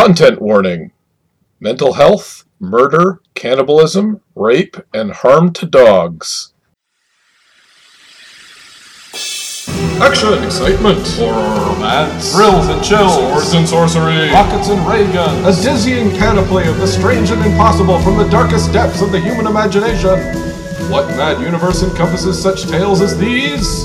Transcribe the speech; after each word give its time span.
Content 0.00 0.40
warning 0.40 0.92
mental 1.60 1.92
health, 1.92 2.46
murder, 2.58 3.20
cannibalism, 3.34 4.22
rape, 4.34 4.78
and 4.94 5.12
harm 5.12 5.52
to 5.52 5.66
dogs. 5.66 6.54
Action, 10.00 10.42
excitement, 10.42 11.06
horror, 11.18 11.66
romance, 11.66 12.32
thrills 12.32 12.68
and 12.68 12.82
chills, 12.82 13.14
swords 13.14 13.52
and 13.52 13.68
sorcery, 13.68 14.30
rockets 14.30 14.70
and 14.70 14.80
ray 14.88 15.04
guns, 15.12 15.46
a 15.46 15.62
dizzying 15.62 16.08
panoply 16.12 16.66
of 16.66 16.78
the 16.78 16.86
strange 16.86 17.30
and 17.30 17.44
impossible 17.44 18.00
from 18.00 18.16
the 18.16 18.28
darkest 18.30 18.72
depths 18.72 19.02
of 19.02 19.12
the 19.12 19.20
human 19.20 19.46
imagination. 19.46 20.18
What 20.90 21.08
mad 21.08 21.42
universe 21.42 21.82
encompasses 21.82 22.42
such 22.42 22.62
tales 22.62 23.02
as 23.02 23.18
these? 23.18 23.84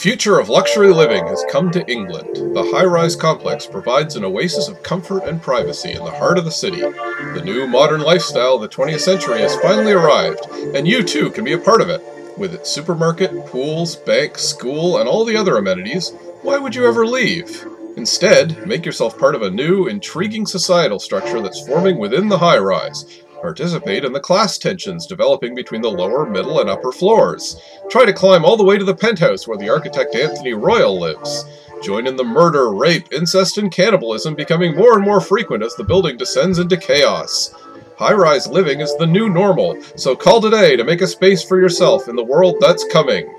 Future 0.00 0.38
of 0.38 0.48
luxury 0.48 0.94
living 0.94 1.26
has 1.26 1.44
come 1.50 1.70
to 1.70 1.86
England. 1.86 2.34
The 2.54 2.70
high 2.72 2.86
rise 2.86 3.14
complex 3.14 3.66
provides 3.66 4.16
an 4.16 4.24
oasis 4.24 4.66
of 4.66 4.82
comfort 4.82 5.24
and 5.24 5.42
privacy 5.42 5.90
in 5.90 6.02
the 6.02 6.10
heart 6.10 6.38
of 6.38 6.46
the 6.46 6.50
city. 6.50 6.80
The 6.80 7.42
new 7.44 7.66
modern 7.66 8.00
lifestyle 8.00 8.54
of 8.54 8.62
the 8.62 8.68
20th 8.70 9.00
century 9.00 9.40
has 9.40 9.54
finally 9.56 9.92
arrived, 9.92 10.40
and 10.74 10.88
you 10.88 11.02
too 11.02 11.28
can 11.28 11.44
be 11.44 11.52
a 11.52 11.58
part 11.58 11.82
of 11.82 11.90
it. 11.90 12.02
With 12.38 12.54
its 12.54 12.70
supermarket, 12.70 13.44
pools, 13.44 13.94
bank, 13.94 14.38
school, 14.38 15.00
and 15.00 15.06
all 15.06 15.26
the 15.26 15.36
other 15.36 15.58
amenities, 15.58 16.12
why 16.40 16.56
would 16.56 16.74
you 16.74 16.86
ever 16.86 17.06
leave? 17.06 17.66
Instead, 17.98 18.66
make 18.66 18.86
yourself 18.86 19.18
part 19.18 19.34
of 19.34 19.42
a 19.42 19.50
new, 19.50 19.88
intriguing 19.88 20.46
societal 20.46 20.98
structure 20.98 21.42
that's 21.42 21.66
forming 21.66 21.98
within 21.98 22.26
the 22.26 22.38
high 22.38 22.56
rise, 22.56 23.22
Participate 23.40 24.04
in 24.04 24.12
the 24.12 24.20
class 24.20 24.58
tensions 24.58 25.06
developing 25.06 25.54
between 25.54 25.80
the 25.80 25.90
lower, 25.90 26.28
middle, 26.28 26.60
and 26.60 26.68
upper 26.68 26.92
floors. 26.92 27.60
Try 27.90 28.04
to 28.04 28.12
climb 28.12 28.44
all 28.44 28.56
the 28.56 28.64
way 28.64 28.76
to 28.76 28.84
the 28.84 28.94
penthouse 28.94 29.48
where 29.48 29.56
the 29.56 29.70
architect 29.70 30.14
Anthony 30.14 30.52
Royal 30.52 30.98
lives. 30.98 31.46
Join 31.82 32.06
in 32.06 32.16
the 32.16 32.24
murder, 32.24 32.70
rape, 32.70 33.10
incest, 33.12 33.56
and 33.56 33.72
cannibalism 33.72 34.34
becoming 34.34 34.76
more 34.76 34.94
and 34.94 35.02
more 35.02 35.20
frequent 35.20 35.62
as 35.62 35.74
the 35.74 35.84
building 35.84 36.18
descends 36.18 36.58
into 36.58 36.76
chaos. 36.76 37.54
High 37.96 38.12
rise 38.12 38.46
living 38.46 38.80
is 38.80 38.94
the 38.96 39.06
new 39.06 39.30
normal, 39.30 39.80
so 39.96 40.14
call 40.14 40.42
today 40.42 40.76
to 40.76 40.84
make 40.84 41.00
a 41.00 41.06
space 41.06 41.42
for 41.42 41.58
yourself 41.58 42.08
in 42.08 42.16
the 42.16 42.24
world 42.24 42.56
that's 42.60 42.84
coming. 42.84 43.34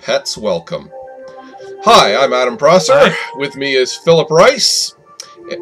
Pets 0.00 0.36
welcome. 0.36 0.90
Hi, 1.84 2.16
I'm 2.16 2.34
Adam 2.34 2.58
Prosser. 2.58 2.92
Hi. 2.94 3.38
With 3.38 3.56
me 3.56 3.74
is 3.74 3.94
Philip 3.94 4.30
Rice. 4.30 4.94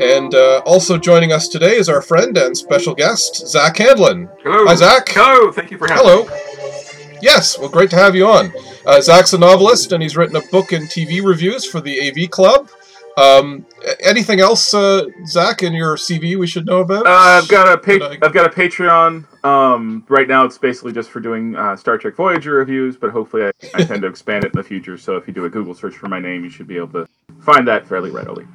And 0.00 0.34
uh, 0.34 0.62
also 0.66 0.98
joining 0.98 1.32
us 1.32 1.48
today 1.48 1.76
is 1.76 1.88
our 1.88 2.02
friend 2.02 2.36
and 2.36 2.56
special 2.56 2.94
guest, 2.94 3.46
Zack 3.46 3.76
Handlen. 3.76 4.28
Hello. 4.42 4.66
Hi, 4.66 4.74
Zack. 4.74 5.08
Hello. 5.10 5.52
Thank 5.52 5.70
you 5.70 5.78
for 5.78 5.86
having 5.88 6.04
Hello. 6.04 6.22
me. 6.24 6.28
Hello. 6.28 7.18
Yes, 7.22 7.58
well, 7.58 7.68
great 7.68 7.90
to 7.90 7.96
have 7.96 8.14
you 8.14 8.26
on. 8.26 8.52
Uh, 8.84 9.00
Zack's 9.00 9.32
a 9.32 9.38
novelist, 9.38 9.92
and 9.92 10.02
he's 10.02 10.16
written 10.16 10.36
a 10.36 10.42
book 10.52 10.72
and 10.72 10.86
TV 10.86 11.24
reviews 11.24 11.64
for 11.64 11.80
the 11.80 12.08
AV 12.08 12.30
Club. 12.30 12.68
Um, 13.16 13.64
anything 14.00 14.40
else, 14.40 14.74
uh, 14.74 15.06
Zack, 15.26 15.62
in 15.62 15.72
your 15.72 15.96
CV 15.96 16.36
we 16.36 16.46
should 16.46 16.66
know 16.66 16.80
about? 16.80 17.06
Uh, 17.06 17.10
I've 17.10 17.48
got 17.48 17.72
a 17.72 17.78
pa- 17.78 18.06
I... 18.06 18.18
have 18.22 18.34
got 18.34 18.44
a 18.44 18.50
Patreon. 18.50 19.24
Um, 19.44 20.04
right 20.08 20.28
now, 20.28 20.44
it's 20.44 20.58
basically 20.58 20.92
just 20.92 21.08
for 21.10 21.20
doing 21.20 21.56
uh, 21.56 21.76
Star 21.76 21.96
Trek 21.96 22.14
Voyager 22.14 22.54
reviews, 22.56 22.96
but 22.96 23.10
hopefully, 23.10 23.44
I, 23.44 23.52
I 23.74 23.84
tend 23.84 24.02
to 24.02 24.08
expand 24.08 24.44
it 24.44 24.52
in 24.52 24.56
the 24.56 24.62
future. 24.62 24.98
So 24.98 25.16
if 25.16 25.26
you 25.26 25.32
do 25.32 25.46
a 25.46 25.50
Google 25.50 25.74
search 25.74 25.96
for 25.96 26.08
my 26.08 26.20
name, 26.20 26.44
you 26.44 26.50
should 26.50 26.66
be 26.66 26.76
able 26.76 26.88
to 26.88 27.08
find 27.40 27.66
that 27.68 27.86
fairly 27.86 28.10
readily. 28.10 28.46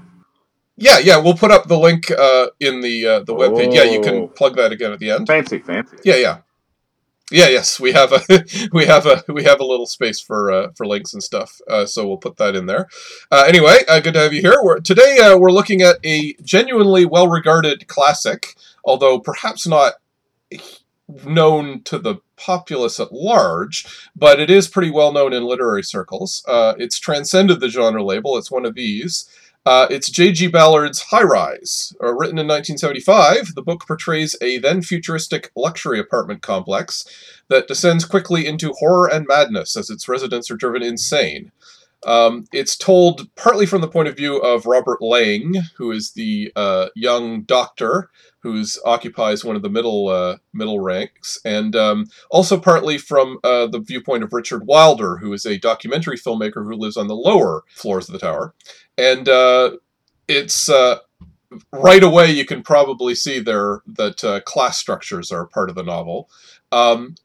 Yeah, 0.82 0.98
yeah, 0.98 1.18
we'll 1.18 1.36
put 1.36 1.52
up 1.52 1.68
the 1.68 1.78
link 1.78 2.10
uh, 2.10 2.48
in 2.60 2.82
the 2.82 3.06
uh, 3.06 3.20
the 3.20 3.36
web 3.36 3.56
page. 3.56 3.70
Oh. 3.70 3.74
Yeah, 3.74 3.84
you 3.84 4.02
can 4.02 4.16
oh. 4.16 4.28
plug 4.28 4.56
that 4.56 4.72
again 4.72 4.92
at 4.92 5.00
the 5.00 5.12
end. 5.12 5.28
Fancy, 5.28 5.60
fancy. 5.60 5.98
Yeah, 6.04 6.16
yeah, 6.16 6.38
yeah. 7.30 7.50
Yes, 7.50 7.80
we 7.80 7.92
have 7.92 8.12
a 8.12 8.22
we 8.74 8.88
have 8.88 9.06
a 9.06 9.24
we 9.28 9.44
have 9.44 9.60
a 9.60 9.64
little 9.64 9.86
space 9.86 10.20
for 10.20 10.52
uh, 10.52 10.72
for 10.76 10.88
links 10.88 11.14
and 11.14 11.22
stuff. 11.22 11.62
Uh, 11.70 11.86
so 11.86 12.08
we'll 12.08 12.18
put 12.18 12.38
that 12.38 12.56
in 12.56 12.66
there. 12.66 12.88
Uh, 13.32 13.44
anyway, 13.48 13.78
uh, 13.88 14.00
good 14.00 14.16
to 14.16 14.22
have 14.22 14.34
you 14.34 14.42
here. 14.42 14.58
We're, 14.62 14.80
today 14.80 15.20
uh, 15.20 15.38
we're 15.38 15.52
looking 15.52 15.84
at 15.84 15.98
a 16.04 16.34
genuinely 16.44 17.06
well 17.06 17.28
regarded 17.28 17.88
classic, 17.88 18.56
although 18.84 19.20
perhaps 19.20 19.68
not 19.68 19.94
known 21.26 21.84
to 21.84 22.00
the 22.00 22.16
populace 22.38 23.00
at 23.00 23.12
large, 23.12 23.86
but 24.16 24.40
it 24.40 24.50
is 24.50 24.68
pretty 24.68 24.90
well 24.90 25.14
known 25.14 25.32
in 25.32 25.44
literary 25.44 25.84
circles. 25.84 26.44
Uh, 26.48 26.74
it's 26.80 27.00
transcended 27.00 27.60
the 27.60 27.70
genre 27.70 28.04
label. 28.04 28.38
It's 28.38 28.50
one 28.52 28.66
of 28.66 28.74
these. 28.74 29.30
Uh, 29.64 29.86
it's 29.92 30.10
J.G. 30.10 30.48
Ballard's 30.48 31.02
High 31.04 31.22
Rise. 31.22 31.94
Uh, 32.02 32.14
written 32.14 32.40
in 32.40 32.48
1975, 32.48 33.54
the 33.54 33.62
book 33.62 33.86
portrays 33.86 34.36
a 34.42 34.58
then 34.58 34.82
futuristic 34.82 35.52
luxury 35.56 36.00
apartment 36.00 36.42
complex 36.42 37.06
that 37.48 37.68
descends 37.68 38.04
quickly 38.04 38.48
into 38.48 38.74
horror 38.80 39.08
and 39.08 39.28
madness 39.28 39.78
as 39.78 39.92
its 39.92 40.08
residents 40.08 40.50
are 40.50 40.56
driven 40.56 40.82
insane. 40.82 41.52
Um, 42.04 42.46
it's 42.52 42.76
told 42.76 43.34
partly 43.36 43.68
from 43.68 43.82
the 43.82 43.88
point 43.88 44.08
of 44.08 44.18
view 44.18 44.38
of 44.38 44.66
Robert 44.66 45.00
Lang, 45.00 45.54
who 45.78 45.92
is 45.92 46.14
the 46.14 46.52
uh, 46.56 46.88
young 46.96 47.44
doctor 47.44 48.10
who 48.42 48.64
occupies 48.86 49.46
one 49.46 49.56
of 49.56 49.62
the 49.62 49.70
middle 49.70 50.08
uh, 50.08 50.38
middle 50.52 50.80
ranks, 50.80 51.40
and 51.46 51.76
um, 51.76 52.08
also 52.32 52.60
partly 52.60 52.98
from 52.98 53.38
uh, 53.44 53.68
the 53.68 53.80
viewpoint 53.80 54.24
of 54.24 54.34
Richard 54.34 54.66
Wilder, 54.66 55.18
who 55.18 55.32
is 55.34 55.46
a 55.46 55.60
documentary 55.60 56.18
filmmaker 56.18 56.66
who 56.66 56.74
lives 56.74 56.98
on 56.98 57.08
the 57.08 57.16
lower 57.16 57.64
floors 57.76 58.10
of 58.10 58.14
the 58.14 58.20
tower. 58.20 58.56
And 58.98 59.28
uh, 59.28 59.78
it's 60.28 60.70
uh, 60.70 61.00
right 61.72 62.04
away 62.04 62.32
you 62.32 62.46
can 62.46 62.64
probably 62.64 63.16
see 63.16 63.40
there 63.40 63.82
that 63.88 64.24
uh, 64.24 64.42
class 64.42 64.78
structures 64.78 65.32
are 65.32 65.46
part 65.46 65.70
of 65.70 65.76
the 65.76 65.84
novel. 65.84 66.30
Um, 66.72 67.16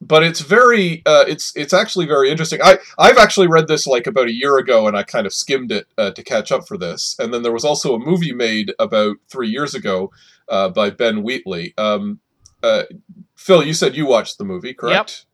but 0.00 0.22
it's 0.22 0.40
very 0.40 1.02
uh, 1.06 1.24
it's 1.26 1.56
it's 1.56 1.72
actually 1.72 2.06
very 2.06 2.30
interesting. 2.30 2.60
I 2.62 2.78
I've 2.98 3.18
actually 3.18 3.46
read 3.46 3.66
this 3.66 3.86
like 3.86 4.06
about 4.06 4.28
a 4.28 4.32
year 4.32 4.58
ago, 4.58 4.86
and 4.86 4.96
I 4.96 5.02
kind 5.02 5.26
of 5.26 5.32
skimmed 5.32 5.72
it 5.72 5.86
uh, 5.96 6.10
to 6.10 6.22
catch 6.22 6.52
up 6.52 6.68
for 6.68 6.76
this. 6.76 7.16
And 7.18 7.32
then 7.32 7.42
there 7.42 7.52
was 7.52 7.64
also 7.64 7.94
a 7.94 7.98
movie 7.98 8.32
made 8.32 8.72
about 8.78 9.16
three 9.28 9.48
years 9.48 9.74
ago 9.74 10.12
uh, 10.48 10.68
by 10.68 10.90
Ben 10.90 11.22
Wheatley. 11.22 11.74
Um, 11.78 12.20
uh, 12.62 12.84
Phil, 13.36 13.64
you 13.64 13.74
said 13.74 13.96
you 13.96 14.06
watched 14.06 14.38
the 14.38 14.44
movie, 14.44 14.74
correct? 14.74 15.25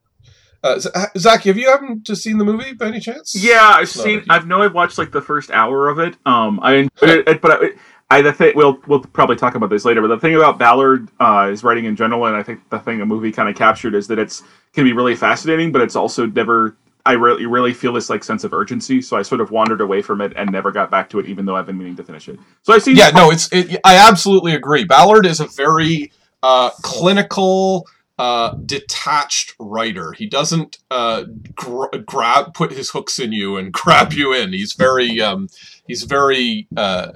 Yep. 0.63 0.81
Uh, 0.95 1.07
Zack, 1.17 1.43
have 1.43 1.57
you 1.57 1.69
haven't 1.69 2.03
just 2.03 2.23
seen 2.23 2.37
the 2.37 2.45
movie 2.45 2.73
by 2.73 2.87
any 2.87 2.99
chance? 2.99 3.35
Yeah, 3.35 3.73
I've 3.75 3.89
seen. 3.89 4.23
I 4.29 4.39
know 4.39 4.61
I've 4.61 4.73
watched 4.73 4.97
like 4.97 5.11
the 5.11 5.21
first 5.21 5.51
hour 5.51 5.89
of 5.89 5.99
it. 5.99 6.15
Um, 6.25 6.59
I 6.61 6.75
enjoyed 6.75 7.27
it, 7.27 7.41
but 7.41 7.51
I, 7.51 8.17
I 8.17 8.21
the 8.21 8.31
thing 8.31 8.53
we'll 8.55 8.79
we'll 8.87 9.01
probably 9.01 9.35
talk 9.35 9.55
about 9.55 9.69
this 9.69 9.85
later. 9.85 10.01
But 10.01 10.07
the 10.07 10.19
thing 10.19 10.35
about 10.35 10.57
Ballard 10.57 11.09
uh, 11.19 11.49
is 11.51 11.63
writing 11.63 11.85
in 11.85 11.95
general, 11.95 12.25
and 12.25 12.35
I 12.35 12.43
think 12.43 12.69
the 12.69 12.79
thing 12.79 13.01
a 13.01 13.05
movie 13.05 13.31
kind 13.31 13.49
of 13.49 13.55
captured 13.55 13.95
is 13.95 14.07
that 14.07 14.19
it's 14.19 14.43
can 14.73 14.83
be 14.83 14.93
really 14.93 15.15
fascinating, 15.15 15.71
but 15.71 15.81
it's 15.81 15.95
also 15.95 16.25
never. 16.25 16.77
I 17.05 17.13
really 17.13 17.45
really 17.45 17.73
feel 17.73 17.91
this 17.91 18.09
like 18.09 18.23
sense 18.23 18.45
of 18.45 18.53
urgency, 18.53 19.01
so 19.01 19.17
I 19.17 19.23
sort 19.23 19.41
of 19.41 19.51
wandered 19.51 19.81
away 19.81 20.01
from 20.01 20.21
it 20.21 20.31
and 20.37 20.49
never 20.49 20.71
got 20.71 20.89
back 20.89 21.09
to 21.09 21.19
it, 21.19 21.25
even 21.25 21.45
though 21.45 21.57
I've 21.57 21.65
been 21.65 21.77
meaning 21.77 21.97
to 21.97 22.03
finish 22.03 22.29
it. 22.29 22.39
So 22.61 22.71
I 22.71 22.77
see. 22.77 22.93
Yeah, 22.93 23.09
no, 23.09 23.29
it's. 23.29 23.51
It, 23.51 23.77
I 23.83 23.97
absolutely 23.97 24.53
agree. 24.53 24.85
Ballard 24.85 25.25
is 25.25 25.41
a 25.41 25.47
very 25.47 26.13
uh, 26.41 26.69
clinical. 26.81 27.87
Uh, 28.19 28.53
detached 28.63 29.55
writer. 29.59 30.11
He 30.11 30.27
doesn't 30.27 30.77
uh, 30.91 31.23
gr- 31.55 31.97
grab, 32.05 32.53
put 32.53 32.71
his 32.71 32.91
hooks 32.91 33.17
in 33.17 33.31
you 33.31 33.57
and 33.57 33.73
grab 33.73 34.13
you 34.13 34.33
in. 34.33 34.53
He's 34.53 34.73
very, 34.73 35.19
um, 35.19 35.47
he's 35.87 36.03
very 36.03 36.67
uh, 36.77 37.13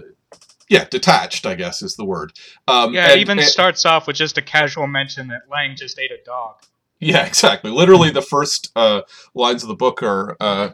yeah, 0.70 0.86
detached, 0.90 1.46
I 1.46 1.56
guess 1.56 1.82
is 1.82 1.96
the 1.96 2.06
word. 2.06 2.34
Um, 2.68 2.94
yeah, 2.94 3.12
it 3.12 3.20
even 3.20 3.40
and, 3.40 3.48
starts 3.48 3.86
off 3.86 4.08
with 4.08 4.16
just 4.16 4.38
a 4.38 4.42
casual 4.42 4.88
mention 4.88 5.28
that 5.28 5.42
Lang 5.50 5.76
just 5.76 5.98
ate 6.00 6.12
a 6.12 6.24
dog. 6.26 6.56
Yeah, 7.00 7.26
exactly. 7.26 7.72
Literally, 7.72 8.10
the 8.10 8.22
first 8.22 8.72
uh, 8.76 9.02
lines 9.34 9.64
of 9.64 9.70
the 9.70 9.76
book 9.76 10.02
are 10.02 10.36
uh, 10.40 10.70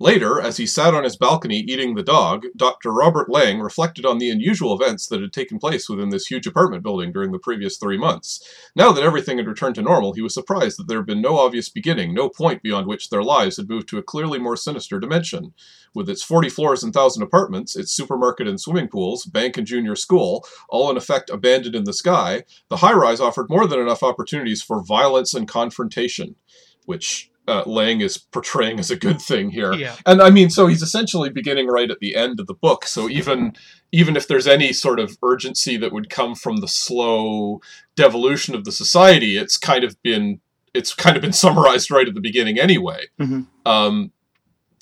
Later, 0.00 0.40
as 0.40 0.58
he 0.58 0.66
sat 0.66 0.94
on 0.94 1.02
his 1.02 1.16
balcony 1.16 1.58
eating 1.58 1.96
the 1.96 2.04
dog, 2.04 2.46
Dr. 2.56 2.92
Robert 2.92 3.28
Lang 3.28 3.58
reflected 3.58 4.06
on 4.06 4.18
the 4.18 4.30
unusual 4.30 4.72
events 4.72 5.08
that 5.08 5.20
had 5.20 5.32
taken 5.32 5.58
place 5.58 5.88
within 5.88 6.10
this 6.10 6.28
huge 6.28 6.46
apartment 6.46 6.84
building 6.84 7.10
during 7.10 7.32
the 7.32 7.38
previous 7.40 7.76
three 7.76 7.98
months. 7.98 8.40
Now 8.76 8.92
that 8.92 9.02
everything 9.02 9.38
had 9.38 9.48
returned 9.48 9.74
to 9.74 9.82
normal, 9.82 10.12
he 10.12 10.22
was 10.22 10.32
surprised 10.32 10.78
that 10.78 10.86
there 10.86 10.98
had 10.98 11.06
been 11.06 11.20
no 11.20 11.36
obvious 11.36 11.68
beginning, 11.68 12.14
no 12.14 12.28
point 12.28 12.62
beyond 12.62 12.86
which 12.86 13.10
their 13.10 13.24
lives 13.24 13.56
had 13.56 13.68
moved 13.68 13.88
to 13.88 13.98
a 13.98 14.02
clearly 14.02 14.38
more 14.38 14.56
sinister 14.56 15.00
dimension. 15.00 15.52
With 15.96 16.08
its 16.08 16.22
40 16.22 16.48
floors 16.48 16.84
and 16.84 16.94
1,000 16.94 17.20
apartments, 17.20 17.74
its 17.74 17.90
supermarket 17.90 18.46
and 18.46 18.60
swimming 18.60 18.86
pools, 18.86 19.24
bank 19.24 19.56
and 19.56 19.66
junior 19.66 19.96
school, 19.96 20.46
all 20.68 20.92
in 20.92 20.96
effect 20.96 21.28
abandoned 21.28 21.74
in 21.74 21.82
the 21.82 21.92
sky, 21.92 22.44
the 22.68 22.76
high 22.76 22.92
rise 22.92 23.18
offered 23.18 23.50
more 23.50 23.66
than 23.66 23.80
enough 23.80 24.04
opportunities 24.04 24.62
for 24.62 24.80
violence 24.80 25.34
and 25.34 25.48
confrontation, 25.48 26.36
which 26.84 27.27
uh, 27.48 27.62
Lang 27.66 28.00
is 28.00 28.18
portraying 28.18 28.78
as 28.78 28.90
a 28.90 28.96
good 28.96 29.20
thing 29.20 29.50
here. 29.50 29.72
Yeah. 29.72 29.96
And 30.06 30.20
I 30.20 30.30
mean, 30.30 30.50
so 30.50 30.66
he's 30.66 30.82
essentially 30.82 31.30
beginning 31.30 31.66
right 31.66 31.90
at 31.90 31.98
the 32.00 32.14
end 32.14 32.38
of 32.40 32.46
the 32.46 32.54
book. 32.54 32.84
So 32.86 33.08
even 33.08 33.54
even 33.90 34.16
if 34.16 34.28
there's 34.28 34.46
any 34.46 34.72
sort 34.72 35.00
of 35.00 35.16
urgency 35.22 35.76
that 35.78 35.92
would 35.92 36.10
come 36.10 36.34
from 36.34 36.58
the 36.58 36.68
slow 36.68 37.60
devolution 37.96 38.54
of 38.54 38.64
the 38.64 38.72
society, 38.72 39.36
it's 39.38 39.56
kind 39.56 39.82
of 39.82 40.00
been 40.02 40.40
it's 40.74 40.94
kind 40.94 41.16
of 41.16 41.22
been 41.22 41.32
summarized 41.32 41.90
right 41.90 42.06
at 42.06 42.14
the 42.14 42.20
beginning 42.20 42.58
anyway. 42.58 43.06
Mhm. 43.18 43.46
Um, 43.64 44.12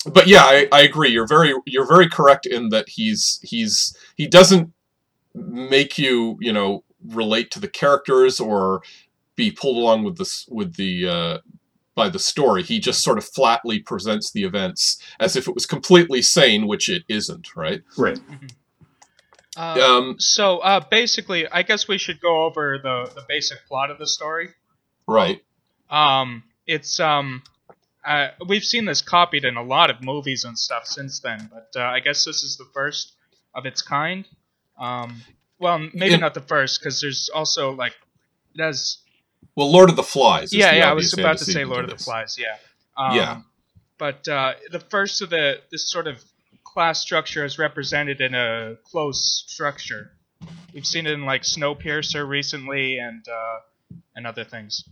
but 0.05 0.27
yeah, 0.27 0.43
I, 0.43 0.67
I 0.71 0.81
agree. 0.81 1.09
You're 1.09 1.27
very 1.27 1.53
you're 1.65 1.87
very 1.87 2.09
correct 2.09 2.45
in 2.45 2.69
that 2.69 2.89
he's 2.89 3.39
he's 3.43 3.95
he 4.15 4.27
doesn't 4.27 4.73
make 5.33 5.97
you 5.97 6.37
you 6.39 6.51
know 6.51 6.83
relate 7.05 7.51
to 7.51 7.59
the 7.59 7.67
characters 7.67 8.39
or 8.39 8.81
be 9.35 9.51
pulled 9.51 9.77
along 9.77 10.03
with 10.03 10.17
this 10.17 10.47
with 10.49 10.75
the 10.75 11.07
uh, 11.07 11.37
by 11.97 12.07
the 12.07 12.19
story. 12.19 12.63
He 12.63 12.79
just 12.79 13.01
sort 13.03 13.17
of 13.17 13.25
flatly 13.25 13.79
presents 13.79 14.31
the 14.31 14.43
events 14.45 15.01
as 15.19 15.35
if 15.35 15.47
it 15.49 15.53
was 15.55 15.65
completely 15.65 16.21
sane, 16.21 16.67
which 16.67 16.87
it 16.87 17.03
isn't. 17.09 17.55
Right? 17.57 17.81
Right. 17.97 18.19
Uh, 19.57 19.81
Um, 19.81 20.15
so 20.19 20.59
uh, 20.59 20.79
basically, 20.89 21.47
I 21.47 21.63
guess 21.63 21.87
we 21.87 21.97
should 21.97 22.21
go 22.21 22.45
over 22.45 22.77
the, 22.77 23.11
the 23.15 23.23
basic 23.27 23.57
plot 23.67 23.89
of 23.91 23.97
the 23.97 24.07
story. 24.07 24.49
right. 25.07 25.41
Um, 25.89 26.43
it's 26.67 26.99
um, 26.99 27.41
uh, 28.05 28.27
we've 28.47 28.63
seen 28.63 28.85
this 28.85 29.01
copied 29.01 29.45
in 29.45 29.55
a 29.57 29.63
lot 29.63 29.89
of 29.89 30.03
movies 30.03 30.43
and 30.43 30.59
stuff 30.59 30.85
since 30.85 31.19
then, 31.21 31.49
but 31.51 31.79
uh, 31.81 31.83
I 31.85 32.01
guess 32.01 32.25
this 32.25 32.43
is 32.43 32.57
the 32.57 32.67
first 32.73 33.13
of 33.55 33.65
its 33.65 33.81
kind. 33.81 34.27
Um, 34.77 35.21
well, 35.59 35.79
maybe 35.93 36.13
In- 36.15 36.19
not 36.19 36.33
the 36.33 36.41
first, 36.41 36.79
because 36.79 37.01
there's 37.01 37.29
also 37.33 37.71
like 37.71 37.93
it 38.53 38.61
has. 38.61 38.97
Well, 39.57 39.71
Lord 39.71 39.89
of 39.89 39.95
the 39.95 40.03
Flies. 40.03 40.53
Yeah, 40.53 40.71
yeah. 40.73 40.89
I 40.91 40.93
was 40.93 41.13
about 41.13 41.39
to 41.39 41.45
say 41.45 41.65
Lord 41.65 41.85
of 41.85 41.97
the. 41.97 42.03
Flies. 42.03 42.37
Yeah. 42.39 42.57
Um, 42.95 43.15
Yeah. 43.17 43.41
But 43.97 44.27
uh, 44.27 44.53
the 44.71 44.79
first 44.79 45.23
of 45.23 45.31
the 45.31 45.59
this 45.71 45.91
sort 45.91 46.05
of 46.05 46.23
class 46.63 47.01
structure 47.01 47.43
is 47.43 47.57
represented 47.57 48.21
in 48.21 48.35
a 48.35 48.75
closed 48.83 49.23
structure. 49.49 50.11
We've 50.75 50.85
seen 50.85 51.07
it 51.07 51.13
in 51.13 51.25
like 51.25 51.41
Snowpiercer 51.41 52.27
recently 52.27 52.99
and 52.99 53.27
uh, 53.27 53.59
and 54.15 54.27
other 54.27 54.43
things. 54.43 54.87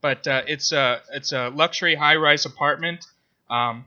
But 0.00 0.26
uh, 0.26 0.42
it's 0.48 0.72
a 0.72 1.02
it's 1.12 1.30
a 1.30 1.50
luxury 1.50 1.94
high-rise 1.94 2.44
apartment. 2.44 3.06
Um, 3.48 3.84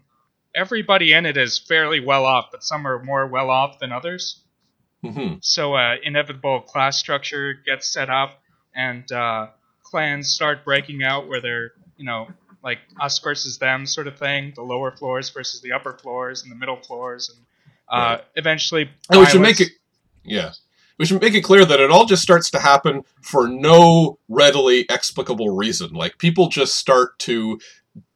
everybody 0.55 1.11
in 1.11 1.25
it 1.25 1.35
is 1.35 1.57
fairly 1.59 1.99
well 1.99 2.25
off, 2.25 2.45
but 2.51 2.63
some 2.63 2.87
are 2.87 3.03
more 3.03 3.27
well 3.27 3.49
off 3.49 3.79
than 3.79 3.91
others. 3.91 4.39
Mhm. 5.03 5.43
So 5.43 5.73
uh, 5.73 5.95
inevitable 6.01 6.61
class 6.61 6.97
structure 6.97 7.53
gets 7.65 7.91
set 7.91 8.09
up, 8.09 8.41
and 8.75 9.09
uh, 9.11 9.47
clans 9.83 10.29
start 10.29 10.63
breaking 10.65 11.03
out 11.03 11.27
where 11.27 11.41
they're 11.41 11.71
you 11.97 12.05
know 12.05 12.27
like 12.63 12.79
us 12.99 13.19
versus 13.19 13.57
them 13.59 13.85
sort 13.85 14.07
of 14.07 14.17
thing. 14.17 14.51
The 14.55 14.63
lower 14.63 14.91
floors 14.91 15.29
versus 15.29 15.61
the 15.61 15.71
upper 15.71 15.93
floors, 15.93 16.43
and 16.43 16.51
the 16.51 16.55
middle 16.55 16.77
floors, 16.77 17.29
and 17.29 17.39
uh, 17.89 18.15
Right. 18.15 18.23
eventually. 18.35 18.89
And 19.09 19.19
we 19.19 19.25
should 19.27 19.41
make 19.41 19.59
it. 19.61 19.69
Yeah. 20.23 20.51
We 20.97 21.05
should 21.05 21.21
make 21.21 21.33
it 21.33 21.41
clear 21.43 21.65
that 21.65 21.79
it 21.81 21.91
all 21.91 22.05
just 22.05 22.23
starts 22.23 22.49
to 22.51 22.59
happen 22.59 23.03
for 23.21 23.49
no 23.49 24.17
readily 24.29 24.85
explicable 24.89 25.49
reason. 25.49 25.91
Like 25.93 26.17
people 26.19 26.47
just 26.47 26.75
start 26.77 27.19
to 27.19 27.59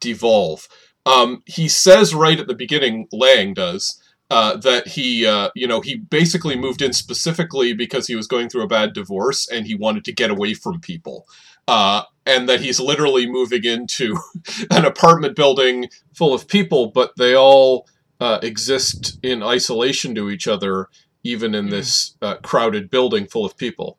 devolve. 0.00 0.66
Um, 1.06 1.42
he 1.46 1.68
says 1.68 2.14
right 2.14 2.40
at 2.40 2.46
the 2.46 2.54
beginning, 2.54 3.06
Lang 3.12 3.52
does, 3.54 3.99
uh, 4.30 4.56
that 4.56 4.86
he, 4.88 5.26
uh, 5.26 5.50
you 5.54 5.66
know, 5.66 5.80
he 5.80 5.96
basically 5.96 6.56
moved 6.56 6.80
in 6.80 6.92
specifically 6.92 7.72
because 7.72 8.06
he 8.06 8.14
was 8.14 8.26
going 8.26 8.48
through 8.48 8.62
a 8.62 8.68
bad 8.68 8.92
divorce 8.92 9.48
and 9.48 9.66
he 9.66 9.74
wanted 9.74 10.04
to 10.04 10.12
get 10.12 10.30
away 10.30 10.54
from 10.54 10.80
people. 10.80 11.26
Uh, 11.66 12.02
and 12.26 12.48
that 12.48 12.60
he's 12.60 12.80
literally 12.80 13.28
moving 13.28 13.64
into 13.64 14.16
an 14.70 14.84
apartment 14.84 15.36
building 15.36 15.88
full 16.14 16.32
of 16.32 16.46
people, 16.48 16.88
but 16.88 17.12
they 17.16 17.34
all 17.34 17.86
uh, 18.20 18.38
exist 18.42 19.18
in 19.22 19.42
isolation 19.42 20.14
to 20.14 20.30
each 20.30 20.46
other, 20.46 20.88
even 21.24 21.54
in 21.54 21.70
this 21.70 22.16
uh, 22.22 22.36
crowded 22.36 22.90
building 22.90 23.26
full 23.26 23.44
of 23.44 23.56
people. 23.56 23.98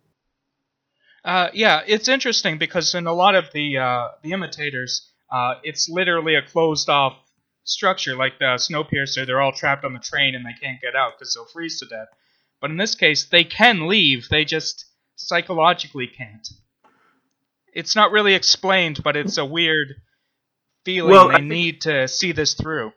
Uh, 1.24 1.50
yeah, 1.54 1.82
it's 1.86 2.08
interesting 2.08 2.58
because 2.58 2.96
in 2.96 3.06
a 3.06 3.14
lot 3.14 3.36
of 3.36 3.46
the 3.54 3.78
uh, 3.78 4.08
the 4.24 4.32
imitators, 4.32 5.12
uh, 5.32 5.56
it's 5.64 5.88
literally 5.88 6.36
a 6.36 6.42
closed 6.42 6.90
off 6.90 7.16
structure. 7.72 8.16
Like 8.16 8.40
the 8.40 8.46
Snowpiercer, 8.58 9.26
they're 9.26 9.42
all 9.42 9.52
trapped 9.52 9.86
on 9.86 9.94
the 9.94 10.00
train 10.00 10.36
and 10.36 10.46
they 10.46 10.56
can't 10.62 10.82
get 10.82 10.96
out 10.96 11.14
because 11.18 11.34
they'll 11.34 11.46
freeze 11.46 11.80
to 11.80 11.86
death. 11.86 12.08
But 12.60 12.72
in 12.72 12.78
this 12.78 12.96
case, 12.96 13.26
they 13.26 13.44
can 13.44 13.88
leave. 13.88 14.28
They 14.30 14.46
just 14.46 14.86
psychologically 15.16 16.08
can't. 16.08 16.48
It's 17.74 17.96
not 17.96 18.12
really 18.12 18.34
explained, 18.34 19.02
but 19.04 19.16
it's 19.16 19.38
a 19.38 19.46
weird 19.46 19.96
feeling. 20.86 21.12
Well, 21.12 21.30
they 21.30 21.36
think- 21.36 21.48
need 21.48 21.82
to 21.82 22.08
see 22.08 22.32
this 22.32 22.54
through. 22.54 22.94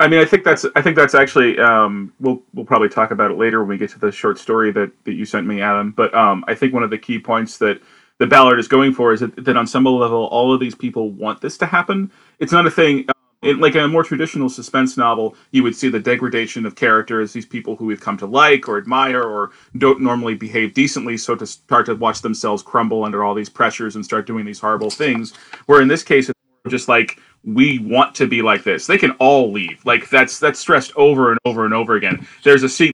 I 0.00 0.08
mean, 0.08 0.18
I 0.18 0.24
think 0.24 0.42
that's 0.42 0.66
I 0.74 0.82
think 0.82 0.96
that's 0.96 1.14
actually 1.14 1.58
um, 1.60 2.12
we'll 2.18 2.42
we'll 2.52 2.64
probably 2.64 2.88
talk 2.88 3.12
about 3.12 3.30
it 3.30 3.38
later 3.38 3.60
when 3.60 3.68
we 3.68 3.78
get 3.78 3.90
to 3.90 3.98
the 4.00 4.10
short 4.10 4.38
story 4.38 4.72
that, 4.72 4.90
that 5.04 5.12
you 5.12 5.24
sent 5.24 5.46
me, 5.46 5.62
Adam. 5.62 5.92
But 5.92 6.12
um, 6.14 6.44
I 6.48 6.54
think 6.56 6.74
one 6.74 6.82
of 6.82 6.90
the 6.90 6.98
key 6.98 7.20
points 7.20 7.58
that 7.58 7.80
the 8.18 8.26
Ballard 8.26 8.58
is 8.58 8.66
going 8.66 8.92
for 8.92 9.12
is 9.12 9.20
that, 9.20 9.44
that 9.44 9.56
on 9.56 9.66
some 9.66 9.84
level, 9.84 10.24
all 10.26 10.52
of 10.52 10.58
these 10.58 10.74
people 10.74 11.10
want 11.10 11.40
this 11.40 11.56
to 11.58 11.66
happen. 11.66 12.10
It's 12.40 12.52
not 12.52 12.66
a 12.66 12.70
thing. 12.70 13.04
um, 13.08 13.14
It, 13.44 13.58
like 13.58 13.74
in 13.74 13.82
a 13.82 13.88
more 13.88 14.02
traditional 14.02 14.48
suspense 14.48 14.96
novel, 14.96 15.36
you 15.50 15.62
would 15.62 15.76
see 15.76 15.88
the 15.88 16.00
degradation 16.00 16.66
of 16.66 16.74
characters, 16.74 17.32
these 17.32 17.46
people 17.46 17.76
who 17.76 17.84
we've 17.86 18.00
come 18.00 18.16
to 18.18 18.26
like 18.26 18.68
or 18.68 18.78
admire 18.78 19.22
or 19.22 19.50
don't 19.78 20.00
normally 20.00 20.34
behave 20.34 20.74
decently, 20.74 21.16
so 21.16 21.34
to 21.36 21.46
start 21.46 21.86
to 21.86 21.94
watch 21.94 22.22
themselves 22.22 22.62
crumble 22.62 23.04
under 23.04 23.22
all 23.22 23.34
these 23.34 23.48
pressures 23.48 23.96
and 23.96 24.04
start 24.04 24.26
doing 24.26 24.44
these 24.44 24.60
horrible 24.60 24.90
things. 24.90 25.34
Where 25.66 25.82
in 25.82 25.88
this 25.88 26.02
case, 26.02 26.28
it's 26.28 26.38
just 26.68 26.88
like 26.88 27.18
we 27.44 27.78
want 27.78 28.14
to 28.16 28.26
be 28.26 28.40
like 28.40 28.64
this. 28.64 28.86
They 28.86 28.98
can 28.98 29.10
all 29.12 29.52
leave. 29.52 29.84
Like 29.84 30.08
that's 30.08 30.38
that's 30.38 30.58
stressed 30.58 30.92
over 30.96 31.30
and 31.30 31.38
over 31.44 31.64
and 31.64 31.74
over 31.74 31.96
again. 31.96 32.26
There's 32.42 32.62
a 32.62 32.68
se- 32.68 32.93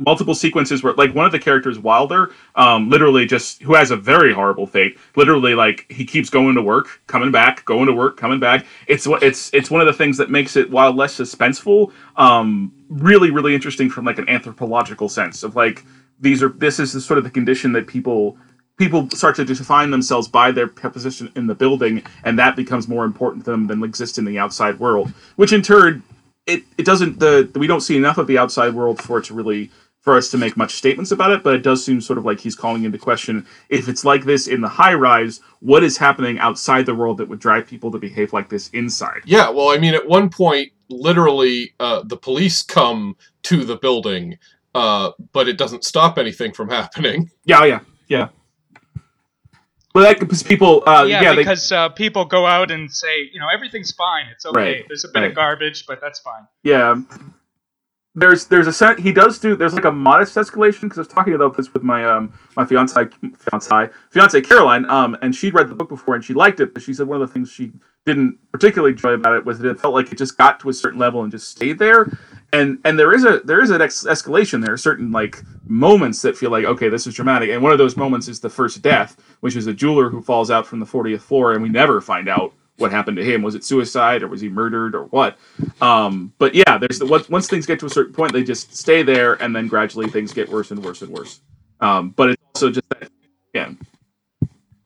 multiple 0.00 0.34
sequences 0.34 0.82
where 0.82 0.92
like 0.94 1.14
one 1.14 1.26
of 1.26 1.32
the 1.32 1.38
characters 1.38 1.78
Wilder 1.78 2.32
um 2.56 2.90
literally 2.90 3.26
just 3.26 3.62
who 3.62 3.74
has 3.74 3.90
a 3.90 3.96
very 3.96 4.32
horrible 4.32 4.66
fate 4.66 4.98
literally 5.16 5.54
like 5.54 5.86
he 5.90 6.04
keeps 6.04 6.30
going 6.30 6.54
to 6.54 6.62
work 6.62 7.00
coming 7.06 7.30
back 7.30 7.64
going 7.64 7.86
to 7.86 7.92
work 7.92 8.16
coming 8.16 8.40
back 8.40 8.66
it's 8.86 9.06
what 9.06 9.22
it's 9.22 9.52
it's 9.54 9.70
one 9.70 9.80
of 9.80 9.86
the 9.86 9.92
things 9.92 10.16
that 10.16 10.30
makes 10.30 10.56
it 10.56 10.70
while 10.70 10.92
less 10.92 11.16
suspenseful 11.16 11.92
um 12.16 12.72
really 12.88 13.30
really 13.30 13.54
interesting 13.54 13.88
from 13.88 14.04
like 14.04 14.18
an 14.18 14.28
anthropological 14.28 15.08
sense 15.08 15.42
of 15.42 15.54
like 15.56 15.84
these 16.20 16.42
are 16.42 16.50
this 16.50 16.80
is 16.80 16.92
the 16.92 17.00
sort 17.00 17.18
of 17.18 17.24
the 17.24 17.30
condition 17.30 17.72
that 17.72 17.86
people 17.86 18.36
people 18.80 19.10
start 19.10 19.36
to 19.36 19.44
define 19.44 19.90
themselves 19.90 20.26
by 20.26 20.50
their 20.50 20.66
position 20.66 21.30
in 21.36 21.46
the 21.46 21.54
building, 21.54 22.02
and 22.24 22.38
that 22.38 22.56
becomes 22.56 22.88
more 22.88 23.04
important 23.04 23.44
to 23.44 23.50
them 23.50 23.66
than 23.66 23.84
exists 23.84 24.16
in 24.16 24.24
the 24.24 24.38
outside 24.38 24.80
world. 24.80 25.12
Which 25.36 25.52
in 25.52 25.60
turn, 25.60 26.02
it, 26.46 26.64
it 26.78 26.86
doesn't 26.86 27.20
the 27.20 27.48
we 27.54 27.66
don't 27.66 27.82
see 27.82 27.96
enough 27.96 28.18
of 28.18 28.26
the 28.26 28.38
outside 28.38 28.74
world 28.74 29.00
for 29.00 29.18
it 29.18 29.24
to 29.26 29.34
really 29.34 29.70
for 30.00 30.16
us 30.16 30.30
to 30.30 30.38
make 30.38 30.56
much 30.56 30.74
statements 30.74 31.10
about 31.10 31.30
it. 31.30 31.42
But 31.42 31.54
it 31.54 31.62
does 31.62 31.84
seem 31.84 32.00
sort 32.00 32.18
of 32.18 32.24
like 32.24 32.40
he's 32.40 32.56
calling 32.56 32.84
into 32.84 32.98
question 32.98 33.46
if 33.68 33.88
it's 33.88 34.04
like 34.04 34.24
this 34.24 34.46
in 34.46 34.60
the 34.60 34.68
high 34.68 34.94
rise, 34.94 35.40
what 35.60 35.82
is 35.82 35.96
happening 35.96 36.38
outside 36.38 36.86
the 36.86 36.94
world 36.94 37.18
that 37.18 37.28
would 37.28 37.40
drive 37.40 37.66
people 37.66 37.90
to 37.92 37.98
behave 37.98 38.32
like 38.32 38.48
this 38.48 38.68
inside? 38.70 39.22
Yeah, 39.24 39.50
well, 39.50 39.70
I 39.70 39.78
mean, 39.78 39.94
at 39.94 40.08
one 40.08 40.30
point, 40.30 40.72
literally, 40.88 41.74
uh, 41.78 42.02
the 42.04 42.16
police 42.16 42.62
come 42.62 43.16
to 43.44 43.64
the 43.64 43.76
building, 43.76 44.38
uh, 44.74 45.12
but 45.32 45.48
it 45.48 45.58
doesn't 45.58 45.84
stop 45.84 46.18
anything 46.18 46.52
from 46.52 46.68
happening. 46.70 47.30
Yeah, 47.44 47.64
yeah, 47.64 47.80
yeah. 48.08 48.28
Well, 49.92 50.04
that 50.04 50.20
because 50.20 50.44
people, 50.44 50.84
uh, 50.86 51.04
yeah, 51.04 51.20
yeah, 51.20 51.30
they, 51.30 51.38
because 51.38 51.72
uh, 51.72 51.88
people 51.88 52.24
go 52.24 52.46
out 52.46 52.70
and 52.70 52.90
say, 52.90 53.28
you 53.32 53.40
know, 53.40 53.48
everything's 53.52 53.90
fine. 53.90 54.26
It's 54.30 54.46
okay. 54.46 54.60
Right, 54.60 54.84
There's 54.86 55.04
a 55.04 55.08
bit 55.08 55.20
right. 55.20 55.30
of 55.30 55.34
garbage, 55.34 55.84
but 55.86 56.00
that's 56.00 56.20
fine. 56.20 56.46
Yeah. 56.62 57.02
There's 58.14 58.46
there's 58.46 58.66
a 58.66 58.72
set 58.72 58.98
he 58.98 59.12
does 59.12 59.38
do 59.38 59.54
there's 59.54 59.74
like 59.74 59.84
a 59.84 59.92
modest 59.92 60.34
escalation 60.34 60.82
because 60.82 60.98
I 60.98 61.02
was 61.02 61.08
talking 61.08 61.34
about 61.34 61.56
this 61.56 61.72
with 61.72 61.84
my 61.84 62.04
um 62.04 62.32
my 62.56 62.64
fiance 62.64 63.08
fiance 63.38 63.90
fiance 64.10 64.40
Caroline 64.40 64.84
um 64.90 65.16
and 65.22 65.34
she'd 65.34 65.54
read 65.54 65.68
the 65.68 65.76
book 65.76 65.88
before 65.88 66.16
and 66.16 66.24
she 66.24 66.34
liked 66.34 66.58
it 66.58 66.74
but 66.74 66.82
she 66.82 66.92
said 66.92 67.06
one 67.06 67.22
of 67.22 67.28
the 67.28 67.32
things 67.32 67.50
she 67.50 67.72
didn't 68.06 68.38
particularly 68.50 68.92
enjoy 68.92 69.12
about 69.12 69.36
it 69.36 69.44
was 69.44 69.58
that 69.60 69.70
it 69.70 69.80
felt 69.80 69.94
like 69.94 70.10
it 70.10 70.18
just 70.18 70.36
got 70.38 70.58
to 70.60 70.68
a 70.70 70.74
certain 70.74 70.98
level 70.98 71.22
and 71.22 71.30
just 71.30 71.48
stayed 71.48 71.78
there. 71.78 72.18
And 72.52 72.78
and 72.84 72.98
there 72.98 73.12
is 73.14 73.24
a 73.24 73.40
there 73.44 73.62
is 73.62 73.70
an 73.70 73.80
ex- 73.80 74.04
escalation. 74.04 74.64
There 74.64 74.72
are 74.74 74.78
certain 74.78 75.12
like 75.12 75.42
moments 75.66 76.22
that 76.22 76.36
feel 76.36 76.50
like 76.50 76.64
okay 76.64 76.88
this 76.88 77.06
is 77.06 77.14
dramatic. 77.14 77.50
And 77.50 77.62
one 77.62 77.72
of 77.72 77.78
those 77.78 77.96
moments 77.96 78.26
is 78.28 78.40
the 78.40 78.50
first 78.50 78.82
death 78.82 79.16
which 79.40 79.56
is 79.56 79.66
a 79.68 79.72
jeweler 79.72 80.10
who 80.10 80.20
falls 80.20 80.50
out 80.50 80.66
from 80.66 80.80
the 80.80 80.86
40th 80.86 81.20
floor 81.20 81.52
and 81.52 81.62
we 81.62 81.68
never 81.68 82.00
find 82.00 82.28
out 82.28 82.52
what 82.80 82.90
happened 82.90 83.16
to 83.18 83.24
him. 83.24 83.42
Was 83.42 83.54
it 83.54 83.64
suicide 83.64 84.22
or 84.22 84.28
was 84.28 84.40
he 84.40 84.48
murdered 84.48 84.94
or 84.94 85.04
what? 85.04 85.38
Um, 85.80 86.32
but 86.38 86.54
yeah, 86.54 86.78
there's 86.78 86.98
the 86.98 87.06
once, 87.06 87.48
things 87.48 87.66
get 87.66 87.78
to 87.80 87.86
a 87.86 87.90
certain 87.90 88.12
point, 88.12 88.32
they 88.32 88.42
just 88.42 88.74
stay 88.76 89.02
there, 89.02 89.34
and 89.42 89.54
then 89.54 89.68
gradually 89.68 90.08
things 90.08 90.32
get 90.32 90.48
worse 90.48 90.70
and 90.70 90.82
worse 90.82 91.02
and 91.02 91.10
worse. 91.12 91.40
Um, 91.80 92.10
but 92.10 92.30
it's 92.30 92.42
also 92.54 92.70
just 92.70 92.88
that, 92.90 93.10
yeah, 93.54 93.72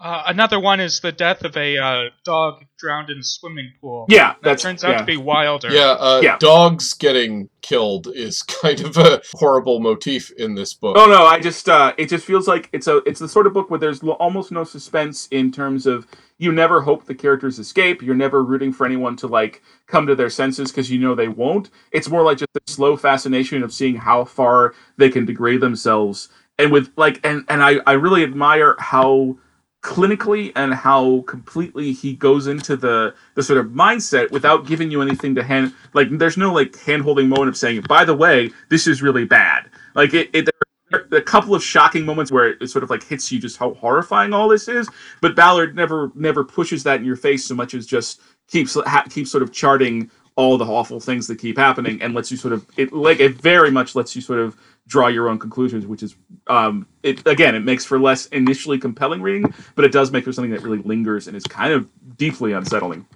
Uh, 0.04 0.23
another 0.26 0.61
one 0.61 0.80
is 0.80 1.00
the 1.00 1.11
death 1.11 1.44
of 1.44 1.56
a 1.56 1.78
uh, 1.78 2.11
dog 2.26 2.62
drowned 2.78 3.08
in 3.08 3.16
a 3.18 3.23
swimming 3.23 3.73
pool. 3.80 4.04
yeah, 4.11 4.32
that 4.34 4.42
that's 4.42 4.62
turns 4.62 4.84
out 4.84 4.90
yeah. 4.90 4.99
to 4.99 5.04
be 5.04 5.16
wilder. 5.16 5.70
Yeah, 5.70 5.92
uh, 5.92 6.20
Yeah. 6.23 6.37
dogs 6.38 6.92
getting 6.92 7.49
killed 7.62 8.08
is 8.14 8.42
kind 8.62 8.80
of 8.80 8.99
a 8.99 9.23
horrible 9.32 9.80
motif 9.80 10.30
in 10.32 10.56
this 10.56 10.75
book. 10.75 10.99
Oh 10.99 11.06
no, 11.06 11.25
I 11.25 11.40
just 11.40 11.70
uh, 11.70 11.94
it 11.96 12.11
just 12.11 12.26
feels 12.26 12.46
like 12.46 12.68
it's 12.75 12.87
a 12.87 12.99
it's 13.06 13.18
the 13.18 13.28
sort 13.28 13.46
of 13.46 13.54
book 13.54 13.70
where 13.70 13.80
there's 13.80 14.02
lo- 14.02 14.18
almost 14.20 14.52
no 14.52 14.62
suspense 14.62 15.26
in 15.30 15.50
terms 15.50 15.87
of 15.87 16.06
you 16.37 16.52
never 16.52 16.82
hope 16.82 17.06
the 17.06 17.14
characters 17.14 17.58
escape. 17.58 18.02
You're 18.02 18.14
never 18.14 18.44
rooting 18.44 18.75
for 18.75 18.84
anyone 18.84 19.16
to 19.16 19.26
like 19.26 19.62
come 19.87 20.06
to 20.06 20.14
their 20.14 20.28
senses 20.28 20.70
because 20.70 20.90
you 20.90 20.99
know 20.99 21.14
they 21.14 21.28
won't. 21.28 21.70
It's 21.92 22.11
more 22.11 22.23
like 22.23 22.37
just 22.37 22.50
a 22.54 22.70
slow 22.70 22.99
fascination 22.99 23.62
of 23.62 23.73
seeing 23.73 23.96
how 23.96 24.26
far 24.26 24.75
they 24.99 25.08
can 25.08 25.25
degrade 25.25 25.62
themselves. 25.62 26.28
And 26.58 26.70
with 26.70 26.90
like 26.99 27.26
and 27.26 27.46
and 27.49 27.62
I 27.62 27.76
I 27.87 27.92
really 27.92 28.23
admire 28.23 28.76
how 28.78 29.38
clinically 29.84 30.50
and 30.56 30.72
how 30.72 31.20
completely 31.28 31.92
he 31.92 32.14
goes 32.14 32.46
into 32.46 32.74
the 32.74 33.14
the 33.34 33.42
sort 33.42 33.58
of 33.58 33.66
mindset 33.66 34.30
without 34.30 34.66
giving 34.66 34.90
you 34.90 35.02
anything 35.02 35.34
to 35.34 35.44
hand 35.44 35.74
like 35.92 36.08
there's 36.12 36.38
no 36.38 36.50
like 36.52 36.74
hand 36.80 37.02
holding 37.02 37.28
moment 37.28 37.50
of 37.50 37.56
saying 37.56 37.82
by 37.82 38.02
the 38.02 38.14
way 38.14 38.50
this 38.70 38.86
is 38.86 39.02
really 39.02 39.26
bad. 39.26 39.68
Like 39.94 40.14
it, 40.14 40.30
it 40.32 40.48
there 40.90 41.00
are 41.00 41.18
a 41.18 41.22
couple 41.22 41.54
of 41.54 41.62
shocking 41.62 42.06
moments 42.06 42.32
where 42.32 42.52
it 42.52 42.68
sort 42.68 42.82
of 42.82 42.88
like 42.88 43.02
hits 43.04 43.30
you 43.30 43.38
just 43.38 43.58
how 43.58 43.74
horrifying 43.74 44.32
all 44.32 44.48
this 44.48 44.68
is 44.68 44.88
but 45.20 45.36
ballard 45.36 45.76
never 45.76 46.10
never 46.14 46.44
pushes 46.44 46.82
that 46.84 47.00
in 47.00 47.04
your 47.04 47.16
face 47.16 47.44
so 47.44 47.54
much 47.54 47.74
as 47.74 47.86
just 47.86 48.22
keeps 48.48 48.74
ha- 48.86 49.04
keeps 49.10 49.30
sort 49.30 49.42
of 49.42 49.52
charting 49.52 50.10
all 50.36 50.56
the 50.56 50.64
awful 50.64 50.98
things 50.98 51.26
that 51.26 51.38
keep 51.38 51.58
happening 51.58 52.00
and 52.00 52.14
lets 52.14 52.30
you 52.30 52.38
sort 52.38 52.54
of 52.54 52.66
it 52.78 52.90
like 52.92 53.20
it 53.20 53.34
very 53.34 53.70
much 53.70 53.94
lets 53.94 54.16
you 54.16 54.22
sort 54.22 54.40
of 54.40 54.56
draw 54.86 55.06
your 55.06 55.28
own 55.28 55.38
conclusions 55.38 55.86
which 55.86 56.02
is 56.02 56.14
um 56.48 56.86
it 57.02 57.26
again 57.26 57.54
it 57.54 57.64
makes 57.64 57.84
for 57.84 57.98
less 57.98 58.26
initially 58.26 58.78
compelling 58.78 59.22
reading 59.22 59.52
but 59.74 59.84
it 59.84 59.92
does 59.92 60.10
make 60.10 60.24
for 60.24 60.32
something 60.32 60.50
that 60.50 60.62
really 60.62 60.82
lingers 60.82 61.26
and 61.26 61.36
is 61.36 61.44
kind 61.44 61.72
of 61.72 61.88
deeply 62.16 62.52
unsettling. 62.52 63.06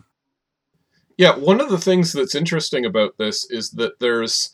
Yeah, 1.17 1.37
one 1.37 1.61
of 1.61 1.69
the 1.69 1.79
things 1.79 2.13
that's 2.13 2.35
interesting 2.35 2.85
about 2.85 3.19
this 3.19 3.51
is 3.51 3.71
that 3.73 3.99
there's 3.99 4.51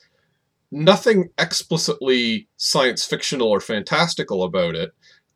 nothing 0.70 1.28
explicitly 1.38 2.48
science 2.56 3.04
fictional 3.04 3.48
or 3.48 3.60
fantastical 3.60 4.44
about 4.44 4.74
it, 4.74 4.92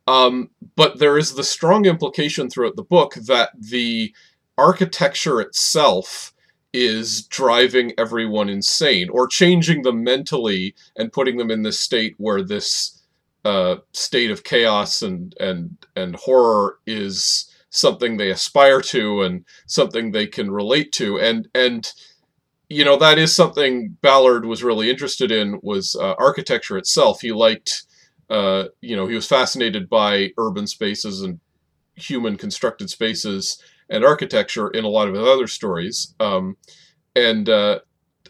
um, 0.07 0.49
but 0.75 0.97
there 0.97 1.17
is 1.17 1.35
the 1.35 1.43
strong 1.43 1.85
implication 1.85 2.49
throughout 2.49 2.75
the 2.75 2.83
book 2.83 3.13
that 3.27 3.51
the 3.59 4.13
architecture 4.57 5.39
itself 5.39 6.33
is 6.73 7.23
driving 7.23 7.93
everyone 7.97 8.49
insane 8.49 9.09
or 9.09 9.27
changing 9.27 9.81
them 9.81 10.03
mentally 10.03 10.75
and 10.95 11.11
putting 11.11 11.37
them 11.37 11.49
in 11.49 11.63
this 11.63 11.79
state 11.79 12.15
where 12.17 12.43
this 12.43 13.01
uh, 13.45 13.77
state 13.93 14.31
of 14.31 14.43
chaos 14.43 15.01
and 15.01 15.35
and 15.39 15.77
and 15.95 16.15
horror 16.15 16.77
is 16.85 17.49
something 17.69 18.17
they 18.17 18.29
aspire 18.29 18.81
to 18.81 19.21
and 19.21 19.45
something 19.65 20.11
they 20.11 20.27
can 20.27 20.51
relate 20.51 20.91
to. 20.93 21.19
And 21.19 21.47
and 21.55 21.91
you 22.67 22.85
know 22.85 22.97
that 22.97 23.17
is 23.17 23.33
something 23.35 23.97
Ballard 24.01 24.45
was 24.45 24.63
really 24.63 24.89
interested 24.89 25.31
in 25.31 25.59
was 25.63 25.95
uh, 25.95 26.13
architecture 26.19 26.77
itself. 26.77 27.21
He 27.21 27.31
liked 27.31 27.83
uh, 28.29 28.65
you 28.81 28.95
know 28.95 29.07
he 29.07 29.15
was 29.15 29.27
fascinated 29.27 29.89
by 29.89 30.31
urban 30.37 30.67
spaces 30.67 31.21
and 31.21 31.39
human 31.95 32.37
constructed 32.37 32.89
spaces 32.89 33.61
and 33.89 34.05
architecture 34.05 34.69
in 34.69 34.83
a 34.85 34.89
lot 34.89 35.07
of 35.07 35.15
his 35.15 35.23
other 35.23 35.47
stories. 35.47 36.13
Um, 36.19 36.57
and 37.15 37.49
uh, 37.49 37.79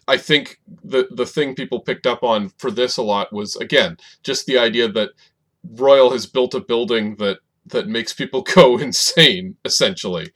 I 0.08 0.18
think 0.18 0.60
the 0.84 1.08
the 1.12 1.26
thing 1.26 1.56
people 1.56 1.80
picked 1.82 2.08
up 2.08 2.24
on 2.24 2.50
for 2.58 2.72
this 2.72 2.98
a 2.98 3.04
lot 3.04 3.32
was 3.32 3.56
again 3.58 3.98
just 4.24 4.46
the 4.46 4.58
idea 4.58 4.88
that 4.90 5.12
Royal 5.64 6.12
has 6.12 6.26
built 6.26 6.54
a 6.56 6.60
building 6.60 7.16
that 7.18 7.40
that 7.68 7.88
makes 7.88 8.14
people 8.14 8.42
go 8.56 8.78
insane 8.78 9.56
essentially. 9.66 10.32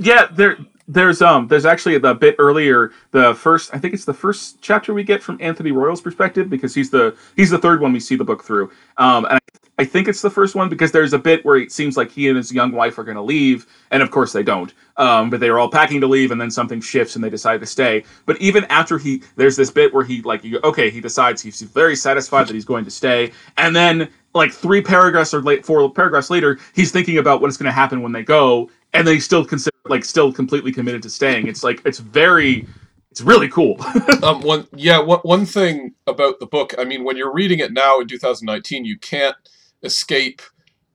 Yeah 0.00 0.26
there 0.30 0.58
there's 0.86 1.20
um 1.20 1.48
there's 1.48 1.66
actually 1.66 1.98
the 1.98 2.14
bit 2.14 2.34
earlier 2.38 2.92
the 3.10 3.34
first 3.34 3.72
i 3.74 3.78
think 3.78 3.92
it's 3.92 4.06
the 4.06 4.14
first 4.14 4.56
chapter 4.62 4.94
we 4.94 5.04
get 5.04 5.22
from 5.22 5.36
anthony 5.38 5.70
royal's 5.70 6.00
perspective 6.00 6.48
because 6.48 6.74
he's 6.74 6.90
the 6.90 7.14
he's 7.36 7.50
the 7.50 7.58
third 7.58 7.80
one 7.82 7.92
we 7.92 8.00
see 8.00 8.16
the 8.16 8.24
book 8.24 8.42
through. 8.42 8.70
Um 8.96 9.26
and 9.26 9.34
I, 9.34 9.38
I 9.78 9.84
think 9.84 10.08
it's 10.08 10.22
the 10.22 10.30
first 10.30 10.56
one 10.56 10.68
because 10.68 10.90
there's 10.90 11.12
a 11.12 11.18
bit 11.18 11.44
where 11.44 11.56
it 11.56 11.70
seems 11.70 11.96
like 11.96 12.10
he 12.10 12.28
and 12.28 12.36
his 12.36 12.52
young 12.52 12.72
wife 12.72 12.98
are 12.98 13.04
going 13.04 13.16
to 13.16 13.22
leave 13.22 13.66
and 13.92 14.02
of 14.02 14.10
course 14.10 14.32
they 14.32 14.42
don't. 14.42 14.74
Um 14.96 15.30
but 15.30 15.38
they 15.38 15.48
are 15.48 15.58
all 15.58 15.70
packing 15.70 16.00
to 16.00 16.06
leave 16.08 16.32
and 16.32 16.40
then 16.40 16.50
something 16.50 16.80
shifts 16.80 17.14
and 17.14 17.24
they 17.24 17.30
decide 17.30 17.60
to 17.60 17.66
stay. 17.66 18.04
But 18.26 18.40
even 18.40 18.64
after 18.66 18.98
he 18.98 19.22
there's 19.36 19.56
this 19.56 19.70
bit 19.70 19.94
where 19.94 20.04
he 20.04 20.20
like 20.22 20.42
you, 20.42 20.58
okay 20.64 20.90
he 20.90 21.00
decides 21.00 21.40
he's 21.40 21.62
very 21.62 21.94
satisfied 21.94 22.48
that 22.48 22.54
he's 22.54 22.64
going 22.64 22.84
to 22.84 22.90
stay. 22.90 23.32
And 23.56 23.74
then 23.74 24.08
like 24.34 24.52
three 24.52 24.82
paragraphs 24.82 25.32
or 25.32 25.42
late 25.42 25.64
four 25.64 25.90
paragraphs 25.92 26.28
later 26.28 26.58
he's 26.74 26.90
thinking 26.90 27.18
about 27.18 27.40
what 27.40 27.48
is 27.48 27.56
going 27.56 27.66
to 27.66 27.72
happen 27.72 28.02
when 28.02 28.12
they 28.12 28.24
go 28.24 28.68
and 28.94 29.06
they 29.06 29.20
still 29.20 29.44
consider 29.44 29.76
like 29.86 30.04
still 30.04 30.32
completely 30.32 30.72
committed 30.72 31.02
to 31.04 31.10
staying. 31.10 31.46
It's 31.46 31.62
like 31.62 31.82
it's 31.84 32.00
very 32.00 32.66
it's 33.12 33.20
really 33.20 33.48
cool. 33.48 33.78
Um, 34.20 34.40
one 34.42 34.66
yeah 34.74 34.98
one, 34.98 35.20
one 35.20 35.46
thing 35.46 35.94
about 36.08 36.40
the 36.40 36.46
book 36.46 36.74
i 36.76 36.84
mean 36.84 37.04
when 37.04 37.16
you're 37.16 37.32
reading 37.32 37.60
it 37.60 37.72
now 37.72 38.00
in 38.00 38.08
2019 38.08 38.84
you 38.84 38.98
can't 38.98 39.36
escape 39.82 40.42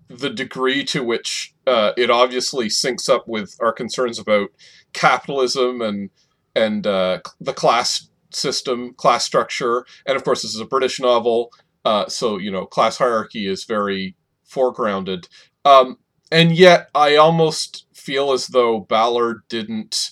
the 0.10 0.30
degree 0.30 0.84
to 0.84 1.04
which 1.04 1.54
uh, 1.66 1.94
it 1.98 2.10
obviously 2.10 2.68
syncs 2.68 3.10
up 3.10 3.28
with 3.28 3.56
our 3.62 3.72
concerns 3.72 4.20
about 4.20 4.50
capitalism 4.94 5.82
and 5.82 6.10
and 6.56 6.86
uh, 6.86 7.20
the 7.42 7.54
class 7.54 8.10
system 8.32 8.94
class 8.94 9.24
structure. 9.24 9.86
And 10.06 10.16
of 10.16 10.24
course 10.24 10.42
this 10.42 10.54
is 10.54 10.60
a 10.60 10.66
british 10.66 11.00
novel 11.00 11.52
uh, 11.86 12.08
so 12.08 12.38
you 12.38 12.52
know 12.52 12.66
class 12.66 12.98
hierarchy 12.98 13.48
is 13.48 13.64
very 13.64 14.16
foregrounded. 14.48 15.28
Um, 15.66 15.98
and 16.32 16.52
yet 16.52 16.90
i 16.94 17.16
almost 17.16 17.86
feel 17.94 18.34
as 18.34 18.48
though 18.48 18.80
ballard 18.80 19.44
didn't 19.48 20.12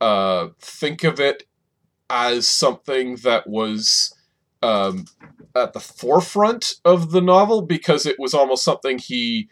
uh, 0.00 0.48
think 0.60 1.04
of 1.04 1.20
it 1.20 1.44
as 2.08 2.46
something 2.46 3.16
that 3.16 3.46
was 3.46 4.14
um, 4.62 5.06
at 5.54 5.72
the 5.72 5.80
forefront 5.80 6.74
of 6.84 7.10
the 7.10 7.20
novel 7.20 7.62
because 7.62 8.06
it 8.06 8.16
was 8.18 8.34
almost 8.34 8.64
something 8.64 8.98
he 8.98 9.48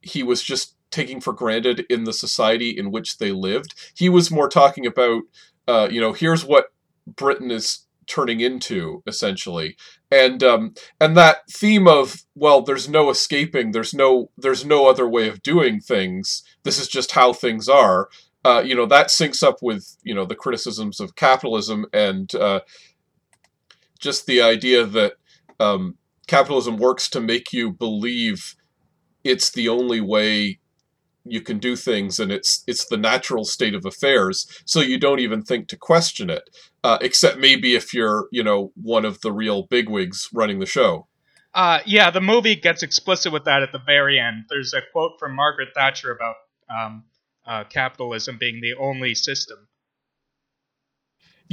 he 0.00 0.22
was 0.22 0.42
just 0.42 0.76
taking 0.90 1.20
for 1.20 1.32
granted 1.32 1.84
in 1.90 2.04
the 2.04 2.12
society 2.12 2.70
in 2.70 2.90
which 2.90 3.18
they 3.18 3.32
lived. 3.32 3.74
He 3.94 4.08
was 4.08 4.30
more 4.30 4.48
talking 4.48 4.86
about, 4.86 5.22
uh, 5.68 5.88
you 5.90 6.00
know, 6.00 6.12
here's 6.12 6.44
what 6.44 6.72
Britain 7.06 7.50
is 7.50 7.86
turning 8.06 8.40
into 8.40 9.02
essentially, 9.06 9.76
and 10.10 10.42
um, 10.42 10.74
and 11.00 11.16
that 11.16 11.48
theme 11.50 11.86
of 11.86 12.24
well, 12.34 12.62
there's 12.62 12.88
no 12.88 13.10
escaping, 13.10 13.72
there's 13.72 13.94
no 13.94 14.30
there's 14.36 14.64
no 14.64 14.88
other 14.88 15.08
way 15.08 15.28
of 15.28 15.42
doing 15.42 15.80
things. 15.80 16.42
This 16.64 16.78
is 16.78 16.88
just 16.88 17.12
how 17.12 17.32
things 17.32 17.68
are 17.68 18.08
uh, 18.44 18.62
you 18.64 18.74
know 18.74 18.86
that 18.86 19.08
syncs 19.08 19.42
up 19.42 19.56
with 19.62 19.96
you 20.02 20.14
know 20.14 20.24
the 20.24 20.34
criticisms 20.34 21.00
of 21.00 21.16
capitalism 21.16 21.86
and 21.92 22.34
uh, 22.34 22.60
just 23.98 24.26
the 24.26 24.40
idea 24.40 24.84
that 24.86 25.14
um, 25.60 25.96
capitalism 26.26 26.76
works 26.76 27.08
to 27.10 27.20
make 27.20 27.52
you 27.52 27.72
believe 27.72 28.54
it's 29.22 29.50
the 29.50 29.68
only 29.68 30.00
way 30.00 30.58
you 31.24 31.40
can 31.42 31.58
do 31.58 31.76
things 31.76 32.18
and 32.18 32.32
it's 32.32 32.64
it's 32.66 32.86
the 32.86 32.96
natural 32.96 33.44
state 33.44 33.74
of 33.74 33.84
affairs 33.84 34.46
so 34.64 34.80
you 34.80 34.98
don't 34.98 35.20
even 35.20 35.42
think 35.42 35.68
to 35.68 35.76
question 35.76 36.30
it 36.30 36.48
uh, 36.82 36.96
except 37.02 37.38
maybe 37.38 37.74
if 37.74 37.92
you're 37.92 38.26
you 38.32 38.42
know 38.42 38.72
one 38.74 39.04
of 39.04 39.20
the 39.20 39.30
real 39.30 39.66
bigwigs 39.66 40.28
running 40.32 40.58
the 40.60 40.66
show 40.66 41.06
Uh, 41.52 41.80
yeah, 41.84 42.12
the 42.12 42.20
movie 42.20 42.54
gets 42.54 42.82
explicit 42.82 43.32
with 43.32 43.44
that 43.44 43.60
at 43.62 43.72
the 43.72 43.82
very 43.84 44.20
end. 44.20 44.44
There's 44.48 44.72
a 44.72 44.82
quote 44.92 45.18
from 45.18 45.34
Margaret 45.34 45.70
Thatcher 45.74 46.12
about 46.12 46.36
um, 46.70 47.02
uh, 47.44 47.64
capitalism 47.64 48.38
being 48.38 48.60
the 48.60 48.74
only 48.78 49.14
system. 49.16 49.58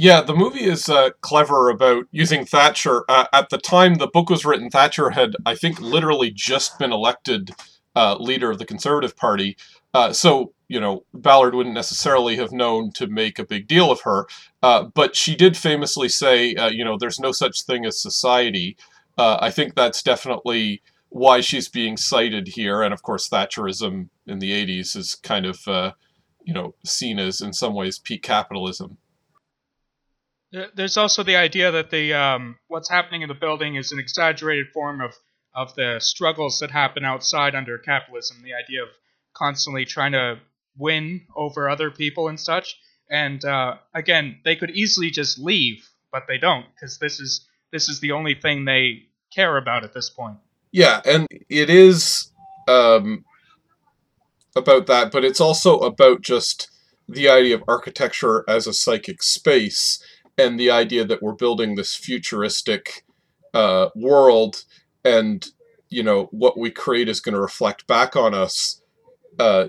Yeah, 0.00 0.20
the 0.20 0.34
movie 0.34 0.62
is 0.62 0.88
uh, 0.88 1.10
clever 1.22 1.70
about 1.70 2.04
using 2.12 2.44
Thatcher. 2.46 3.02
Uh, 3.08 3.26
at 3.32 3.50
the 3.50 3.58
time 3.58 3.94
the 3.96 4.06
book 4.06 4.30
was 4.30 4.44
written, 4.44 4.70
Thatcher 4.70 5.10
had, 5.10 5.34
I 5.44 5.56
think, 5.56 5.80
literally 5.80 6.30
just 6.30 6.78
been 6.78 6.92
elected 6.92 7.50
uh, 7.96 8.14
leader 8.14 8.52
of 8.52 8.58
the 8.60 8.64
Conservative 8.64 9.16
Party. 9.16 9.56
Uh, 9.92 10.12
so, 10.12 10.52
you 10.68 10.78
know, 10.78 11.04
Ballard 11.14 11.56
wouldn't 11.56 11.74
necessarily 11.74 12.36
have 12.36 12.52
known 12.52 12.92
to 12.92 13.08
make 13.08 13.40
a 13.40 13.44
big 13.44 13.66
deal 13.66 13.90
of 13.90 14.02
her. 14.02 14.28
Uh, 14.62 14.84
but 14.84 15.16
she 15.16 15.34
did 15.34 15.56
famously 15.56 16.08
say, 16.08 16.54
uh, 16.54 16.70
you 16.70 16.84
know, 16.84 16.96
there's 16.96 17.18
no 17.18 17.32
such 17.32 17.64
thing 17.64 17.84
as 17.84 18.00
society. 18.00 18.76
I 19.20 19.50
think 19.50 19.74
that's 19.74 20.00
definitely 20.00 20.80
why 21.08 21.40
she's 21.40 21.68
being 21.68 21.96
cited 21.96 22.46
here. 22.46 22.82
And 22.82 22.94
of 22.94 23.02
course, 23.02 23.28
Thatcherism 23.28 24.10
in 24.28 24.38
the 24.38 24.52
80s 24.52 24.94
is 24.94 25.16
kind 25.16 25.44
of, 25.44 25.58
you 26.44 26.54
know, 26.54 26.76
seen 26.84 27.18
as, 27.18 27.40
in 27.40 27.52
some 27.52 27.74
ways, 27.74 27.98
peak 27.98 28.22
capitalism. 28.22 28.96
There- 30.52 30.70
There's 30.74 30.96
also 30.96 31.22
the 31.22 31.36
idea 31.36 31.70
that 31.72 31.90
the 31.90 32.14
um, 32.14 32.56
what's 32.68 32.88
happening 32.90 33.22
in 33.22 33.28
the 33.28 33.34
building 33.34 33.76
is 33.76 33.92
an 33.92 33.98
exaggerated 33.98 34.68
form 34.72 35.00
of 35.00 35.14
of 35.54 35.74
the 35.74 35.98
struggles 36.00 36.58
that 36.60 36.70
happen 36.70 37.04
outside 37.04 37.54
under 37.54 37.78
capitalism. 37.78 38.42
The 38.42 38.54
idea 38.54 38.82
of 38.82 38.88
constantly 39.34 39.84
trying 39.84 40.12
to 40.12 40.38
win 40.76 41.26
over 41.36 41.68
other 41.68 41.90
people 41.90 42.28
and 42.28 42.38
such. 42.38 42.76
And 43.10 43.44
uh, 43.44 43.76
again, 43.94 44.40
they 44.44 44.56
could 44.56 44.70
easily 44.70 45.10
just 45.10 45.38
leave, 45.38 45.88
but 46.12 46.24
they 46.28 46.38
don't 46.38 46.66
because 46.74 46.98
this 46.98 47.20
is 47.20 47.46
this 47.72 47.88
is 47.88 48.00
the 48.00 48.12
only 48.12 48.34
thing 48.34 48.64
they 48.64 49.04
care 49.34 49.56
about 49.56 49.84
at 49.84 49.92
this 49.92 50.08
point. 50.10 50.38
Yeah, 50.72 51.00
and 51.04 51.26
it 51.48 51.70
is 51.70 52.30
um, 52.68 53.24
about 54.56 54.86
that, 54.86 55.10
but 55.12 55.24
it's 55.24 55.40
also 55.40 55.78
about 55.78 56.20
just 56.22 56.70
the 57.08 57.28
idea 57.28 57.54
of 57.54 57.64
architecture 57.66 58.44
as 58.48 58.66
a 58.66 58.74
psychic 58.74 59.22
space 59.22 60.02
and 60.38 60.58
the 60.58 60.70
idea 60.70 61.04
that 61.04 61.22
we're 61.22 61.32
building 61.32 61.74
this 61.74 61.94
futuristic 61.94 63.04
uh, 63.52 63.88
world 63.94 64.64
and 65.04 65.48
you 65.90 66.02
know 66.02 66.28
what 66.30 66.58
we 66.58 66.70
create 66.70 67.08
is 67.08 67.20
going 67.20 67.34
to 67.34 67.40
reflect 67.40 67.86
back 67.86 68.14
on 68.16 68.34
us 68.34 68.82
uh, 69.38 69.68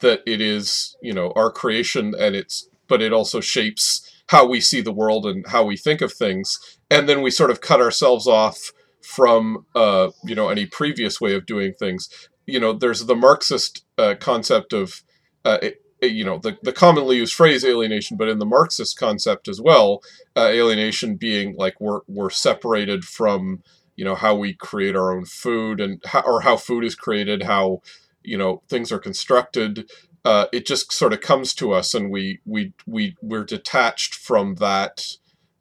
that 0.00 0.22
it 0.26 0.40
is 0.40 0.96
you 1.02 1.12
know 1.12 1.32
our 1.36 1.50
creation 1.50 2.14
and 2.18 2.34
it's 2.34 2.68
but 2.88 3.02
it 3.02 3.12
also 3.12 3.40
shapes 3.40 4.10
how 4.28 4.46
we 4.46 4.60
see 4.60 4.80
the 4.80 4.92
world 4.92 5.26
and 5.26 5.46
how 5.48 5.64
we 5.64 5.76
think 5.76 6.00
of 6.00 6.12
things. 6.12 6.78
And 6.90 7.08
then 7.08 7.22
we 7.22 7.30
sort 7.30 7.50
of 7.50 7.60
cut 7.60 7.80
ourselves 7.80 8.26
off 8.26 8.72
from 9.02 9.66
uh, 9.74 10.10
you 10.24 10.34
know 10.34 10.48
any 10.48 10.66
previous 10.66 11.20
way 11.20 11.34
of 11.34 11.46
doing 11.46 11.72
things. 11.72 12.08
You 12.46 12.60
know 12.60 12.72
there's 12.72 13.06
the 13.06 13.16
marxist 13.16 13.84
uh, 13.96 14.14
concept 14.18 14.72
of 14.72 15.02
uh, 15.44 15.58
it, 15.62 15.82
you 16.00 16.24
know 16.24 16.38
the, 16.38 16.56
the 16.62 16.72
commonly 16.72 17.16
used 17.16 17.34
phrase 17.34 17.64
alienation 17.64 18.16
but 18.16 18.28
in 18.28 18.38
the 18.38 18.46
marxist 18.46 18.98
concept 18.98 19.48
as 19.48 19.60
well 19.60 20.02
uh, 20.36 20.46
alienation 20.46 21.16
being 21.16 21.54
like 21.56 21.80
we're 21.80 22.00
we're 22.06 22.30
separated 22.30 23.04
from 23.04 23.62
you 23.96 24.04
know 24.04 24.14
how 24.14 24.34
we 24.34 24.54
create 24.54 24.94
our 24.94 25.16
own 25.16 25.24
food 25.24 25.80
and 25.80 26.00
how, 26.06 26.20
or 26.20 26.42
how 26.42 26.56
food 26.56 26.84
is 26.84 26.94
created 26.94 27.42
how 27.42 27.80
you 28.22 28.38
know 28.38 28.62
things 28.68 28.92
are 28.92 28.98
constructed 28.98 29.90
uh, 30.24 30.46
it 30.52 30.66
just 30.66 30.92
sort 30.92 31.12
of 31.12 31.20
comes 31.20 31.54
to 31.54 31.72
us 31.72 31.94
and 31.94 32.10
we 32.10 32.40
we 32.44 32.72
we 32.86 33.16
we're 33.22 33.44
detached 33.44 34.14
from 34.14 34.56
that 34.56 35.02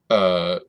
uh, 0.10 0.60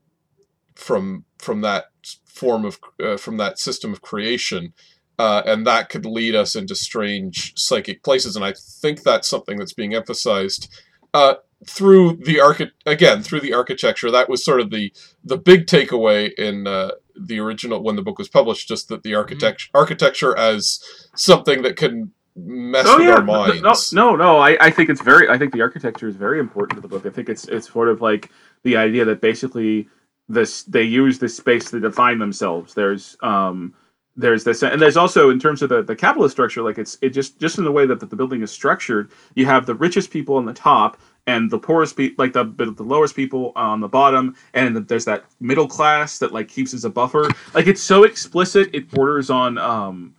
from 0.75 1.25
from 1.39 1.61
that 1.61 1.87
form 2.25 2.65
of 2.65 2.79
uh, 3.03 3.17
from 3.17 3.37
that 3.37 3.59
system 3.59 3.93
of 3.93 4.01
creation 4.01 4.73
uh, 5.19 5.43
and 5.45 5.67
that 5.67 5.89
could 5.89 6.07
lead 6.07 6.35
us 6.35 6.55
into 6.55 6.75
strange 6.75 7.53
psychic 7.57 8.03
places. 8.03 8.37
And 8.37 8.45
i 8.45 8.53
think 8.53 9.03
that's 9.03 9.29
something 9.29 9.59
that's 9.59 9.73
being 9.73 9.95
emphasized 9.95 10.73
uh, 11.15 11.35
through 11.67 12.17
the 12.25 12.41
archi- 12.41 12.71
again 12.87 13.23
through 13.23 13.41
the 13.41 13.55
architecture. 13.55 14.11
That 14.11 14.29
was 14.29 14.45
sort 14.45 14.61
of 14.61 14.71
the 14.71 14.93
the 15.25 15.37
big 15.37 15.67
takeaway 15.67 16.33
in 16.35 16.67
uh, 16.67 16.93
the 17.19 17.41
original 17.41 17.83
when 17.83 17.97
the 17.97 18.03
book 18.03 18.19
was 18.19 18.29
published 18.29 18.69
just 18.69 18.89
that 18.89 19.03
the 19.03 19.15
architecture 19.15 19.69
mm-hmm. 19.69 19.79
architecture 19.79 20.37
as 20.37 20.81
something 21.17 21.63
that 21.63 21.77
can 21.77 22.13
mess 22.37 22.85
oh, 22.87 22.99
with 22.99 23.07
yeah. 23.09 23.15
our 23.15 23.25
minds. 23.25 23.93
no 23.93 24.11
no 24.11 24.17
no. 24.17 24.39
I, 24.39 24.57
I 24.61 24.71
think 24.71 24.91
it's 24.91 25.03
very 25.03 25.29
i 25.29 25.37
think 25.37 25.53
the 25.53 25.61
architecture 25.61 26.07
is 26.07 26.15
very 26.15 26.39
important 26.39 26.77
to 26.77 26.81
the 26.81 26.89
book. 26.89 27.05
I 27.05 27.11
think 27.11 27.29
it's 27.29 27.49
it's 27.49 27.71
sort 27.73 27.89
of 27.89 28.01
like 28.01 28.31
the 28.63 28.77
idea 28.77 29.05
that 29.07 29.21
basically 29.21 29.89
this 30.29 30.63
they 30.65 30.83
use 30.83 31.19
this 31.19 31.37
space 31.37 31.71
to 31.71 31.81
define 31.81 32.19
themselves. 32.19 32.75
There's 32.75 33.17
um 33.23 33.75
there's 34.19 34.45
this 34.45 34.63
and 34.63 34.83
there's 34.83 34.97
also 34.97 35.31
in 35.31 35.39
terms 35.39 35.63
of 35.63 35.71
the, 35.71 35.83
the 35.83 35.97
capitalist 35.97 36.35
structure 36.35 36.63
like 36.63 36.77
it's 36.77 36.99
it 37.01 37.11
just 37.11 37.39
just 37.39 37.57
in 37.57 37.65
the 37.65 37.73
way 37.73 37.87
that, 37.87 38.01
that 38.01 38.11
the 38.11 38.17
building 38.17 38.43
is 38.43 38.51
structured 38.51 39.11
you 39.35 39.47
have 39.47 39.65
the 39.65 39.75
richest 39.75 40.11
people 40.11 40.37
on 40.37 40.45
the 40.45 40.53
top 40.53 40.99
and 41.29 41.51
the 41.51 41.59
poorest 41.59 41.95
people 41.95 42.25
like 42.25 42.33
the 42.33 42.45
the 42.45 42.83
lowest 42.83 43.15
people 43.15 43.53
on 43.55 43.81
the 43.81 43.87
bottom 43.87 44.35
and 44.55 44.75
there's 44.89 45.05
that 45.05 45.25
middle 45.41 45.69
class 45.69 46.19
that 46.19 46.33
like 46.33 46.49
keeps 46.49 46.73
as 46.75 46.85
a 46.85 46.91
buffer. 46.91 47.29
Like 47.55 47.67
it's 47.67 47.83
so 47.83 48.05
explicit 48.05 48.71
it 48.73 48.91
borders 48.91 49.29
on 49.31 49.59
um 49.59 50.15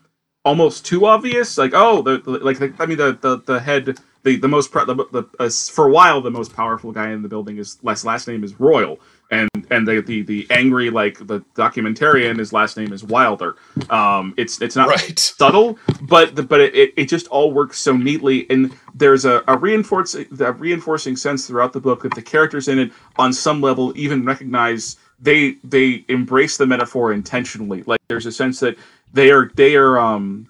almost 0.46 0.86
too 0.86 1.08
obvious. 1.08 1.58
Like 1.58 1.72
oh 1.74 2.04
the 2.04 2.22
like 2.26 2.60
the, 2.60 2.74
i 2.80 2.86
mean 2.86 2.98
the 2.98 3.18
the, 3.20 3.38
the 3.42 3.60
head 3.60 3.98
the 4.24 4.38
the 4.38 4.48
most 4.48 4.72
the, 4.72 4.86
the 5.12 5.24
uh, 5.40 5.50
for 5.50 5.88
a 5.88 5.92
while 5.92 6.22
the 6.22 6.32
most 6.32 6.54
powerful 6.54 6.92
guy 6.92 7.10
in 7.10 7.24
the 7.24 7.30
building 7.30 7.58
is 7.58 7.80
last 7.84 8.06
last 8.06 8.28
name 8.28 8.44
is 8.44 8.60
royal 8.60 9.00
and 9.32 9.50
and 9.70 9.88
the 9.88 10.02
the, 10.02 10.22
the 10.24 10.48
angry 10.50 10.90
like 10.90 11.26
the 11.28 11.42
documentarian 11.56 12.40
his 12.40 12.54
last 12.54 12.78
name 12.78 12.94
is 12.94 13.04
wilder. 13.04 13.56
Um 13.90 14.34
it's 14.38 14.62
it's 14.62 14.76
not 14.76 14.90
right. 14.90 15.20
subtle 15.20 15.78
but 16.02 16.36
the, 16.36 16.44
but 16.44 16.62
it, 16.62 16.94
it 16.98 17.06
just 17.06 17.28
all 17.28 17.52
works 17.52 17.80
so 17.80 17.96
neatly. 17.96 18.50
And 18.50 18.76
there's 18.94 19.26
a, 19.26 19.44
a 19.48 19.58
reinforcing 19.58 20.28
a 20.40 20.52
reinforcing 20.52 21.16
sense 21.16 21.48
throughout 21.48 21.74
the 21.74 21.80
book 21.82 22.04
that 22.04 22.16
the 22.16 22.22
characters 22.22 22.68
in 22.68 22.80
it 22.80 22.92
on 23.18 23.34
some 23.34 23.62
level 23.62 23.94
even 23.96 24.26
recognize 24.26 24.98
they 25.20 25.58
they 25.64 26.06
embrace 26.10 26.58
the 26.58 26.66
metaphor 26.66 27.14
intentionally. 27.14 27.84
Like 27.84 28.02
there's 28.08 28.26
a 28.26 28.32
sense 28.32 28.60
that 28.62 28.78
they 29.14 29.32
are 29.32 29.52
they 29.56 29.76
are 29.76 30.00
um 30.00 30.48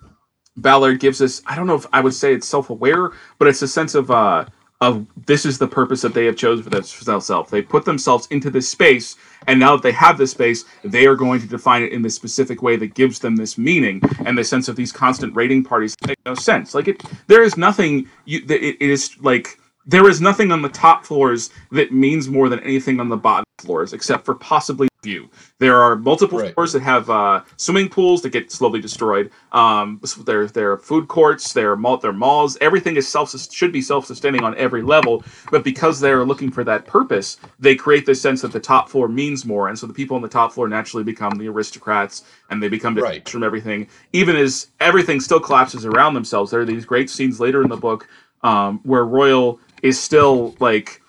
ballard 0.58 1.00
gives 1.00 1.22
us 1.22 1.42
i 1.46 1.56
don't 1.56 1.68
know 1.68 1.76
if 1.76 1.86
i 1.94 2.02
would 2.02 2.14
say 2.14 2.34
it's 2.34 2.48
self-aware 2.48 3.12
but 3.38 3.48
it's 3.48 3.62
a 3.62 3.68
sense 3.68 3.96
of 3.96 4.12
uh 4.12 4.46
of 4.82 5.06
this 5.26 5.46
is 5.46 5.58
the 5.58 5.68
purpose 5.68 6.02
that 6.02 6.14
they 6.14 6.26
have 6.26 6.38
chosen 6.38 6.64
for 6.64 6.70
themselves. 7.06 7.52
They 7.52 7.62
put 7.62 7.84
themselves 7.86 8.28
into 8.32 8.50
this 8.50 8.70
space, 8.70 9.18
and 9.48 9.60
now 9.60 9.76
that 9.76 9.84
they 9.84 9.92
have 9.92 10.18
this 10.18 10.32
space, 10.32 10.66
they 10.84 11.06
are 11.06 11.16
going 11.16 11.42
to 11.42 11.48
define 11.48 11.84
it 11.84 11.92
in 11.92 12.02
this 12.02 12.16
specific 12.16 12.62
way 12.62 12.78
that 12.78 12.94
gives 12.94 13.20
them 13.20 13.36
this 13.36 13.58
meaning 13.58 14.02
and 14.26 14.38
the 14.38 14.44
sense 14.44 14.68
of 14.70 14.76
these 14.76 14.92
constant 14.92 15.36
raiding 15.36 15.64
parties 15.64 15.96
make 16.08 16.20
no 16.26 16.34
sense. 16.34 16.74
Like 16.74 16.88
it, 16.88 17.04
there 17.28 17.44
is 17.44 17.58
nothing. 17.58 18.08
You, 18.26 18.40
it, 18.48 18.78
it 18.80 18.90
is 18.90 19.18
like 19.22 19.60
there 19.90 20.08
is 20.08 20.22
nothing 20.22 20.52
on 20.52 20.62
the 20.62 20.70
top 20.70 21.04
floors 21.04 21.50
that 21.72 21.92
means 21.92 22.30
more 22.30 22.48
than 22.48 22.60
anything 22.60 23.00
on 23.00 23.10
the 23.10 23.18
bottom 23.18 23.46
floors, 23.58 23.92
except 23.94 24.24
for 24.24 24.36
possibly 24.36 24.88
view. 25.02 25.30
There 25.58 25.78
are 25.78 25.96
multiple 25.96 26.40
right. 26.40 26.54
floors 26.54 26.74
that 26.74 26.82
have 26.84 27.10
uh, 27.10 27.42
swimming 27.58 27.90
pools 27.90 28.22
that 28.22 28.30
get 28.30 28.52
slowly 28.52 28.82
destroyed. 28.82 29.32
Um, 29.52 30.00
there, 30.26 30.46
there 30.46 30.74
are 30.74 30.78
food 30.78 31.08
courts. 31.08 31.54
There 31.54 31.72
are 31.72 31.76
mall, 31.76 31.98
there 31.98 32.12
are 32.12 32.14
malls. 32.14 32.58
Everything 32.62 32.98
is 32.98 33.08
self 33.08 33.34
should 33.52 33.72
be 33.72 33.82
self 33.82 34.06
sustaining 34.06 34.44
on 34.44 34.56
every 34.58 34.84
level. 34.84 35.24
But 35.50 35.64
because 35.64 36.00
they're 36.00 36.24
looking 36.24 36.52
for 36.52 36.64
that 36.66 36.86
purpose, 36.86 37.38
they 37.60 37.76
create 37.76 38.06
this 38.06 38.22
sense 38.22 38.42
that 38.42 38.52
the 38.52 38.60
top 38.60 38.90
floor 38.90 39.08
means 39.08 39.44
more, 39.44 39.70
and 39.70 39.80
so 39.80 39.88
the 39.88 39.94
people 39.94 40.16
on 40.16 40.22
the 40.22 40.28
top 40.28 40.52
floor 40.52 40.68
naturally 40.68 41.04
become 41.04 41.36
the 41.38 41.48
aristocrats, 41.48 42.26
and 42.52 42.62
they 42.62 42.70
become 42.70 42.94
detached 42.94 43.10
right. 43.10 43.30
from 43.30 43.44
everything. 43.44 43.88
Even 44.14 44.36
as 44.36 44.68
everything 44.82 45.20
still 45.20 45.40
collapses 45.40 45.86
around 45.86 46.14
themselves, 46.14 46.52
there 46.52 46.62
are 46.62 46.66
these 46.66 46.86
great 46.86 47.10
scenes 47.10 47.40
later 47.40 47.64
in 47.64 47.70
the 47.70 47.78
book 47.78 48.08
um, 48.44 48.80
where 48.84 49.06
Royal 49.06 49.60
is 49.82 50.00
still 50.00 50.56
like 50.60 51.02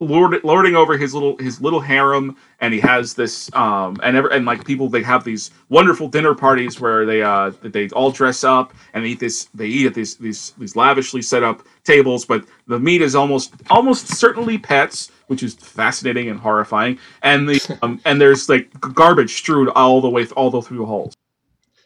lord, 0.00 0.42
lording 0.44 0.76
over 0.76 0.96
his 0.96 1.14
little 1.14 1.36
his 1.38 1.60
little 1.60 1.80
harem, 1.80 2.36
and 2.60 2.74
he 2.74 2.80
has 2.80 3.14
this 3.14 3.52
um 3.54 3.98
and 4.02 4.16
ever 4.16 4.28
and 4.28 4.46
like 4.46 4.64
people 4.64 4.88
they 4.88 5.02
have 5.02 5.24
these 5.24 5.50
wonderful 5.68 6.08
dinner 6.08 6.34
parties 6.34 6.80
where 6.80 7.06
they 7.06 7.22
uh 7.22 7.50
they 7.62 7.88
all 7.90 8.10
dress 8.10 8.44
up 8.44 8.74
and 8.92 9.04
eat 9.04 9.20
this 9.20 9.46
they 9.54 9.66
eat 9.66 9.86
at 9.86 9.94
these 9.94 10.16
these 10.16 10.52
these 10.58 10.76
lavishly 10.76 11.22
set 11.22 11.42
up 11.42 11.62
tables, 11.84 12.24
but 12.24 12.44
the 12.66 12.78
meat 12.78 13.02
is 13.02 13.14
almost 13.14 13.54
almost 13.70 14.08
certainly 14.08 14.58
pets, 14.58 15.10
which 15.28 15.42
is 15.42 15.54
fascinating 15.54 16.28
and 16.28 16.40
horrifying, 16.40 16.98
and 17.22 17.48
the 17.48 17.78
um, 17.82 18.00
and 18.04 18.20
there's 18.20 18.48
like 18.48 18.70
garbage 18.80 19.34
strewed 19.34 19.68
all 19.70 20.00
the 20.00 20.10
way 20.10 20.26
all 20.36 20.50
the 20.50 20.62
through 20.62 20.78
the 20.78 20.86
halls. 20.86 21.14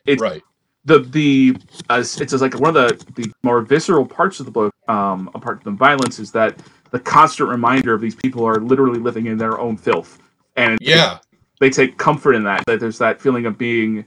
It's, 0.06 0.22
right 0.22 0.42
the 0.88 1.00
the 1.00 1.56
uh, 1.90 2.02
it's 2.02 2.32
like 2.32 2.58
one 2.58 2.74
of 2.74 2.74
the 2.74 3.22
the 3.22 3.32
more 3.42 3.60
visceral 3.60 4.06
parts 4.06 4.40
of 4.40 4.46
the 4.46 4.52
book 4.52 4.74
um 4.88 5.30
apart 5.34 5.62
from 5.62 5.76
violence 5.76 6.18
is 6.18 6.32
that 6.32 6.58
the 6.90 6.98
constant 6.98 7.48
reminder 7.50 7.92
of 7.92 8.00
these 8.00 8.14
people 8.14 8.44
are 8.44 8.56
literally 8.56 8.98
living 8.98 9.26
in 9.26 9.36
their 9.36 9.58
own 9.60 9.76
filth. 9.76 10.18
And 10.56 10.78
yeah. 10.80 11.18
they 11.60 11.70
take 11.70 11.98
comfort 11.98 12.34
in 12.34 12.42
that 12.44 12.64
that 12.66 12.80
there's 12.80 12.98
that 12.98 13.20
feeling 13.20 13.46
of 13.46 13.58
being 13.58 14.04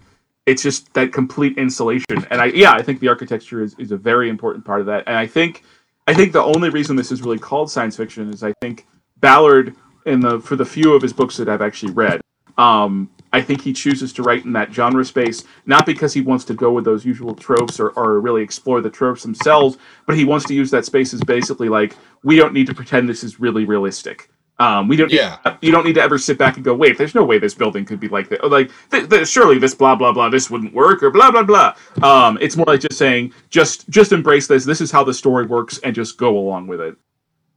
it's 0.47 0.63
just 0.63 0.91
that 0.93 1.13
complete 1.13 1.57
insulation. 1.57 2.25
And 2.31 2.41
i 2.41 2.45
yeah 2.45 2.71
i 2.73 2.81
think 2.81 2.99
the 2.99 3.07
architecture 3.07 3.61
is, 3.61 3.75
is 3.77 3.91
a 3.91 3.97
very 3.97 4.29
important 4.29 4.65
part 4.65 4.81
of 4.81 4.87
that. 4.87 5.03
And 5.07 5.15
i 5.15 5.27
think 5.27 5.63
i 6.07 6.13
think 6.13 6.33
the 6.33 6.43
only 6.43 6.69
reason 6.69 6.95
this 6.95 7.11
is 7.11 7.21
really 7.21 7.39
called 7.39 7.69
science 7.69 7.95
fiction 7.95 8.33
is 8.33 8.43
i 8.43 8.53
think 8.61 8.87
ballard 9.17 9.75
in 10.07 10.19
the 10.19 10.39
for 10.39 10.55
the 10.55 10.65
few 10.65 10.95
of 10.95 11.01
his 11.03 11.13
books 11.13 11.37
that 11.37 11.47
i've 11.47 11.61
actually 11.61 11.93
read 11.93 12.19
um, 12.57 13.09
I 13.33 13.41
think 13.41 13.61
he 13.61 13.73
chooses 13.73 14.11
to 14.13 14.23
write 14.23 14.45
in 14.45 14.53
that 14.53 14.73
genre 14.73 15.05
space, 15.05 15.43
not 15.65 15.85
because 15.85 16.13
he 16.13 16.21
wants 16.21 16.43
to 16.45 16.53
go 16.53 16.71
with 16.71 16.85
those 16.85 17.05
usual 17.05 17.33
tropes 17.33 17.79
or, 17.79 17.89
or 17.91 18.19
really 18.19 18.43
explore 18.43 18.81
the 18.81 18.89
tropes 18.89 19.23
themselves, 19.23 19.77
but 20.05 20.17
he 20.17 20.25
wants 20.25 20.45
to 20.47 20.53
use 20.53 20.69
that 20.71 20.85
space 20.85 21.13
as 21.13 21.21
basically 21.21 21.69
like, 21.69 21.95
we 22.23 22.35
don't 22.35 22.53
need 22.53 22.67
to 22.67 22.73
pretend 22.73 23.07
this 23.07 23.23
is 23.23 23.39
really 23.39 23.65
realistic. 23.65 24.29
Um, 24.59 24.87
we 24.87 24.95
don't. 24.95 25.11
Yeah. 25.11 25.37
Need, 25.43 25.57
you 25.61 25.71
don't 25.71 25.85
need 25.85 25.95
to 25.95 26.01
ever 26.01 26.19
sit 26.19 26.37
back 26.37 26.55
and 26.55 26.63
go, 26.63 26.75
wait. 26.75 26.95
There's 26.95 27.15
no 27.15 27.23
way 27.23 27.39
this 27.39 27.55
building 27.55 27.83
could 27.83 27.99
be 27.99 28.09
like 28.09 28.29
that. 28.29 28.43
Or 28.43 28.49
like, 28.49 28.69
th- 28.91 29.09
th- 29.09 29.27
surely 29.27 29.57
this 29.57 29.73
blah 29.73 29.95
blah 29.95 30.11
blah. 30.11 30.29
This 30.29 30.51
wouldn't 30.51 30.71
work 30.71 31.01
or 31.01 31.09
blah 31.09 31.31
blah 31.31 31.41
blah. 31.41 31.73
Um, 32.03 32.37
it's 32.39 32.55
more 32.55 32.65
like 32.67 32.81
just 32.81 32.99
saying, 32.99 33.33
just 33.49 33.89
just 33.89 34.11
embrace 34.11 34.45
this. 34.45 34.63
This 34.63 34.79
is 34.79 34.91
how 34.91 35.03
the 35.03 35.15
story 35.15 35.47
works, 35.47 35.79
and 35.79 35.95
just 35.95 36.15
go 36.17 36.37
along 36.37 36.67
with 36.67 36.79
it. 36.79 36.95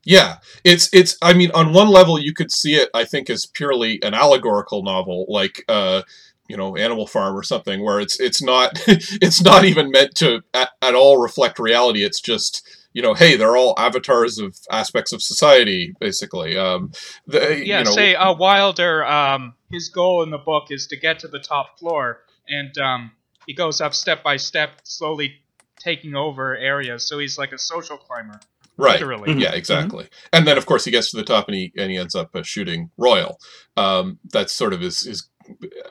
Yeah, 0.04 0.38
it's 0.64 0.92
it's. 0.92 1.16
I 1.22 1.32
mean, 1.32 1.50
on 1.52 1.72
one 1.72 1.88
level, 1.88 2.18
you 2.18 2.34
could 2.34 2.52
see 2.52 2.74
it. 2.74 2.90
I 2.94 3.04
think 3.04 3.30
as 3.30 3.46
purely 3.46 4.02
an 4.02 4.14
allegorical 4.14 4.82
novel, 4.82 5.26
like 5.28 5.64
uh, 5.68 6.02
you 6.48 6.56
know, 6.56 6.76
Animal 6.76 7.06
Farm 7.06 7.34
or 7.34 7.42
something, 7.42 7.82
where 7.82 8.00
it's 8.00 8.20
it's 8.20 8.42
not 8.42 8.82
it's 8.86 9.42
not 9.42 9.64
even 9.64 9.90
meant 9.90 10.14
to 10.16 10.42
at, 10.52 10.70
at 10.82 10.94
all 10.94 11.20
reflect 11.20 11.58
reality. 11.58 12.04
It's 12.04 12.20
just 12.20 12.66
you 12.94 13.02
know, 13.02 13.12
hey, 13.12 13.36
they're 13.36 13.56
all 13.56 13.74
avatars 13.76 14.38
of 14.38 14.56
aspects 14.70 15.12
of 15.12 15.20
society, 15.20 15.94
basically. 15.98 16.56
Um, 16.56 16.92
the, 17.26 17.64
yeah, 17.64 17.80
you 17.80 17.84
know, 17.84 17.90
say 17.90 18.14
uh, 18.14 18.32
Wilder. 18.34 19.04
Um, 19.04 19.54
his 19.70 19.88
goal 19.88 20.22
in 20.22 20.30
the 20.30 20.38
book 20.38 20.66
is 20.70 20.86
to 20.86 20.96
get 20.96 21.18
to 21.20 21.28
the 21.28 21.40
top 21.40 21.78
floor, 21.78 22.20
and 22.48 22.76
um, 22.78 23.10
he 23.46 23.54
goes 23.54 23.80
up 23.80 23.94
step 23.94 24.22
by 24.22 24.36
step, 24.36 24.80
slowly 24.84 25.40
taking 25.78 26.14
over 26.14 26.56
areas. 26.56 27.06
So 27.06 27.18
he's 27.18 27.36
like 27.36 27.52
a 27.52 27.58
social 27.58 27.96
climber, 27.96 28.38
Right. 28.76 28.94
literally. 29.00 29.32
Mhm. 29.34 29.40
Yeah, 29.40 29.52
exactly. 29.52 30.08
And 30.32 30.46
then, 30.46 30.58
of 30.58 30.66
course, 30.66 30.84
he 30.84 30.90
gets 30.90 31.10
to 31.12 31.16
the 31.16 31.22
top 31.22 31.46
and 31.48 31.54
he 31.56 31.72
and 31.76 31.90
he 31.90 31.96
ends 31.96 32.14
up 32.14 32.34
uh, 32.34 32.42
shooting 32.42 32.90
Royal. 32.96 33.38
Um, 33.76 34.18
that's 34.32 34.52
sort 34.52 34.72
of 34.72 34.80
his, 34.80 35.00
his. 35.02 35.28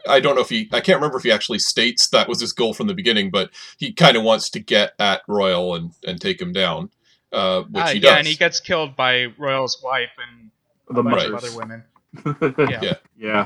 I 0.09 0.19
don't 0.19 0.35
know 0.35 0.41
if 0.41 0.49
he. 0.49 0.67
I 0.73 0.81
can't 0.81 0.97
remember 0.97 1.17
if 1.17 1.23
he 1.23 1.31
actually 1.31 1.59
states 1.59 2.07
that 2.09 2.27
was 2.27 2.41
his 2.41 2.51
goal 2.51 2.73
from 2.73 2.87
the 2.87 2.93
beginning, 2.93 3.29
but 3.31 3.51
he 3.77 3.93
kind 3.93 4.17
of 4.17 4.23
wants 4.23 4.49
to 4.51 4.59
get 4.59 4.93
at 4.99 5.21
Royal 5.27 5.75
and 5.75 5.91
and 6.05 6.19
take 6.19 6.41
him 6.41 6.51
down, 6.51 6.89
uh, 7.31 7.61
which 7.63 7.83
Ah, 7.83 7.87
he 7.87 7.99
yeah, 7.99 8.09
does. 8.09 8.17
and 8.19 8.27
he 8.27 8.35
gets 8.35 8.59
killed 8.59 8.95
by 8.95 9.25
Royal's 9.37 9.79
wife 9.83 10.09
and 10.27 10.49
The 10.93 10.99
a 10.99 11.03
bunch 11.03 11.15
Right. 11.15 11.27
of 11.29 11.35
other 11.35 11.55
women. 11.55 11.83
yeah. 12.69 12.79
Yeah. 12.81 12.93
yeah. 13.17 13.45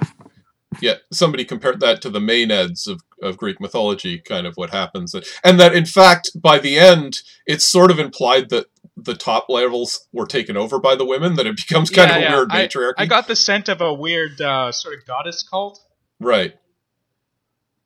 yeah, 0.81 0.95
somebody 1.11 1.45
compared 1.45 1.79
that 1.79 2.01
to 2.01 2.09
the 2.09 2.19
Maenads 2.19 2.87
of, 2.87 3.01
of 3.21 3.37
Greek 3.37 3.59
mythology, 3.61 4.19
kind 4.19 4.45
of 4.45 4.55
what 4.55 4.69
happens. 4.71 5.15
And 5.43 5.59
that, 5.59 5.73
in 5.73 5.85
fact, 5.85 6.31
by 6.35 6.59
the 6.59 6.77
end, 6.77 7.21
it's 7.45 7.67
sort 7.67 7.89
of 7.91 7.99
implied 7.99 8.49
that 8.49 8.65
the 8.97 9.15
top 9.15 9.45
levels 9.49 10.07
were 10.11 10.25
taken 10.27 10.57
over 10.57 10.79
by 10.79 10.95
the 10.95 11.05
women, 11.05 11.35
that 11.35 11.47
it 11.47 11.55
becomes 11.67 11.89
kind 11.89 12.09
Yeah, 12.09 12.15
of 12.17 12.21
a 12.21 12.25
yeah. 12.25 12.35
weird 12.35 12.49
matriarchy. 12.49 12.95
I 12.97 13.05
got 13.05 13.27
the 13.27 13.35
scent 13.35 13.69
of 13.69 13.81
a 13.81 13.93
weird 13.93 14.41
uh, 14.41 14.71
sort 14.71 14.97
of 14.97 15.05
goddess 15.05 15.43
cult. 15.43 15.79
Right. 16.19 16.55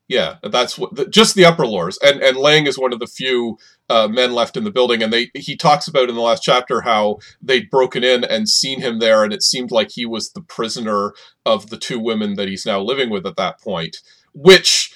Yeah, 0.07 0.37
that's 0.43 0.77
what 0.77 0.93
the, 0.95 1.05
just 1.07 1.35
the 1.35 1.45
upper 1.45 1.63
lores, 1.63 1.97
and 2.03 2.21
and 2.21 2.35
Lang 2.35 2.67
is 2.67 2.77
one 2.77 2.91
of 2.91 2.99
the 2.99 3.07
few 3.07 3.57
uh, 3.89 4.09
men 4.09 4.33
left 4.33 4.57
in 4.57 4.65
the 4.65 4.71
building, 4.71 5.01
and 5.01 5.13
they 5.13 5.31
he 5.35 5.55
talks 5.55 5.87
about 5.87 6.09
in 6.09 6.15
the 6.15 6.21
last 6.21 6.43
chapter 6.43 6.81
how 6.81 7.19
they'd 7.41 7.69
broken 7.69 8.03
in 8.03 8.25
and 8.25 8.49
seen 8.49 8.81
him 8.81 8.99
there, 8.99 9.23
and 9.23 9.31
it 9.31 9.41
seemed 9.41 9.71
like 9.71 9.89
he 9.91 10.05
was 10.05 10.33
the 10.33 10.41
prisoner 10.41 11.13
of 11.45 11.69
the 11.69 11.77
two 11.77 11.97
women 11.97 12.35
that 12.35 12.49
he's 12.49 12.65
now 12.65 12.81
living 12.81 13.09
with 13.09 13.25
at 13.25 13.37
that 13.37 13.61
point. 13.61 13.95
Which, 14.33 14.93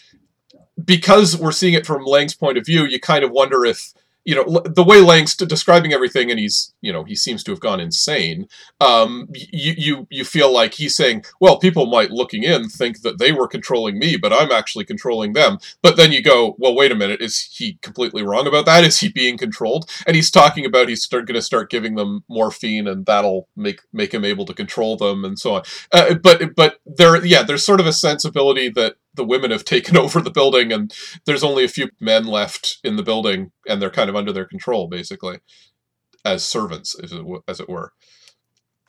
because 0.83 1.37
we're 1.37 1.53
seeing 1.53 1.75
it 1.75 1.85
from 1.85 2.03
Lang's 2.03 2.35
point 2.35 2.57
of 2.57 2.65
view, 2.65 2.83
you 2.83 2.99
kind 2.99 3.23
of 3.23 3.31
wonder 3.31 3.63
if 3.63 3.93
you 4.25 4.35
know 4.35 4.61
the 4.65 4.83
way 4.83 4.99
Lang's 4.99 5.35
describing 5.35 5.93
everything, 5.93 6.29
and 6.29 6.39
he's 6.39 6.73
you 6.81 6.91
know 6.91 7.03
he 7.03 7.15
seems 7.15 7.43
to 7.43 7.51
have 7.51 7.59
gone 7.59 7.79
insane 7.79 8.47
um, 8.81 9.29
you, 9.33 9.73
you 9.77 10.07
you 10.09 10.25
feel 10.25 10.51
like 10.51 10.73
he's 10.73 10.95
saying, 10.95 11.23
well, 11.39 11.57
people 11.57 11.85
might 11.85 12.11
looking 12.11 12.43
in 12.43 12.67
think 12.67 13.01
that 13.01 13.19
they 13.19 13.31
were 13.31 13.47
controlling 13.47 13.97
me, 13.97 14.17
but 14.17 14.33
I'm 14.33 14.51
actually 14.51 14.85
controlling 14.85 15.33
them. 15.33 15.59
But 15.81 15.97
then 15.97 16.11
you 16.11 16.21
go, 16.21 16.55
well, 16.57 16.75
wait 16.75 16.91
a 16.91 16.95
minute, 16.95 17.21
is 17.21 17.49
he 17.53 17.77
completely 17.81 18.23
wrong 18.23 18.47
about 18.47 18.65
that? 18.65 18.83
Is 18.83 18.99
he 18.99 19.09
being 19.09 19.37
controlled? 19.37 19.89
And 20.05 20.15
he's 20.15 20.31
talking 20.31 20.65
about 20.65 20.89
he's 20.89 21.05
going 21.07 21.25
to 21.27 21.41
start 21.41 21.69
giving 21.69 21.95
them 21.95 22.23
morphine, 22.27 22.87
and 22.87 23.05
that'll 23.05 23.47
make 23.55 23.81
make 23.93 24.13
him 24.13 24.25
able 24.25 24.45
to 24.45 24.53
control 24.53 24.97
them, 24.97 25.23
and 25.23 25.39
so 25.39 25.55
on. 25.55 25.63
Uh, 25.91 26.15
but 26.15 26.55
but 26.55 26.79
there, 26.85 27.23
yeah, 27.25 27.43
there's 27.43 27.65
sort 27.65 27.79
of 27.79 27.87
a 27.87 27.93
sensibility 27.93 28.69
that 28.69 28.95
the 29.15 29.25
women 29.25 29.51
have 29.51 29.65
taken 29.65 29.97
over 29.97 30.21
the 30.21 30.31
building, 30.31 30.71
and 30.71 30.93
there's 31.25 31.43
only 31.43 31.63
a 31.63 31.69
few 31.69 31.89
men 31.99 32.25
left 32.25 32.77
in 32.83 32.95
the 32.95 33.03
building, 33.03 33.51
and 33.67 33.81
they're 33.81 33.89
kind 33.89 34.09
of 34.09 34.15
under 34.15 34.31
their 34.31 34.45
control, 34.45 34.87
basically, 34.87 35.39
as 36.23 36.43
servants, 36.43 36.95
as 37.47 37.59
it, 37.59 37.69
were. 37.69 37.93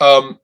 Um, 0.01 0.41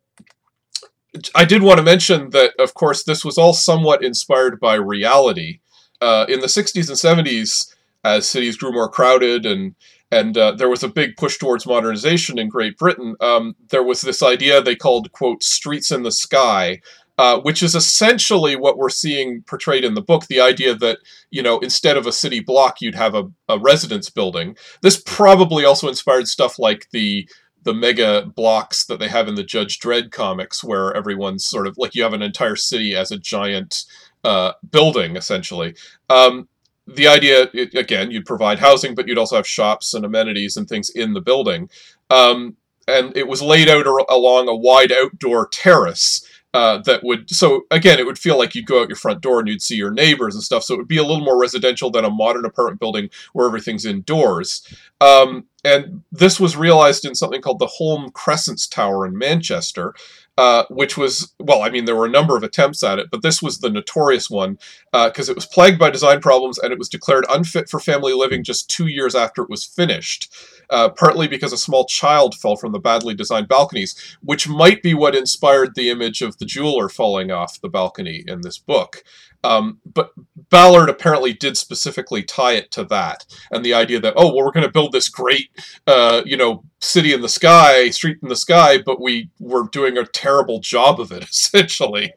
I 1.35 1.45
did 1.45 1.63
want 1.63 1.79
to 1.79 1.85
mention 1.85 2.31
that, 2.31 2.55
of 2.59 2.75
course, 2.75 3.05
this 3.05 3.25
was 3.25 3.37
all 3.37 3.53
somewhat 3.53 4.03
inspired 4.03 4.59
by 4.59 4.75
reality. 4.75 5.61
Uh, 6.01 6.27
in 6.29 6.41
the 6.41 6.47
60s 6.47 6.89
and 6.89 7.27
70s, 7.27 7.75
as 8.05 8.29
cities 8.29 8.57
grew 8.57 8.73
more 8.73 8.89
crowded 8.89 9.47
and 9.47 9.75
and 10.13 10.37
uh, 10.37 10.53
there 10.53 10.69
was 10.69 10.83
a 10.83 10.89
big 10.89 11.17
push 11.17 11.39
towards 11.39 11.67
modernization 11.67 12.39
in 12.39 12.51
Great 12.51 12.77
Britain, 12.77 13.17
um, 13.23 13.57
there 13.71 13.83
was 13.83 14.03
this 14.03 14.23
idea 14.23 14.61
they 14.61 14.77
called, 14.77 15.11
quote, 15.11 15.43
streets 15.43 15.91
in 15.91 16.03
the 16.03 16.13
sky, 16.13 16.83
uh, 17.19 17.41
which 17.41 17.63
is 17.63 17.75
essentially 17.75 18.57
what 18.57 18.79
we're 18.79 18.89
seeing 18.89 19.43
portrayed 19.43 19.85
in 19.85 19.95
the 19.95 20.03
book 20.03 20.27
the 20.27 20.41
idea 20.41 20.75
that, 20.75 20.99
you 21.31 21.43
know, 21.43 21.59
instead 21.61 21.97
of 21.97 22.07
a 22.07 22.13
city 22.13 22.41
block, 22.41 22.81
you'd 22.81 22.95
have 22.95 23.15
a, 23.15 23.31
a 23.49 23.59
residence 23.59 24.09
building. 24.09 24.57
This 24.81 25.03
probably 25.05 25.65
also 25.65 25.89
inspired 25.89 26.29
stuff 26.29 26.59
like 26.59 26.89
the 26.91 27.29
the 27.65 27.75
mega 27.75 28.27
blocks 28.35 28.85
that 28.87 28.99
they 28.99 29.09
have 29.09 29.29
in 29.29 29.37
the 29.37 29.45
Judge 29.45 29.79
Dredd 29.79 30.11
comics, 30.11 30.65
where 30.65 30.93
everyone's 30.95 31.45
sort 31.45 31.69
of 31.69 31.79
like 31.79 31.95
you 31.95 32.03
have 32.03 32.13
an 32.13 32.23
entire 32.23 32.57
city 32.57 32.97
as 32.97 33.13
a 33.13 33.19
giant 33.19 33.85
uh, 34.25 34.53
building, 34.71 35.17
essentially. 35.17 35.75
Um, 36.11 36.49
the 36.87 37.07
idea, 37.07 37.49
it, 37.55 37.75
again, 37.75 38.11
you'd 38.11 38.27
provide 38.27 38.59
housing, 38.59 38.95
but 38.95 39.07
you'd 39.07 39.19
also 39.19 39.37
have 39.37 39.47
shops 39.47 39.95
and 39.95 40.05
amenities 40.05 40.57
and 40.57 40.69
things 40.69 40.91
in 40.91 41.13
the 41.13 41.21
building. 41.21 41.71
Um, 42.11 42.57
and 42.89 43.17
it 43.17 43.29
was 43.29 43.41
laid 43.41 43.69
out 43.69 43.87
along 44.09 44.49
a 44.49 44.57
wide 44.57 44.91
outdoor 44.91 45.47
terrace 45.47 46.27
uh, 46.55 46.79
that 46.79 47.03
would 47.03 47.31
so 47.31 47.63
again 47.71 47.99
it 47.99 48.07
would 48.07 48.19
feel 48.19 48.39
like 48.39 48.55
you'd 48.55 48.67
go 48.67 48.83
out 48.83 48.89
your 48.89 48.97
front 48.97 49.21
door 49.21 49.41
and 49.41 49.49
you'd 49.49 49.63
see 49.63 49.77
your 49.77 49.91
neighbors 49.91 50.35
and 50.35 50.45
stuff 50.45 50.63
so 50.63 50.75
it 50.75 50.77
would 50.77 50.89
be 50.89 50.99
a 50.99 51.03
little 51.03 51.25
more 51.25 51.41
residential 51.41 51.91
than 51.91 52.05
a 52.05 52.11
modern 52.11 52.45
apartment 52.45 52.79
building 52.79 53.09
where 53.33 53.47
everything's 53.47 53.87
indoors. 53.87 54.67
Um, 55.01 55.47
and 55.65 56.03
this 56.11 56.41
was 56.41 56.57
realized 56.57 57.05
in 57.05 57.15
something 57.15 57.41
called 57.41 57.61
the 57.61 57.71
Hulme 57.79 58.13
Crescents 58.13 58.67
Tower 58.67 59.07
in 59.07 59.17
Manchester, 59.17 59.95
uh, 60.39 60.65
which 60.71 60.97
was, 60.97 61.35
well, 61.39 61.63
I 61.63 61.71
mean, 61.71 61.85
there 61.85 61.97
were 61.97 62.07
a 62.07 62.11
number 62.11 62.37
of 62.37 62.43
attempts 62.43 62.83
at 62.83 62.99
it, 62.99 63.09
but 63.11 63.23
this 63.23 63.43
was 63.43 63.59
the 63.59 63.69
notorious 63.69 64.31
one 64.31 64.59
because 64.93 65.29
it 65.29 65.35
was 65.35 65.47
plagued 65.47 65.79
by 65.79 65.91
design 65.91 66.21
problems 66.21 66.59
and 66.59 66.73
it 66.73 66.79
was 66.79 66.89
declared 66.89 67.27
unfit 67.29 67.69
for 67.69 67.79
family 67.79 68.15
living 68.15 68.43
just 68.43 68.71
two 68.71 68.87
years 68.87 69.15
after 69.15 69.43
it 69.43 69.51
was 69.51 69.65
finished, 69.65 70.35
uh, 70.71 70.89
partly 70.89 71.29
because 71.29 71.53
a 71.53 71.59
small 71.59 71.85
child 71.85 72.35
fell 72.35 72.57
from 72.57 72.73
the 72.73 72.79
badly 72.79 73.15
designed 73.15 73.49
balconies, 73.49 74.17
which 74.23 74.49
might 74.49 74.83
be 74.83 74.95
what 74.95 75.15
inspired 75.15 75.75
the 75.75 75.91
image 75.91 76.23
of 76.23 76.39
the 76.39 76.47
jeweler 76.47 76.89
falling 76.89 77.31
off 77.31 77.61
the 77.61 77.69
balcony 77.69 78.25
in 78.27 78.41
this 78.41 78.59
book. 78.59 79.05
Um, 79.45 79.81
but 79.85 80.13
Ballard 80.51 80.89
apparently 80.89 81.33
did 81.33 81.57
specifically 81.57 82.23
tie 82.23 82.53
it 82.53 82.71
to 82.73 82.85
that 82.85 83.25
and 83.51 83.65
the 83.65 83.75
idea 83.75 83.99
that 84.01 84.15
oh 84.17 84.27
well 84.27 84.45
we're 84.45 84.53
going 84.53 84.67
to 84.67 84.73
build 84.73 84.93
this 84.93 85.09
great 85.09 85.51
uh, 85.87 86.23
you 86.25 86.37
know 86.37 86.65
city 86.81 87.13
in 87.13 87.23
the 87.23 87.29
sky 87.29 87.91
street 87.91 88.19
in 88.23 88.29
the 88.29 88.37
sky 88.37 88.79
but 88.79 89.01
we 89.01 89.31
were 89.41 89.69
doing 89.69 89.99
a 89.99 90.05
terrible 90.05 90.61
job 90.61 91.01
of 91.01 91.11
it 91.11 91.23
essentially 91.29 92.13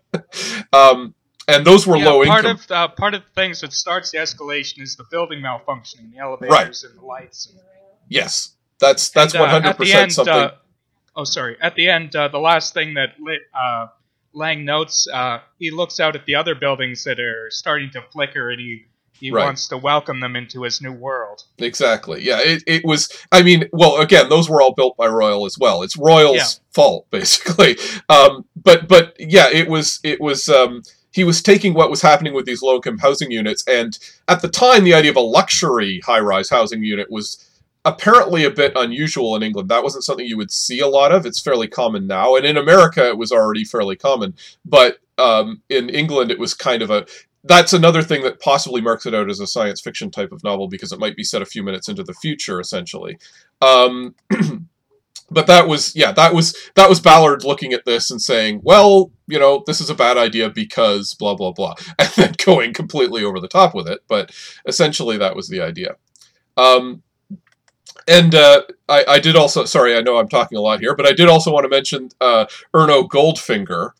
um, 0.73 1.15
and 1.47 1.65
those 1.65 1.87
were 1.87 1.97
Yeah, 1.97 2.09
low 2.09 2.25
part 2.25 2.45
income 2.45 2.59
of 2.63 2.71
uh, 2.71 2.87
part 2.89 3.13
of 3.13 3.23
the 3.23 3.31
things 3.31 3.61
that 3.61 3.73
starts 3.73 4.11
the 4.11 4.17
escalation 4.17 4.81
is 4.81 4.95
the 4.95 5.05
building 5.11 5.41
malfunctioning, 5.41 6.11
the 6.11 6.19
elevators 6.19 6.83
and 6.83 6.97
the 6.97 7.05
lights. 7.05 7.47
And, 7.47 7.59
yes 8.07 8.55
that's 8.79 9.09
that's 9.09 9.35
uh, 9.35 9.39
100% 9.39 9.93
end, 9.93 10.13
something 10.13 10.33
uh, 10.33 10.51
oh, 11.15 11.23
sorry. 11.23 11.57
At 11.61 11.75
the 11.75 11.89
end, 11.89 12.15
uh, 12.15 12.27
the 12.27 12.39
last 12.39 12.73
thing 12.73 12.95
that 12.95 13.19
lit, 13.19 13.41
uh, 13.53 13.87
Lang 14.35 14.65
notes, 14.65 15.07
uh, 15.11 15.39
he 15.57 15.71
looks 15.71 15.99
out 15.99 16.15
at 16.15 16.25
the 16.25 16.35
other 16.35 16.53
buildings 16.55 17.03
that 17.05 17.19
are 17.19 17.49
starting 17.49 17.89
to 17.91 18.01
flicker, 18.11 18.49
and 18.51 18.59
he 18.59 18.85
he 19.17 19.31
Right. 19.31 19.45
wants 19.45 19.69
to 19.69 19.77
welcome 19.77 20.19
them 20.19 20.35
into 20.35 20.63
his 20.63 20.81
new 20.81 20.91
world. 20.91 21.43
Exactly. 21.57 22.21
Yeah. 22.21 22.39
It, 22.43 22.63
it 22.67 22.83
was. 22.83 23.07
I 23.31 23.43
mean, 23.43 23.69
well, 23.71 23.95
again, 24.01 24.27
those 24.27 24.49
were 24.49 24.61
all 24.61 24.73
built 24.73 24.97
by 24.97 25.07
Royal 25.07 25.45
as 25.45 25.57
well. 25.57 25.83
It's 25.83 25.95
Royal's 25.95 26.35
Yeah. 26.35 26.45
fault, 26.73 27.07
basically. 27.11 27.77
Um, 28.09 28.43
but 28.61 28.89
but 28.89 29.15
yeah, 29.17 29.47
it 29.49 29.69
was 29.69 29.99
it 30.03 30.19
was. 30.19 30.49
Um, 30.49 30.83
he 31.13 31.23
was 31.23 31.41
taking 31.41 31.73
what 31.73 31.89
was 31.89 32.01
happening 32.01 32.33
with 32.33 32.45
these 32.45 32.61
low 32.61 32.75
income 32.75 32.97
housing 32.97 33.31
units, 33.31 33.63
and 33.67 33.97
at 34.27 34.41
the 34.41 34.49
time, 34.49 34.83
the 34.83 34.93
idea 34.93 35.11
of 35.11 35.15
a 35.17 35.21
luxury 35.21 36.01
high 36.05 36.19
rise 36.19 36.49
housing 36.49 36.83
unit 36.83 37.09
was 37.09 37.41
apparently 37.85 38.43
a 38.43 38.51
bit 38.51 38.73
unusual 38.75 39.35
in 39.35 39.43
England. 39.43 39.69
That 39.69 39.83
wasn't 39.83 40.03
something 40.03 40.25
you 40.25 40.37
would 40.37 40.51
see 40.51 40.79
a 40.79 40.87
lot 40.87 41.11
of. 41.11 41.25
It's 41.25 41.39
fairly 41.39 41.67
common 41.67 42.07
now, 42.07 42.35
and 42.35 42.45
in 42.45 42.57
America, 42.57 43.07
it 43.07 43.17
was 43.17 43.31
already 43.31 43.63
fairly 43.63 43.95
common. 43.95 44.33
But 44.65 44.97
um, 45.17 45.61
in 45.69 45.89
England, 45.89 46.31
it 46.31 46.39
was 46.39 46.53
kind 46.53 46.81
of 46.81 46.89
a 46.89 47.05
that's 47.47 47.73
another 47.73 48.01
thing 48.01 48.23
that 48.23 48.41
possibly 48.41 48.81
marks 48.81 49.05
it 49.05 49.13
out 49.13 49.29
as 49.29 49.39
a 49.39 49.45
science 49.45 49.79
fiction 49.79 50.09
type 50.09 50.31
of 50.31 50.43
novel 50.43 50.67
because 50.67 50.91
it 50.91 50.99
might 50.99 51.15
be 51.15 51.23
set 51.23 51.43
a 51.43 51.45
few 51.45 51.61
minutes 51.61 51.87
into 51.87 52.03
the 52.03 52.13
future, 52.13 52.59
essentially. 52.59 53.19
Um, 53.61 54.15
but 55.29 55.45
that 55.45 55.67
was 55.67 55.95
yeah, 55.95 56.11
that 56.13 56.33
was 56.33 56.55
that 56.73 56.89
was 56.89 56.99
Ballard 56.99 57.43
looking 57.43 57.71
at 57.71 57.85
this 57.85 58.09
and 58.09 58.19
saying, 58.21 58.61
well, 58.63 59.11
you 59.27 59.37
know, 59.37 59.63
this 59.67 59.79
is 59.79 59.91
a 59.91 59.95
bad 59.95 60.17
idea 60.17 60.49
because 60.49 61.13
blah 61.13 61.35
blah 61.35 61.51
blah, 61.51 61.75
and 61.99 62.09
then 62.15 62.33
going 62.43 62.73
completely 62.73 63.23
over 63.23 63.39
the 63.39 63.47
top 63.47 63.75
with 63.75 63.87
it. 63.87 63.99
But 64.07 64.31
essentially, 64.65 65.17
that 65.17 65.35
was 65.35 65.47
the 65.47 65.61
idea. 65.61 65.97
Um, 66.57 67.03
and 68.07 68.35
uh, 68.35 68.63
I, 68.87 69.05
I 69.07 69.19
did 69.19 69.35
also, 69.35 69.65
sorry, 69.65 69.95
I 69.95 70.01
know 70.01 70.17
I'm 70.17 70.27
talking 70.27 70.57
a 70.57 70.61
lot 70.61 70.79
here, 70.79 70.95
but 70.95 71.07
I 71.07 71.13
did 71.13 71.27
also 71.27 71.51
want 71.51 71.63
to 71.63 71.69
mention 71.69 72.09
uh, 72.21 72.45
Erno 72.73 73.07
Goldfinger, 73.07 73.91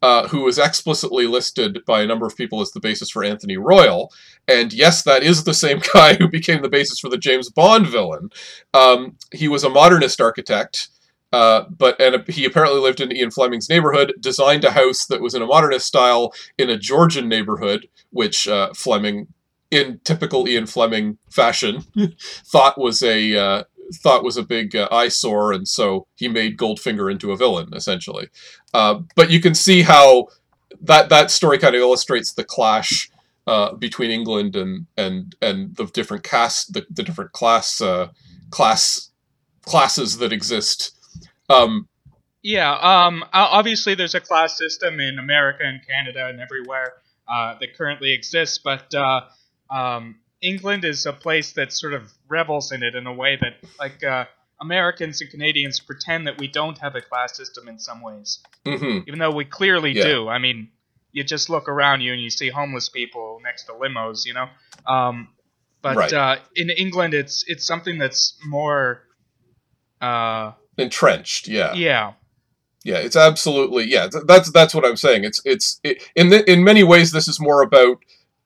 uh, 0.00 0.28
who 0.28 0.42
was 0.42 0.58
explicitly 0.58 1.26
listed 1.26 1.80
by 1.84 2.02
a 2.02 2.06
number 2.06 2.26
of 2.26 2.36
people 2.36 2.60
as 2.60 2.70
the 2.70 2.80
basis 2.80 3.10
for 3.10 3.24
Anthony 3.24 3.56
Royal. 3.56 4.12
And 4.46 4.72
yes, 4.72 5.02
that 5.02 5.22
is 5.22 5.44
the 5.44 5.54
same 5.54 5.80
guy 5.94 6.14
who 6.14 6.28
became 6.28 6.62
the 6.62 6.68
basis 6.68 7.00
for 7.00 7.08
the 7.08 7.18
James 7.18 7.50
Bond 7.50 7.86
villain. 7.86 8.30
Um, 8.72 9.16
he 9.32 9.48
was 9.48 9.64
a 9.64 9.70
modernist 9.70 10.20
architect. 10.20 10.88
Uh, 11.30 11.64
but 11.68 12.00
and 12.00 12.26
he 12.28 12.46
apparently 12.46 12.80
lived 12.80 13.02
in 13.02 13.14
Ian 13.14 13.30
Fleming's 13.30 13.68
neighborhood, 13.68 14.14
designed 14.18 14.64
a 14.64 14.70
house 14.70 15.04
that 15.04 15.20
was 15.20 15.34
in 15.34 15.42
a 15.42 15.46
modernist 15.46 15.86
style 15.86 16.32
in 16.56 16.70
a 16.70 16.78
Georgian 16.78 17.28
neighborhood, 17.28 17.86
which 18.08 18.48
uh, 18.48 18.72
Fleming, 18.74 19.26
in 19.70 20.00
typical 20.04 20.48
Ian 20.48 20.66
Fleming 20.66 21.18
fashion, 21.30 21.84
thought 22.18 22.78
was 22.78 23.02
a 23.02 23.36
uh, 23.36 23.64
thought 23.94 24.24
was 24.24 24.36
a 24.36 24.42
big 24.42 24.76
uh, 24.76 24.88
eyesore, 24.90 25.52
and 25.52 25.66
so 25.66 26.06
he 26.16 26.28
made 26.28 26.58
Goldfinger 26.58 27.10
into 27.10 27.32
a 27.32 27.36
villain, 27.36 27.70
essentially. 27.74 28.28
Uh, 28.74 29.00
but 29.14 29.30
you 29.30 29.40
can 29.40 29.54
see 29.54 29.82
how 29.82 30.28
that 30.80 31.08
that 31.08 31.30
story 31.30 31.58
kind 31.58 31.74
of 31.74 31.80
illustrates 31.80 32.32
the 32.32 32.44
clash 32.44 33.10
uh, 33.46 33.72
between 33.74 34.10
England 34.10 34.56
and 34.56 34.86
and 34.96 35.34
and 35.40 35.76
the 35.76 35.86
different 35.86 36.22
caste, 36.22 36.72
the, 36.72 36.86
the 36.90 37.02
different 37.02 37.32
class 37.32 37.80
uh, 37.80 38.08
class 38.50 39.10
classes 39.62 40.18
that 40.18 40.32
exist. 40.32 40.94
Um, 41.48 41.88
yeah, 42.42 42.72
um, 42.74 43.24
obviously 43.32 43.94
there's 43.94 44.14
a 44.14 44.20
class 44.20 44.56
system 44.56 45.00
in 45.00 45.18
America 45.18 45.64
and 45.64 45.80
Canada 45.86 46.26
and 46.26 46.40
everywhere 46.40 46.94
uh, 47.26 47.56
that 47.58 47.76
currently 47.76 48.12
exists, 48.12 48.58
but 48.58 48.94
uh, 48.94 49.22
um, 49.70 50.16
England 50.40 50.84
is 50.84 51.06
a 51.06 51.12
place 51.12 51.52
that 51.52 51.72
sort 51.72 51.94
of 51.94 52.12
revels 52.28 52.72
in 52.72 52.82
it 52.82 52.94
in 52.94 53.06
a 53.06 53.12
way 53.12 53.36
that, 53.40 53.54
like, 53.78 54.02
uh, 54.04 54.24
Americans 54.60 55.20
and 55.20 55.30
Canadians 55.30 55.78
pretend 55.80 56.26
that 56.26 56.38
we 56.38 56.48
don't 56.48 56.78
have 56.78 56.94
a 56.96 57.00
class 57.00 57.36
system 57.36 57.68
in 57.68 57.78
some 57.78 58.00
ways, 58.02 58.40
mm-hmm. 58.66 59.00
even 59.06 59.18
though 59.18 59.30
we 59.30 59.44
clearly 59.44 59.92
Yeah. 59.92 60.04
do. 60.04 60.28
I 60.28 60.38
mean, 60.38 60.70
you 61.12 61.24
just 61.24 61.48
look 61.48 61.68
around 61.68 62.00
you 62.00 62.12
and 62.12 62.20
you 62.22 62.30
see 62.30 62.48
homeless 62.50 62.88
people 62.88 63.40
next 63.42 63.64
to 63.64 63.72
limos, 63.72 64.26
you 64.26 64.34
know. 64.34 64.48
Um, 64.86 65.28
but 65.80 65.96
Right. 65.96 66.12
uh, 66.12 66.36
in 66.56 66.70
England, 66.70 67.14
it's 67.14 67.44
it's 67.46 67.64
something 67.64 67.98
that's 67.98 68.36
more, 68.44 69.02
uh, 70.00 70.52
entrenched, 70.76 71.48
yeah. 71.48 71.72
yeah, 71.74 72.12
Yeah, 72.84 72.98
it's 72.98 73.16
absolutely 73.16 73.84
yeah. 73.90 74.08
That's 74.26 74.50
that's 74.50 74.74
what 74.74 74.84
I'm 74.84 74.96
saying. 74.96 75.24
It's 75.24 75.40
it's 75.44 75.80
it, 75.82 76.02
in 76.14 76.30
the, 76.30 76.48
in 76.50 76.62
many 76.64 76.82
ways 76.84 77.12
this 77.12 77.28
is 77.28 77.38
more 77.40 77.62
about 77.62 77.98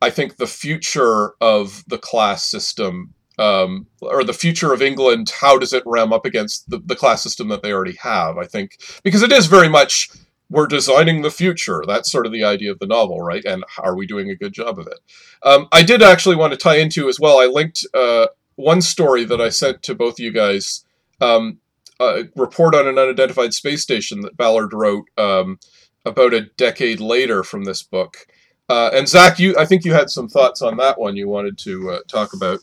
I 0.03 0.11
think 0.11 0.37
the 0.37 0.47
future 0.47 1.35
of 1.41 1.85
the 1.87 1.97
class 1.97 2.45
system 2.45 3.15
um, 3.39 3.87
or 4.01 4.25
the 4.25 4.35
future 4.35 4.73
of 4.73 4.83
England. 4.83 5.33
How 5.41 5.59
does 5.59 5.73
it 5.73 5.83
ram 5.87 6.13
up 6.13 6.27
against 6.27 6.69
the, 6.69 6.79
the 6.79 6.97
class 6.97 7.23
system 7.23 7.49
that 7.49 7.63
they 7.63 7.73
already 7.73 7.97
have? 8.03 8.37
I 8.37 8.45
think 8.45 8.79
because 9.03 9.23
it 9.23 9.33
is 9.33 9.47
very 9.47 9.69
much 9.69 10.11
we're 10.51 10.67
designing 10.67 11.23
the 11.23 11.31
future. 11.31 11.83
That's 11.87 12.13
sort 12.13 12.27
of 12.27 12.33
the 12.33 12.45
idea 12.45 12.71
of 12.71 12.79
the 12.79 12.87
novel, 12.87 13.21
right? 13.21 13.45
And 13.45 13.65
are 13.79 13.97
we 13.97 14.07
doing 14.07 14.29
a 14.29 14.37
good 14.37 14.53
job 14.53 14.79
of 14.79 14.87
it? 14.87 14.99
Um, 15.43 15.67
I 15.73 15.83
did 15.83 16.03
actually 16.03 16.37
want 16.37 16.53
to 16.53 16.59
tie 16.59 16.77
into 16.77 17.09
as 17.09 17.19
well. 17.19 17.39
I 17.39 17.47
linked 17.47 17.87
uh, 17.95 18.27
one 18.57 18.83
story 18.83 19.25
that 19.25 19.41
I 19.41 19.49
sent 19.49 19.83
to 19.85 19.95
both 19.95 20.15
of 20.15 20.21
you 20.21 20.33
guys. 20.33 20.85
Um, 21.21 21.59
a 22.01 22.25
report 22.37 22.75
on 22.75 22.87
an 22.87 22.99
unidentified 22.99 23.55
space 23.55 23.83
station 23.83 24.21
that 24.23 24.37
Ballard 24.37 24.73
wrote 24.73 25.07
um, 25.17 25.59
about 26.05 26.35
a 26.35 26.43
decade 26.57 27.01
later 27.01 27.45
from 27.45 27.65
this 27.65 27.83
book. 27.83 28.27
Uh, 28.69 28.91
and 28.95 29.09
Zack, 29.09 29.39
you 29.39 29.57
I 29.59 29.67
think 29.67 29.85
you 29.85 29.93
had 29.93 30.11
some 30.11 30.29
thoughts 30.29 30.63
on 30.63 30.77
that 30.79 30.99
one 30.99 31.17
you 31.17 31.29
wanted 31.29 31.59
to 31.59 31.91
uh, 31.91 31.99
talk 32.09 32.33
about. 32.35 32.61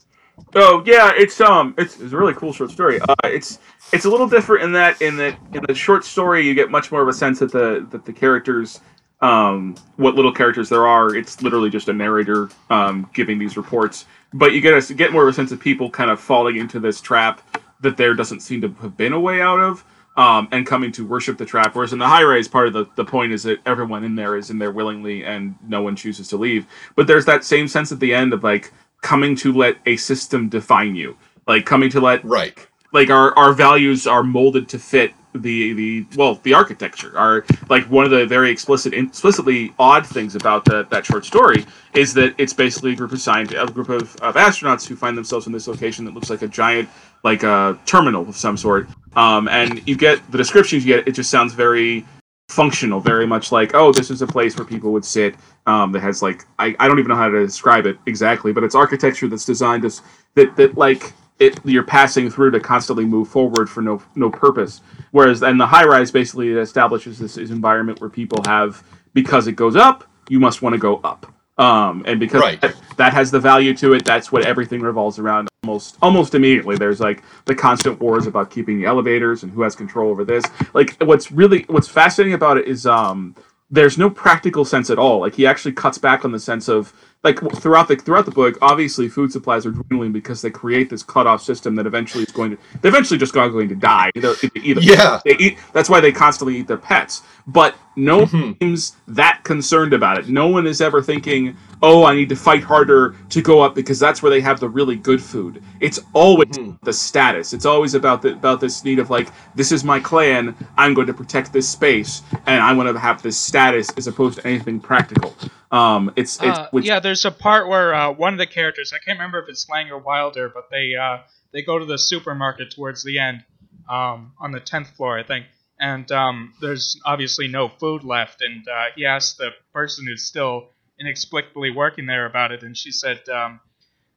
Oh 0.56 0.84
yeah, 0.86 1.12
it's 1.16 1.40
um, 1.42 1.76
it's, 1.78 2.00
it's 2.00 2.14
a 2.14 2.18
really 2.18 2.34
cool 2.34 2.54
short 2.54 2.72
story. 2.72 3.00
Uh, 3.02 3.16
it's 3.26 3.60
it's 3.94 4.06
a 4.06 4.10
little 4.10 4.28
different 4.28 4.64
in 4.64 4.72
that 4.74 5.02
in 5.02 5.18
that 5.18 5.38
in 5.54 5.64
the 5.68 5.74
short 5.74 6.06
story 6.06 6.46
you 6.46 6.54
get 6.54 6.72
much 6.72 6.92
more 6.92 7.02
of 7.02 7.08
a 7.08 7.14
sense 7.14 7.40
that 7.40 7.52
the 7.52 7.86
that 7.92 8.06
the 8.06 8.14
characters, 8.14 8.82
um, 9.22 9.76
what 9.98 10.16
little 10.16 10.32
characters 10.32 10.70
there 10.70 10.88
are. 10.88 11.16
It's 11.16 11.42
literally 11.42 11.70
just 11.70 11.90
a 11.90 11.94
narrator 11.94 12.50
um, 12.70 13.10
giving 13.14 13.38
these 13.38 13.58
reports, 13.58 14.06
but 14.34 14.54
you 14.54 14.62
get 14.62 14.74
a 14.74 14.94
get 14.94 15.12
more 15.12 15.24
of 15.24 15.30
a 15.30 15.34
sense 15.34 15.52
of 15.52 15.60
people 15.60 15.90
kind 15.90 16.10
of 16.10 16.20
falling 16.20 16.58
into 16.58 16.80
this 16.80 17.02
trap 17.02 17.42
that 17.82 17.98
there 17.98 18.14
doesn't 18.14 18.42
seem 18.42 18.62
to 18.62 18.70
have 18.82 18.98
been 18.98 19.14
a 19.14 19.20
way 19.20 19.42
out 19.42 19.60
of. 19.60 19.84
Um, 20.20 20.50
and 20.52 20.68
coming 20.68 20.92
to 20.94 21.08
worship 21.08 21.40
the 21.40 21.46
trap. 21.48 21.76
Whereas 21.76 21.94
in 21.94 22.00
the 22.00 22.08
high 22.08 22.24
rise, 22.26 22.48
part 22.50 22.68
of 22.68 22.74
the, 22.74 22.88
the 22.98 23.06
point 23.06 23.34
is 23.34 23.44
that 23.46 23.60
everyone 23.66 24.04
in 24.06 24.16
there 24.16 24.38
is 24.38 24.52
in 24.52 24.60
there 24.60 24.74
willingly 24.74 25.26
and 25.26 25.56
no 25.68 25.82
one 25.84 25.96
chooses 25.96 26.30
to 26.30 26.38
leave. 26.38 26.68
But 26.98 27.08
there's 27.08 27.26
that 27.26 27.46
same 27.46 27.70
sense 27.70 27.94
at 27.94 28.02
the 28.02 28.14
end 28.14 28.34
of 28.34 28.44
like 28.44 28.74
coming 29.02 29.36
to 29.38 29.54
let 29.54 29.78
a 29.88 29.98
system 29.98 30.50
define 30.50 30.96
you, 30.96 31.18
like 31.48 31.66
coming 31.66 31.90
to 31.92 32.02
let 32.02 32.26
Right. 32.26 32.68
like 32.94 33.12
our, 33.12 33.38
our 33.38 33.54
values 33.54 34.08
are 34.08 34.24
molded 34.24 34.70
to 34.70 34.80
fit 34.80 35.14
the 35.36 35.74
the 35.74 36.08
well 36.18 36.42
the 36.44 36.56
architecture 36.56 37.18
are 37.18 37.46
like 37.70 37.86
one 37.92 38.06
of 38.06 38.12
the 38.12 38.26
very 38.26 38.52
explicit 38.52 38.96
explicitly 38.96 39.74
odd 39.80 40.06
things 40.08 40.36
about 40.36 40.66
that 40.66 40.90
that 40.92 41.06
short 41.06 41.26
story 41.26 41.66
is 41.94 42.16
that 42.16 42.36
it's 42.40 42.54
basically 42.54 42.94
a 42.94 42.98
group 42.98 43.14
of 43.14 43.22
scientists 43.22 43.58
a 43.62 43.68
group 43.72 43.90
of, 43.90 44.16
of 44.18 44.36
astronauts 44.36 44.88
who 44.88 44.96
find 44.96 45.18
themselves 45.18 45.48
in 45.48 45.54
this 45.54 45.68
location 45.68 46.06
that 46.06 46.16
looks 46.16 46.32
like 46.32 46.42
a 46.44 46.50
giant 46.50 46.90
like 47.24 47.44
a 47.44 47.80
terminal 47.86 48.28
of 48.28 48.36
some 48.36 48.58
sort. 48.58 48.88
Um, 49.16 49.48
and 49.48 49.86
you 49.88 49.96
get 49.96 50.20
the 50.32 50.38
descriptions 50.38 50.86
you 50.86 50.96
get 50.96 51.08
it 51.08 51.14
just 51.14 51.32
sounds 51.32 51.54
very 51.54 52.06
functional 52.48 53.00
very 53.00 53.28
much 53.28 53.52
like 53.52 53.76
oh 53.76 53.92
this 53.92 54.10
is 54.10 54.24
a 54.24 54.28
place 54.28 54.58
where 54.58 54.66
people 54.66 54.92
would 54.92 55.06
sit 55.06 55.36
um, 55.68 55.92
that 55.92 56.00
has 56.00 56.22
like 56.24 56.46
I, 56.58 56.76
I 56.80 56.88
don't 56.88 56.98
even 56.98 57.10
know 57.10 57.16
how 57.16 57.30
to 57.30 57.46
describe 57.46 57.86
it 57.86 57.98
exactly 58.08 58.54
but 58.54 58.64
it's 58.64 58.74
architecture 58.74 59.28
that's 59.28 59.46
designed 59.46 59.86
as 59.86 60.02
that 60.36 60.56
that 60.56 60.76
like 60.76 61.14
it 61.40 61.58
you're 61.64 61.84
passing 61.84 62.30
through 62.30 62.52
to 62.52 62.60
constantly 62.60 63.06
move 63.06 63.28
forward 63.28 63.70
for 63.70 63.82
no 63.82 64.02
no 64.16 64.30
purpose. 64.30 64.82
Whereas 65.12 65.40
then 65.40 65.58
the 65.58 65.66
high 65.66 65.86
rise 65.86 66.12
basically 66.12 66.52
establishes 66.52 67.18
this 67.18 67.38
environment 67.38 68.00
where 68.02 68.10
people 68.10 68.42
have 68.46 68.84
because 69.14 69.48
it 69.48 69.54
goes 69.54 69.76
up 69.76 70.04
you 70.28 70.40
must 70.40 70.62
want 70.62 70.74
to 70.74 70.80
go 70.80 70.98
up 70.98 71.34
um, 71.60 72.04
and 72.08 72.20
because 72.20 72.42
Right. 72.42 72.62
that, 72.62 72.76
that 72.98 73.14
has 73.14 73.32
the 73.32 73.40
value 73.40 73.76
to 73.76 73.94
it 73.94 74.06
that's 74.06 74.32
what 74.32 74.46
everything 74.46 74.82
revolves 74.82 75.20
around 75.20 75.48
almost 75.64 75.98
almost 76.02 76.36
immediately. 76.36 76.78
There's 76.78 77.00
like 77.02 77.24
the 77.46 77.56
constant 77.56 78.00
wars 78.00 78.28
about 78.28 78.50
keeping 78.50 78.80
the 78.80 78.86
elevators 78.88 79.44
and 79.44 79.52
who 79.52 79.62
has 79.64 79.76
control 79.76 80.10
over 80.10 80.24
this. 80.26 80.46
Like 80.74 80.96
what's 81.04 81.32
really 81.32 81.66
what's 81.70 81.90
fascinating 81.90 82.34
about 82.34 82.58
it 82.58 82.68
is 82.68 82.86
um 82.88 83.36
there's 83.72 83.98
no 84.00 84.10
practical 84.10 84.66
sense 84.66 84.90
at 84.90 84.98
all. 84.98 85.20
Like 85.20 85.36
he 85.36 85.46
actually 85.46 85.74
cuts 85.74 85.98
back 86.00 86.26
on 86.26 86.32
the 86.32 86.40
sense 86.40 86.70
of 86.70 86.94
like 87.24 87.40
throughout 87.58 87.90
the 87.90 87.98
throughout 87.98 88.26
the 88.26 88.32
book 88.32 88.58
obviously 88.62 89.10
food 89.10 89.32
supplies 89.32 89.66
are 89.66 89.72
dwindling 89.72 90.14
because 90.14 90.42
they 90.42 90.50
create 90.50 90.90
this 90.90 91.04
cutoff 91.04 91.42
system 91.44 91.76
that 91.76 91.86
eventually 91.86 92.24
is 92.24 92.32
going 92.32 92.52
to 92.52 92.58
they're 92.82 92.90
eventually 92.90 93.18
just 93.20 93.34
going 93.34 93.68
to 93.70 93.76
die. 93.76 94.10
Either, 94.16 94.34
either 94.56 94.82
Yeah. 94.82 95.20
they 95.26 95.36
eat 95.38 95.58
that's 95.74 95.90
why 95.90 96.00
they 96.00 96.14
constantly 96.14 96.58
eat 96.58 96.68
their 96.68 96.78
pets. 96.78 97.22
But 97.48 97.76
no 98.00 98.22
Mhm. 98.26 98.34
one 98.34 98.56
seems 98.62 98.96
that 99.08 99.42
concerned 99.44 99.94
about 99.94 100.18
it. 100.18 100.30
No 100.30 100.48
one 100.48 100.66
is 100.68 100.82
ever 100.82 101.02
thinking 101.02 101.56
oh 101.82 102.04
i 102.04 102.14
need 102.14 102.28
to 102.28 102.36
fight 102.36 102.62
harder 102.62 103.16
to 103.30 103.42
go 103.42 103.62
up 103.62 103.74
because 103.74 103.98
that's 104.00 104.22
where 104.22 104.30
they 104.30 104.42
have 104.42 104.60
the 104.60 104.68
really 104.68 104.98
good 104.98 105.22
food. 105.22 105.62
It's 105.80 106.00
always 106.14 106.50
Mhm. 106.58 106.78
the 106.84 106.92
status. 106.92 107.54
It's 107.54 107.66
always 107.66 107.94
about 107.96 108.22
the 108.22 108.34
about 108.34 108.60
this 108.60 108.84
need 108.84 109.00
of 109.00 109.10
like 109.10 109.30
this 109.56 109.72
is 109.72 109.84
my 109.84 110.00
clan. 110.00 110.56
I'm 110.78 110.94
going 110.94 111.08
to 111.08 111.14
protect 111.14 111.54
this 111.54 111.68
space 111.70 112.22
and 112.48 112.62
i 112.62 112.74
want 112.74 112.90
to 112.90 113.00
have 113.00 113.22
this 113.22 113.38
status 113.38 113.90
as 113.98 114.08
opposed 114.08 114.40
to 114.40 114.48
anything 114.48 114.80
practical. 114.80 115.34
Um 115.72 116.12
it's 116.16 116.42
it's 116.42 116.60
Uh, 116.60 116.68
which, 116.72 116.86
yeah, 116.86 117.00
there's 117.00 117.26
a 117.26 117.32
part 117.32 117.68
where 117.70 117.94
uh, 117.94 118.12
one 118.12 118.34
of 118.34 118.40
the 118.40 118.48
characters, 118.48 118.92
I 118.94 118.98
can't 118.98 119.18
remember 119.20 119.40
if 119.40 119.48
it's 119.50 119.70
Lang 119.70 119.90
or 119.92 120.00
Wilder, 120.00 120.50
but 120.50 120.70
they 120.72 120.96
uh, 120.96 121.20
they 121.54 121.62
go 121.62 121.80
to 121.80 121.86
the 121.86 121.98
supermarket 121.98 122.72
towards 122.72 123.04
the 123.04 123.20
end, 123.20 123.44
um, 123.90 124.34
on 124.40 124.52
the 124.52 124.60
tenth 124.60 124.90
floor, 124.98 125.18
I 125.18 125.24
think, 125.24 125.46
and 125.80 126.12
um, 126.12 126.54
there's 126.62 127.00
obviously 127.06 127.48
no 127.48 127.70
food 127.70 128.04
left, 128.04 128.42
and 128.42 128.68
uh, 128.68 128.86
he 128.96 129.06
asked 129.06 129.38
the 129.38 129.52
person 129.74 130.06
who's 130.08 130.24
still 130.24 130.70
inexplicably 131.00 131.72
working 131.72 132.06
there 132.06 132.26
about 132.26 132.52
it, 132.52 132.64
and 132.64 132.78
she 132.78 132.92
said, 132.92 133.28
um, 133.30 133.60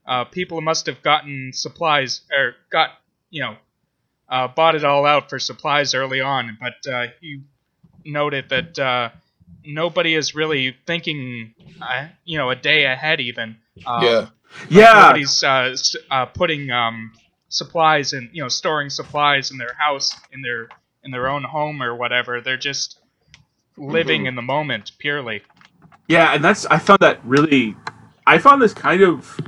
uh, 0.06 0.24
people 0.24 0.60
must 0.60 0.86
have 0.86 1.02
gotten 1.02 1.52
supplies 1.52 2.22
or 2.36 2.54
got 2.70 2.90
you 3.30 3.42
know 3.42 3.56
uh, 4.28 4.48
bought 4.48 4.74
it 4.74 4.84
all 4.84 5.06
out 5.06 5.30
for 5.30 5.38
supplies 5.38 5.94
early 5.94 6.20
on, 6.20 6.58
but 6.60 6.92
uh, 6.92 7.06
he 7.20 7.42
noted 8.04 8.48
that. 8.48 8.78
Uh, 8.78 9.10
nobody 9.64 10.14
is 10.14 10.34
really 10.34 10.76
thinking, 10.86 11.54
uh, 11.80 12.08
you 12.24 12.38
know, 12.38 12.50
a 12.50 12.56
day 12.56 12.84
ahead 12.84 13.20
even. 13.20 13.56
Um, 13.86 14.02
Yeah. 14.02 14.28
yeah 14.68 14.92
Nobody's 15.02 15.42
uh, 15.42 15.76
uh, 16.10 16.26
putting 16.26 16.70
um, 16.70 17.12
supplies 17.48 18.12
and 18.12 18.30
you 18.32 18.42
know 18.42 18.48
storing 18.48 18.90
supplies 18.90 19.50
in 19.50 19.58
their 19.58 19.74
house, 19.74 20.14
in 20.32 20.42
their 20.42 20.68
in 21.04 21.10
their 21.10 21.28
own 21.28 21.44
home 21.44 21.82
or 21.82 21.94
whatever. 21.94 22.40
They're 22.40 22.56
just 22.56 22.98
living 23.76 24.24
Mhm. 24.24 24.28
in 24.28 24.34
the 24.36 24.42
moment 24.42 24.92
purely. 24.98 25.42
Yeah, 26.08 26.34
and 26.34 26.44
that's 26.44 26.66
I 26.66 26.78
found 26.78 27.00
that 27.00 27.20
really 27.24 27.74
I 28.26 28.38
found 28.38 28.60
this 28.62 28.74
kind 28.74 29.02
of 29.02 29.38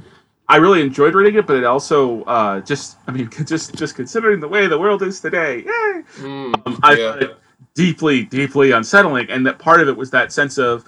I 0.49 0.57
really 0.57 0.83
enjoyed 0.83 1.15
reading 1.15 1.37
it, 1.37 1.47
but 1.47 1.57
it 1.57 1.65
also 1.65 2.23
uh, 2.25 2.61
just 2.61 2.97
I 3.07 3.13
mean 3.13 3.31
just 3.45 3.75
just 3.75 3.95
considering 3.95 4.41
the 4.41 4.49
way 4.49 4.67
the 4.67 4.79
world 4.79 5.03
is 5.03 5.21
today, 5.21 5.59
yay! 5.59 6.03
Mm, 6.19 6.67
Um, 6.67 6.81
I 6.83 6.97
Yeah. 6.97 7.11
found 7.11 7.23
it 7.23 7.37
deeply 7.75 8.23
deeply 8.25 8.73
unsettling, 8.73 9.31
and 9.31 9.47
that 9.47 9.59
part 9.59 9.81
of 9.81 9.89
it 9.89 9.97
was 9.97 10.11
that 10.11 10.33
sense 10.33 10.59
of 10.59 10.85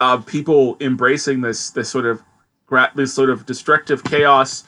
uh, 0.00 0.18
people 0.18 0.76
embracing 0.80 1.40
this 1.40 1.70
this 1.70 1.88
sort 1.88 2.06
of 2.06 2.22
this 2.94 3.12
sort 3.14 3.30
of 3.30 3.46
destructive 3.46 4.02
chaos, 4.04 4.64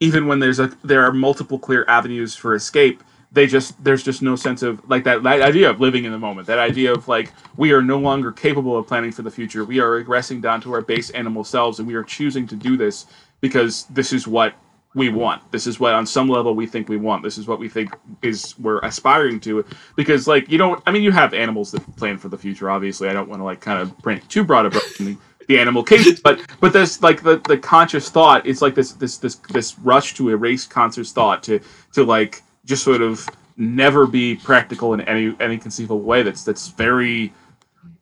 even 0.00 0.26
when 0.26 0.38
there's 0.40 0.58
a 0.60 0.68
there 0.82 1.02
are 1.04 1.12
multiple 1.12 1.58
clear 1.58 1.84
avenues 1.88 2.34
for 2.34 2.54
escape. 2.54 3.02
They 3.34 3.46
just 3.46 3.82
there's 3.84 4.02
just 4.02 4.22
no 4.22 4.36
sense 4.36 4.62
of 4.62 4.80
like 4.88 5.04
that 5.04 5.22
that 5.24 5.42
idea 5.42 5.68
of 5.68 5.80
living 5.80 6.04
in 6.04 6.12
the 6.12 6.18
moment. 6.18 6.46
That 6.46 6.58
idea 6.58 6.92
of 6.92 7.08
like 7.08 7.32
we 7.56 7.72
are 7.72 7.82
no 7.82 7.98
longer 7.98 8.32
capable 8.32 8.78
of 8.78 8.86
planning 8.86 9.12
for 9.12 9.22
the 9.22 9.30
future. 9.30 9.64
We 9.64 9.80
are 9.80 10.02
regressing 10.02 10.40
down 10.40 10.60
to 10.62 10.72
our 10.72 10.80
base 10.80 11.10
animal 11.10 11.44
selves, 11.44 11.78
and 11.80 11.88
we 11.88 11.94
are 11.94 12.04
choosing 12.04 12.46
to 12.46 12.56
do 12.56 12.76
this 12.76 13.06
because 13.40 13.84
this 13.86 14.12
is 14.12 14.26
what 14.26 14.54
we 14.94 15.08
want. 15.08 15.50
This 15.50 15.66
is 15.66 15.80
what 15.80 15.92
on 15.92 16.06
some 16.06 16.28
level 16.28 16.54
we 16.54 16.66
think 16.66 16.88
we 16.88 16.96
want. 16.96 17.22
This 17.22 17.36
is 17.36 17.46
what 17.46 17.58
we 17.58 17.68
think 17.68 17.94
is 18.22 18.56
we're 18.58 18.78
aspiring 18.80 19.40
to. 19.40 19.64
Because 19.96 20.28
like 20.28 20.48
you 20.48 20.56
don't 20.56 20.82
I 20.86 20.92
mean 20.92 21.02
you 21.02 21.12
have 21.12 21.34
animals 21.34 21.72
that 21.72 21.80
plan 21.96 22.16
for 22.16 22.28
the 22.28 22.38
future, 22.38 22.70
obviously. 22.70 23.08
I 23.08 23.12
don't 23.12 23.28
want 23.28 23.40
to 23.40 23.44
like 23.44 23.60
kind 23.60 23.80
of 23.80 23.96
bring 23.98 24.20
too 24.28 24.44
broad 24.44 24.66
a 24.66 24.70
the, 24.70 25.58
animal 25.58 25.82
case, 25.82 26.20
but 26.24 26.40
but 26.60 26.72
there's 26.72 27.02
like 27.02 27.22
the, 27.22 27.36
the 27.48 27.58
conscious 27.58 28.08
thought, 28.08 28.46
it's 28.46 28.62
like 28.62 28.74
this 28.74 28.92
this 28.92 29.18
this 29.18 29.34
this 29.50 29.78
rush 29.80 30.14
to 30.14 30.30
erase 30.30 30.66
conscious 30.66 31.12
thought 31.12 31.42
to 31.42 31.60
to 31.92 32.04
like 32.04 32.42
just 32.64 32.82
sort 32.84 33.02
of 33.02 33.28
never 33.56 34.06
be 34.06 34.34
practical 34.36 34.94
in 34.94 35.00
any 35.02 35.34
any 35.40 35.56
conceivable 35.58 36.00
way 36.00 36.22
that's 36.22 36.44
that's 36.44 36.68
very 36.68 37.32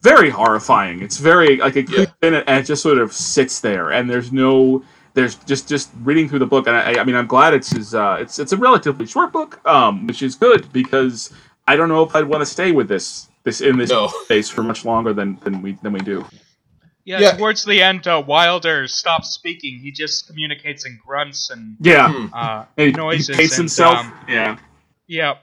very 0.03 0.31
horrifying. 0.31 1.01
It's 1.03 1.19
very 1.19 1.57
like 1.59 1.77
it 1.77 1.89
Yeah. 1.91 2.07
in 2.23 2.35
and 2.35 2.49
it 2.49 2.65
just 2.65 2.83
sort 2.83 2.99
of 2.99 3.13
sits 3.13 3.61
there, 3.61 3.91
and 3.93 4.09
there's 4.11 4.33
no. 4.33 4.83
There's 5.15 5.35
just 5.35 5.69
just 5.69 5.91
reading 6.03 6.27
through 6.27 6.39
the 6.39 6.47
book, 6.47 6.67
and 6.67 6.75
I, 6.75 6.99
I 6.99 7.05
mean 7.05 7.15
I'm 7.17 7.27
glad 7.27 7.53
it's 7.53 7.75
is 7.75 7.95
uh, 7.95 8.17
it's 8.19 8.39
it's 8.39 8.53
a 8.53 8.57
relatively 8.57 9.05
short 9.07 9.31
book, 9.31 9.61
um, 9.69 10.07
which 10.07 10.23
is 10.23 10.35
good 10.35 10.73
because 10.73 11.31
I 11.69 11.77
don't 11.77 11.91
know 11.91 12.03
if 12.03 12.17
I'd 12.17 12.25
want 12.25 12.41
to 12.41 12.47
stay 12.47 12.73
with 12.73 12.89
this 12.89 13.29
this 13.45 13.61
in 13.61 13.77
this 13.77 13.91
No. 13.91 14.09
space 14.25 14.49
for 14.49 14.63
much 14.63 14.87
longer 14.87 15.13
than 15.13 15.39
than 15.45 15.61
we 15.61 15.73
than 15.83 15.93
we 15.93 16.01
do. 16.01 16.25
Yeah, 17.05 17.19
Yeah. 17.21 17.33
towards 17.37 17.65
the 17.65 17.83
end, 17.83 18.07
uh, 18.07 18.23
Wilder 18.25 18.87
stops 18.87 19.31
speaking. 19.31 19.79
He 19.81 19.91
just 19.91 20.29
communicates 20.29 20.87
in 20.87 21.01
grunts 21.05 21.51
and 21.51 21.77
Yeah, 21.81 22.13
Hmm. 22.13 22.27
uh, 22.33 22.65
and 22.77 22.87
he, 22.87 22.93
noises. 22.93 23.29
he 23.37 23.43
hates 23.43 23.55
and, 23.55 23.63
himself. 23.63 23.99
um, 23.99 24.13
yeah, 24.29 24.57
yeah, 25.09 25.35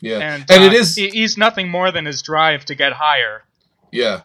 Yeah, 0.00 0.18
and, 0.18 0.44
and 0.50 0.62
uh, 0.62 0.66
it 0.66 0.72
is—he's 0.72 1.38
nothing 1.38 1.68
more 1.68 1.90
than 1.92 2.04
his 2.04 2.20
drive 2.22 2.64
to 2.66 2.74
get 2.74 2.92
higher. 2.92 3.44
Yeah, 3.92 4.22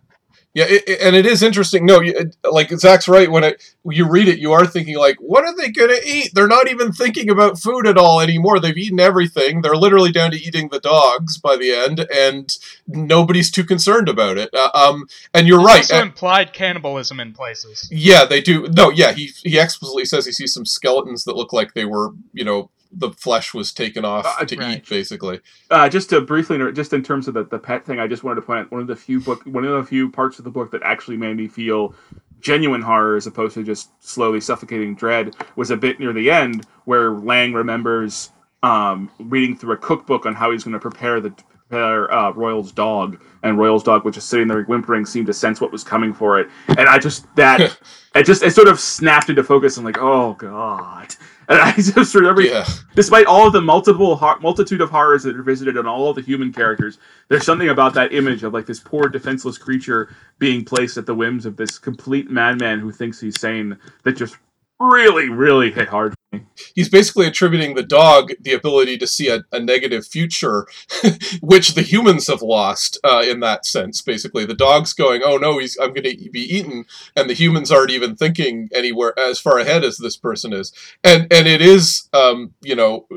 yeah, 0.54 0.66
it, 0.68 0.84
it- 0.88 1.02
and 1.02 1.16
it 1.16 1.26
is 1.26 1.44
interesting. 1.44 1.86
No, 1.86 2.02
you, 2.02 2.32
like 2.52 2.70
Zack's 2.72 3.08
right. 3.08 3.30
When 3.30 3.44
it 3.44 3.64
you 3.86 4.08
read 4.10 4.28
it, 4.28 4.40
you 4.40 4.52
are 4.52 4.66
thinking 4.66 4.98
like, 4.98 5.18
what 5.20 5.44
are 5.46 5.56
they 5.56 5.70
gonna 5.70 5.98
eat? 6.06 6.32
They're 6.34 6.48
not 6.48 6.70
even 6.70 6.92
thinking 6.92 7.30
about 7.30 7.60
food 7.60 7.86
at 7.88 7.98
all 7.98 8.20
anymore. 8.22 8.60
They've 8.60 8.78
eaten 8.78 9.00
everything. 9.00 9.62
They're 9.62 9.76
literally 9.76 10.12
down 10.12 10.32
to 10.32 10.38
eating 10.38 10.70
the 10.70 10.80
dogs 10.80 11.38
by 11.38 11.56
the 11.56 11.72
end, 11.72 12.08
and 12.14 12.52
nobody's 12.88 13.52
too 13.52 13.64
concerned 13.64 14.10
about 14.10 14.38
it. 14.38 14.50
Uh, 14.54 14.70
um, 14.74 15.08
and 15.34 15.48
you're 15.48 15.62
right. 15.62 15.80
Also 15.80 16.02
implied 16.02 16.54
cannibalism 16.54 17.20
in 17.20 17.34
places. 17.34 17.88
yeah, 17.92 18.26
they 18.26 18.42
do. 18.42 18.68
No, 18.70 18.90
yeah, 18.90 19.12
he 19.14 19.32
he 19.44 19.60
explicitly 19.60 20.06
says 20.06 20.26
he 20.26 20.32
sees 20.32 20.54
some 20.54 20.66
skeletons 20.66 21.24
that 21.26 21.36
look 21.36 21.54
like 21.54 21.74
they 21.74 21.86
were, 21.86 22.12
you 22.34 22.44
know, 22.44 22.70
the 22.92 23.12
flesh 23.12 23.54
was 23.54 23.72
taken 23.72 24.04
off 24.04 24.26
Uh, 24.26 24.46
to 24.46 24.58
right. 24.58 24.78
eat, 24.78 24.90
basically. 24.90 25.40
uh, 25.70 25.88
just 25.90 26.10
to 26.10 26.22
briefly, 26.22 26.58
just 26.74 26.92
in 26.94 27.04
terms 27.04 27.28
of 27.28 27.34
the, 27.36 27.44
the 27.44 27.60
pet 27.60 27.86
thing, 27.86 28.00
I 28.00 28.08
just 28.08 28.24
wanted 28.24 28.38
to 28.38 28.42
point 28.42 28.60
out 28.62 28.72
one 28.72 28.82
of 28.82 28.88
the 28.88 28.96
few 28.96 29.20
book, 29.20 29.44
one 29.46 29.64
of 29.64 29.72
the 29.72 29.84
few 29.84 30.10
parts 30.10 30.40
of 30.40 30.46
the 30.46 30.52
book 30.52 30.72
that 30.72 30.82
actually 30.84 31.18
made 31.18 31.38
me 31.38 31.48
feel 31.48 31.94
genuine 32.42 32.82
horror 32.82 33.16
as 33.18 33.28
opposed 33.28 33.54
to 33.56 33.64
just 33.64 33.90
slowly 34.04 34.40
suffocating 34.42 34.96
dread 34.96 35.36
was 35.56 35.72
a 35.72 35.78
bit 35.78 36.00
near 36.00 36.14
the 36.14 36.32
end 36.32 36.66
where 36.86 37.12
Lang 37.12 37.54
remembers 37.54 38.32
um, 38.64 39.10
reading 39.20 39.56
through 39.56 39.74
a 39.74 39.78
cookbook 39.78 40.26
on 40.26 40.34
how 40.34 40.52
he's 40.52 40.64
going 40.64 40.74
to 40.74 40.80
prepare 40.80 41.20
the 41.22 41.32
prepare 41.70 42.12
uh, 42.12 42.32
Royal's 42.32 42.72
dog, 42.72 43.22
and 43.44 43.60
Royal's 43.60 43.84
dog, 43.84 44.04
which 44.04 44.18
is 44.18 44.24
sitting 44.24 44.48
there 44.48 44.64
whimpering, 44.64 45.06
seemed 45.06 45.28
to 45.28 45.34
sense 45.34 45.62
what 45.62 45.72
was 45.72 45.84
coming 45.84 46.12
for 46.14 46.40
it, 46.40 46.50
and 46.70 46.90
I 46.90 46.98
just 46.98 47.28
that 47.36 47.78
it 48.16 48.24
just 48.26 48.42
it 48.42 48.52
sort 48.56 48.68
of 48.68 48.80
snapped 48.80 49.30
into 49.30 49.44
focus. 49.44 49.78
and 49.78 49.86
like, 49.86 50.00
oh 50.00 50.34
god. 50.34 51.16
And 51.50 51.60
I 51.60 51.72
just 51.78 52.16
remember 52.16 52.42
Yeah, 52.42 52.68
despite 52.96 53.26
all 53.26 53.48
of 53.48 53.54
the 53.54 53.62
multiple 53.62 54.18
multitude 54.42 54.82
of 54.82 54.92
horrors 54.92 55.24
that 55.24 55.36
are 55.36 55.44
visited 55.44 55.78
on 55.78 55.88
all 55.88 56.10
of 56.10 56.16
the 56.16 56.22
human 56.22 56.54
characters, 56.54 57.00
there's 57.28 57.46
something 57.46 57.70
about 57.70 57.94
that 57.96 58.14
image 58.14 58.44
of 58.44 58.54
like 58.54 58.68
this 58.68 58.80
poor 58.80 59.10
defenseless 59.10 59.58
creature 59.58 60.16
being 60.38 60.64
placed 60.64 60.98
at 60.98 61.06
the 61.08 61.16
whims 61.16 61.46
of 61.46 61.58
this 61.58 61.80
complete 61.80 62.30
madman 62.30 62.80
who 62.80 62.92
thinks 62.92 63.20
he's 63.20 63.40
sane 63.40 63.78
that 64.04 64.14
just 64.16 64.38
really, 64.80 65.30
really 65.30 65.72
hit 65.72 65.90
hard 65.90 66.14
for 66.14 66.38
me. 66.38 66.46
he's 66.76 66.90
basically 66.90 67.28
attributing 67.28 67.76
the 67.76 67.84
dog 67.84 68.32
the 68.40 68.54
ability 68.54 68.98
to 68.98 69.08
see 69.08 69.28
a, 69.28 69.44
a 69.52 69.60
negative 69.60 70.06
future, 70.06 70.68
which 71.42 71.74
the 71.76 71.82
humans 71.82 72.28
have 72.28 72.42
lost 72.42 72.98
uh, 73.04 73.24
in 73.28 73.40
that 73.42 73.66
sense. 73.66 74.02
Basically, 74.02 74.46
the 74.46 74.54
dog's 74.54 74.94
going, 74.94 75.22
"Oh 75.24 75.38
no, 75.38 75.60
he's 75.60 75.78
I'm 75.80 75.94
going 75.94 76.04
to 76.04 76.30
be 76.32 76.42
eaten," 76.42 76.86
and 77.16 77.30
the 77.30 77.34
humans 77.34 77.72
aren't 77.72 77.92
even 77.92 78.16
thinking 78.16 78.70
anywhere 78.74 79.18
as 79.20 79.40
far 79.40 79.60
ahead 79.60 79.84
as 79.84 79.98
this 79.98 80.18
person 80.18 80.54
is. 80.54 80.72
And 81.04 81.32
and 81.32 81.48
it 81.48 81.62
is, 81.62 82.08
um, 82.14 82.54
you 82.62 82.76
know, 82.76 83.08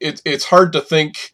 it, 0.00 0.22
it's 0.24 0.46
hard 0.46 0.72
to 0.72 0.80
think 0.80 1.32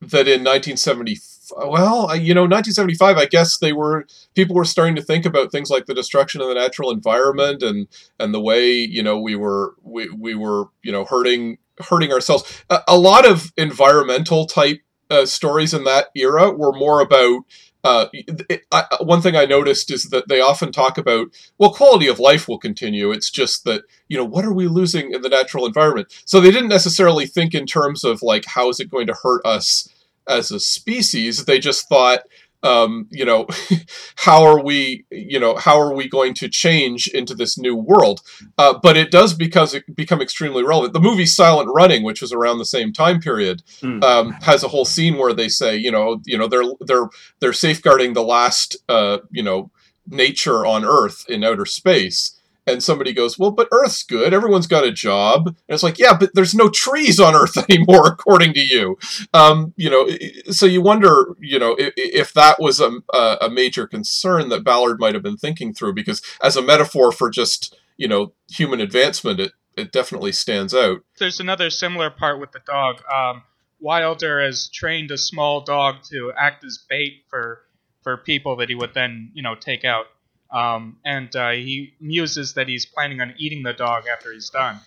that 0.00 0.28
in 0.28 0.44
1970. 0.44 1.16
Well, 1.56 2.16
you 2.16 2.34
know, 2.34 2.42
1975. 2.42 3.16
I 3.16 3.26
guess 3.26 3.58
they 3.58 3.72
were 3.72 4.06
people 4.34 4.56
were 4.56 4.64
starting 4.64 4.96
to 4.96 5.02
think 5.02 5.26
about 5.26 5.52
things 5.52 5.70
like 5.70 5.86
the 5.86 5.94
destruction 5.94 6.40
of 6.40 6.48
the 6.48 6.54
natural 6.54 6.90
environment 6.90 7.62
and 7.62 7.88
and 8.18 8.34
the 8.34 8.40
way 8.40 8.72
you 8.72 9.02
know 9.02 9.18
we 9.18 9.36
were 9.36 9.74
we, 9.82 10.08
we 10.10 10.34
were 10.34 10.66
you 10.82 10.92
know 10.92 11.04
hurting 11.04 11.58
hurting 11.88 12.12
ourselves 12.12 12.64
a, 12.70 12.80
a 12.88 12.98
lot 12.98 13.26
of 13.26 13.52
environmental 13.56 14.46
type 14.46 14.80
uh, 15.10 15.26
stories 15.26 15.74
in 15.74 15.84
that 15.84 16.08
era 16.14 16.50
were 16.50 16.72
more 16.72 17.00
about 17.00 17.42
uh, 17.82 18.06
it, 18.12 18.62
I, 18.70 18.84
one 19.00 19.22
thing 19.22 19.36
I 19.36 19.46
noticed 19.46 19.90
is 19.90 20.04
that 20.10 20.28
they 20.28 20.40
often 20.40 20.70
talk 20.70 20.98
about 20.98 21.28
well 21.58 21.72
quality 21.72 22.08
of 22.08 22.18
life 22.18 22.46
will 22.46 22.58
continue 22.58 23.10
it's 23.10 23.30
just 23.30 23.64
that 23.64 23.82
you 24.08 24.16
know 24.16 24.24
what 24.24 24.44
are 24.44 24.52
we 24.52 24.68
losing 24.68 25.12
in 25.12 25.22
the 25.22 25.28
natural 25.28 25.66
environment 25.66 26.08
so 26.24 26.40
they 26.40 26.50
didn't 26.50 26.68
necessarily 26.68 27.26
think 27.26 27.54
in 27.54 27.66
terms 27.66 28.04
of 28.04 28.22
like 28.22 28.44
how 28.44 28.68
is 28.68 28.80
it 28.80 28.90
going 28.90 29.06
to 29.06 29.16
hurt 29.22 29.40
us 29.46 29.88
as 30.28 30.50
a 30.50 30.60
species 30.60 31.44
they 31.44 31.58
just 31.58 31.88
thought 31.88 32.20
um, 32.62 33.06
you 33.10 33.24
know 33.24 33.46
how 34.16 34.42
are 34.44 34.62
we 34.62 35.04
you 35.10 35.40
know 35.40 35.56
how 35.56 35.80
are 35.80 35.94
we 35.94 36.06
going 36.08 36.34
to 36.34 36.48
change 36.48 37.08
into 37.08 37.34
this 37.34 37.56
new 37.56 37.74
world? 37.74 38.20
Uh, 38.58 38.78
but 38.82 38.98
it 38.98 39.10
does 39.10 39.32
because 39.32 39.72
it 39.72 39.84
become 39.96 40.20
extremely 40.20 40.62
relevant. 40.62 40.92
The 40.92 41.00
movie 41.00 41.24
silent 41.24 41.70
running 41.74 42.02
which 42.02 42.20
was 42.20 42.32
around 42.34 42.58
the 42.58 42.66
same 42.66 42.92
time 42.92 43.18
period 43.20 43.62
Mm. 43.82 44.04
um, 44.04 44.32
has 44.42 44.62
a 44.62 44.68
whole 44.68 44.84
scene 44.84 45.16
where 45.16 45.32
they 45.32 45.48
say 45.48 45.74
you 45.76 45.90
know 45.90 46.20
you 46.26 46.36
know 46.36 46.48
they're 46.48 46.64
they're 46.80 47.08
they're 47.40 47.52
safeguarding 47.54 48.12
the 48.12 48.22
last 48.22 48.76
uh, 48.90 49.18
you 49.30 49.42
know 49.42 49.70
nature 50.06 50.66
on 50.66 50.84
earth 50.84 51.24
in 51.30 51.42
outer 51.44 51.64
space 51.66 52.38
and 52.72 52.82
somebody 52.82 53.12
goes 53.12 53.38
well 53.38 53.50
but 53.50 53.68
earth's 53.72 54.02
good 54.02 54.32
everyone's 54.32 54.66
got 54.66 54.84
a 54.84 54.92
job 54.92 55.46
and 55.46 55.56
it's 55.68 55.82
like 55.82 55.98
yeah 55.98 56.16
but 56.16 56.30
there's 56.34 56.54
no 56.54 56.68
trees 56.68 57.18
on 57.20 57.34
earth 57.34 57.56
anymore 57.70 58.06
according 58.06 58.52
to 58.52 58.60
you 58.60 58.96
um, 59.32 59.72
you 59.76 59.90
know, 59.90 60.08
so 60.50 60.66
you 60.66 60.82
wonder, 60.82 61.34
you 61.40 61.58
know, 61.58 61.76
if, 61.78 61.92
if 61.96 62.32
that 62.34 62.60
was 62.60 62.80
a, 62.80 62.90
a 63.12 63.38
a 63.42 63.50
major 63.50 63.86
concern 63.86 64.48
that 64.48 64.64
Ballard 64.64 65.00
might 65.00 65.14
have 65.14 65.22
been 65.22 65.36
thinking 65.36 65.72
through, 65.72 65.94
because 65.94 66.22
as 66.42 66.56
a 66.56 66.62
metaphor 66.62 67.12
for 67.12 67.30
just, 67.30 67.76
you 67.96 68.08
know, 68.08 68.32
human 68.50 68.80
advancement, 68.80 69.40
it, 69.40 69.52
it 69.76 69.92
definitely 69.92 70.32
stands 70.32 70.74
out. 70.74 71.00
There's 71.18 71.40
another 71.40 71.70
similar 71.70 72.10
part 72.10 72.40
with 72.40 72.52
the 72.52 72.60
dog. 72.66 73.02
Um, 73.12 73.42
Wilder 73.78 74.42
has 74.42 74.68
trained 74.68 75.10
a 75.10 75.18
small 75.18 75.62
dog 75.62 76.02
to 76.10 76.32
act 76.36 76.64
as 76.64 76.78
bait 76.88 77.24
for 77.28 77.62
for 78.02 78.16
people 78.16 78.56
that 78.56 78.68
he 78.68 78.74
would 78.74 78.94
then, 78.94 79.30
you 79.34 79.42
know, 79.42 79.54
take 79.54 79.84
out. 79.84 80.06
Um, 80.52 80.96
and 81.04 81.34
uh, 81.36 81.50
he 81.50 81.94
muses 82.00 82.54
that 82.54 82.68
he's 82.68 82.86
planning 82.86 83.20
on 83.20 83.34
eating 83.38 83.62
the 83.62 83.72
dog 83.72 84.04
after 84.12 84.32
he's 84.32 84.50
done. 84.50 84.80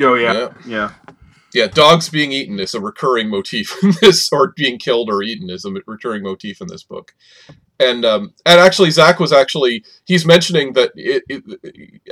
Oh 0.00 0.14
yeah, 0.14 0.32
Yeah. 0.32 0.52
yeah. 0.66 0.90
Yeah, 1.54 1.68
dogs 1.68 2.08
being 2.08 2.32
eaten 2.32 2.58
is 2.58 2.74
a 2.74 2.80
recurring 2.80 3.28
motif 3.30 3.76
in 3.82 3.92
this, 4.00 4.28
or 4.32 4.52
being 4.56 4.76
killed 4.76 5.08
or 5.08 5.22
eaten 5.22 5.48
is 5.50 5.64
a 5.64 5.70
recurring 5.86 6.24
motif 6.24 6.60
in 6.60 6.66
this 6.66 6.82
book. 6.82 7.14
And 7.78 8.04
um, 8.04 8.34
and 8.44 8.60
actually, 8.60 8.90
Zack 8.90 9.20
was 9.20 9.32
actually 9.32 9.84
he's 10.04 10.26
mentioning 10.26 10.72
that 10.72 10.90
it, 10.96 11.22
it, 11.28 11.44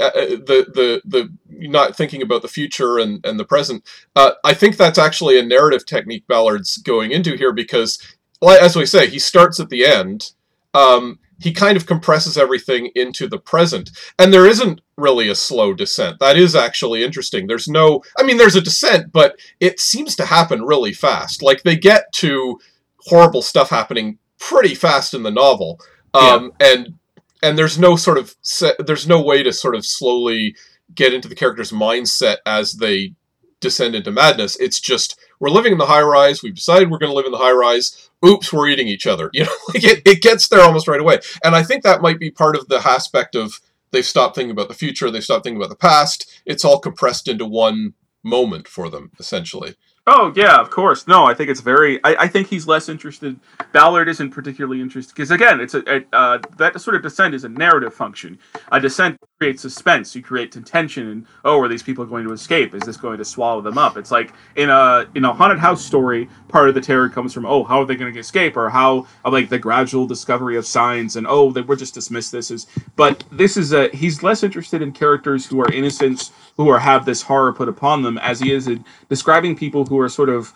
uh, 0.01 0.05
uh, 0.05 0.13
the 0.13 0.67
the 0.75 1.03
the 1.05 1.37
not 1.49 1.97
thinking 1.97 2.23
about 2.23 2.43
the 2.43 2.49
future 2.49 2.99
and 2.99 3.25
and 3.25 3.39
the 3.39 3.45
present. 3.45 3.85
Uh, 4.15 4.33
I 4.45 4.55
think 4.55 4.77
that's 4.77 4.99
actually 4.99 5.39
a 5.39 5.43
narrative 5.43 5.87
technique 5.87 6.27
Ballard's 6.29 6.77
going 6.79 7.11
into 7.11 7.37
here 7.37 7.53
because, 7.53 7.99
as 8.45 8.77
we 8.77 8.87
say, 8.87 9.09
he 9.09 9.19
starts 9.19 9.59
at 9.61 9.71
the 9.71 9.85
end. 9.85 10.33
Um, 10.75 11.19
he 11.43 11.53
kind 11.53 11.77
of 11.77 11.87
compresses 11.87 12.39
everything 12.39 12.91
into 12.95 13.27
the 13.29 13.39
present, 13.39 13.91
and 14.19 14.33
there 14.33 14.47
isn't 14.47 14.81
really 14.97 15.29
a 15.29 15.35
slow 15.35 15.75
descent. 15.75 16.19
That 16.21 16.37
is 16.37 16.55
actually 16.55 17.03
interesting. 17.03 17.47
There's 17.47 17.69
no, 17.69 18.03
I 18.19 18.23
mean, 18.23 18.37
there's 18.37 18.57
a 18.57 18.61
descent, 18.61 19.13
but 19.13 19.39
it 19.61 19.81
seems 19.81 20.15
to 20.17 20.27
happen 20.27 20.63
really 20.63 20.93
fast. 20.93 21.43
Like 21.43 21.63
they 21.63 21.77
get 21.77 22.13
to 22.15 22.59
horrible 22.99 23.43
stuff 23.43 23.71
happening 23.71 24.19
pretty 24.39 24.75
fast 24.75 25.15
in 25.15 25.23
the 25.23 25.31
novel, 25.31 25.81
um, 26.15 26.53
and 26.61 26.95
and 27.43 27.59
there's 27.59 27.79
no 27.79 27.97
sort 27.97 28.19
of 28.19 28.35
there's 28.79 29.09
no 29.09 29.21
way 29.21 29.43
to 29.43 29.53
sort 29.53 29.75
of 29.75 29.85
slowly 29.85 30.55
get 30.95 31.13
into 31.13 31.29
the 31.29 31.35
character's 31.35 31.73
mindset 31.73 32.37
as 32.47 32.75
they 32.75 33.15
descend 33.61 33.95
into 33.95 34.11
madness. 34.11 34.57
It's 34.61 34.81
just 34.81 35.19
we're 35.43 35.51
living 35.51 35.73
in 35.73 35.79
the 35.79 35.87
high 35.87 36.03
rise. 36.03 36.41
We've 36.41 36.55
decided 36.55 36.89
we're 36.89 36.99
going 36.99 37.11
to 37.11 37.17
live 37.17 37.27
in 37.27 37.33
the 37.33 37.39
high 37.39 37.51
rise. 37.51 38.11
Oops, 38.25 38.53
we're 38.53 38.69
eating 38.69 38.87
each 38.87 39.09
other. 39.09 39.29
You 39.35 39.45
know, 39.45 39.57
like 39.75 39.83
it, 39.83 40.03
it 40.07 40.23
gets 40.23 40.47
there 40.47 40.63
almost 40.63 40.87
right 40.87 41.01
away. 41.01 41.19
And 41.43 41.57
I 41.57 41.65
think 41.65 41.83
that 41.83 42.01
might 42.01 42.21
be 42.21 42.31
part 42.31 42.55
of 42.55 42.69
the 42.69 42.77
aspect 42.77 43.35
of 43.35 43.61
they've 43.91 44.07
stopped 44.07 44.37
thinking 44.37 44.53
about 44.53 44.69
the 44.69 44.75
future. 44.75 45.11
They've 45.11 45.25
stopped 45.25 45.43
thinking 45.43 45.61
about 45.61 45.71
the 45.71 45.75
past. 45.77 46.31
It's 46.47 46.65
all 46.65 46.79
compressed 46.79 47.27
into 47.27 47.45
one 47.45 47.95
moment 48.23 48.69
for 48.69 48.89
them, 48.89 49.11
essentially. 49.19 49.75
Oh 50.05 50.33
yeah, 50.35 50.59
of 50.59 50.69
course. 50.69 51.07
No, 51.07 51.27
I 51.27 51.35
think 51.35 51.49
it's 51.49 51.61
very. 51.61 52.03
I, 52.03 52.25
I 52.25 52.27
think 52.27 52.49
he's 52.49 52.67
less 52.67 52.89
interested. 52.89 53.39
Ballard 53.71 54.09
isn't 54.09 54.31
particularly 54.31 54.81
interested 54.81 55.15
because 55.15 55.31
again, 55.31 55.61
it's 55.61 55.75
a, 55.75 55.83
a 55.87 56.05
uh, 56.13 56.39
that 56.57 56.81
sort 56.81 56.97
of 56.97 57.03
descent 57.03 57.35
is 57.35 57.45
a 57.45 57.49
narrative 57.49 57.95
function. 57.95 58.37
A 58.73 58.81
descent 58.81 59.17
creates 59.39 59.63
suspense. 59.63 60.17
You 60.17 60.21
create 60.21 60.51
tension, 60.65 61.09
and 61.09 61.27
oh, 61.45 61.61
are 61.61 61.69
these 61.69 61.85
people 61.85 62.05
going 62.05 62.27
to 62.27 62.33
escape? 62.33 62.75
Is 62.75 62.83
this 62.83 62.97
going 62.97 63.19
to 63.19 63.25
swallow 63.25 63.61
them 63.61 63.79
up? 63.79 63.97
It's 63.97 64.11
like 64.11 64.33
in 64.57 64.71
a 64.71 65.07
in 65.15 65.25
a 65.25 65.33
haunted 65.33 65.61
house 65.61 65.85
story, 65.85 66.29
part 66.49 66.69
of 66.69 66.75
the 66.75 66.81
terror 66.81 67.09
comes 67.09 67.33
from 67.33 67.47
oh, 67.47 67.63
how 67.63 67.83
are 67.83 67.87
they 67.87 67.95
going 67.95 68.13
to 68.13 68.19
escape, 68.19 68.57
or 68.57 68.69
how 68.69 69.07
of 69.25 69.33
like 69.33 69.51
the 69.51 69.59
gradual 69.59 70.09
discovery 70.09 70.57
of 70.57 70.67
signs, 70.67 71.15
and 71.15 71.29
oh, 71.29 71.53
they 71.53 71.61
we're 71.61 71.77
just 71.77 71.95
dismiss 71.95 72.29
this 72.29 72.51
as. 72.51 72.67
But 72.97 73.23
this 73.31 73.57
is 73.57 73.73
a 73.73 73.89
he's 73.91 74.25
less 74.25 74.43
interested 74.43 74.83
in 74.83 74.91
characters 74.91 75.47
who 75.47 75.61
are 75.61 75.73
innocents 75.73 76.33
who 76.57 76.69
are 76.71 76.81
have 76.81 77.05
this 77.07 77.23
horror 77.23 77.53
put 77.53 77.69
upon 77.69 78.03
them 78.03 78.19
as 78.19 78.41
he 78.41 78.53
is 78.53 78.69
in 78.69 78.85
describing 79.09 79.57
people 79.57 79.85
who 79.87 79.99
are 80.01 80.09
sort 80.09 80.29
of 80.29 80.53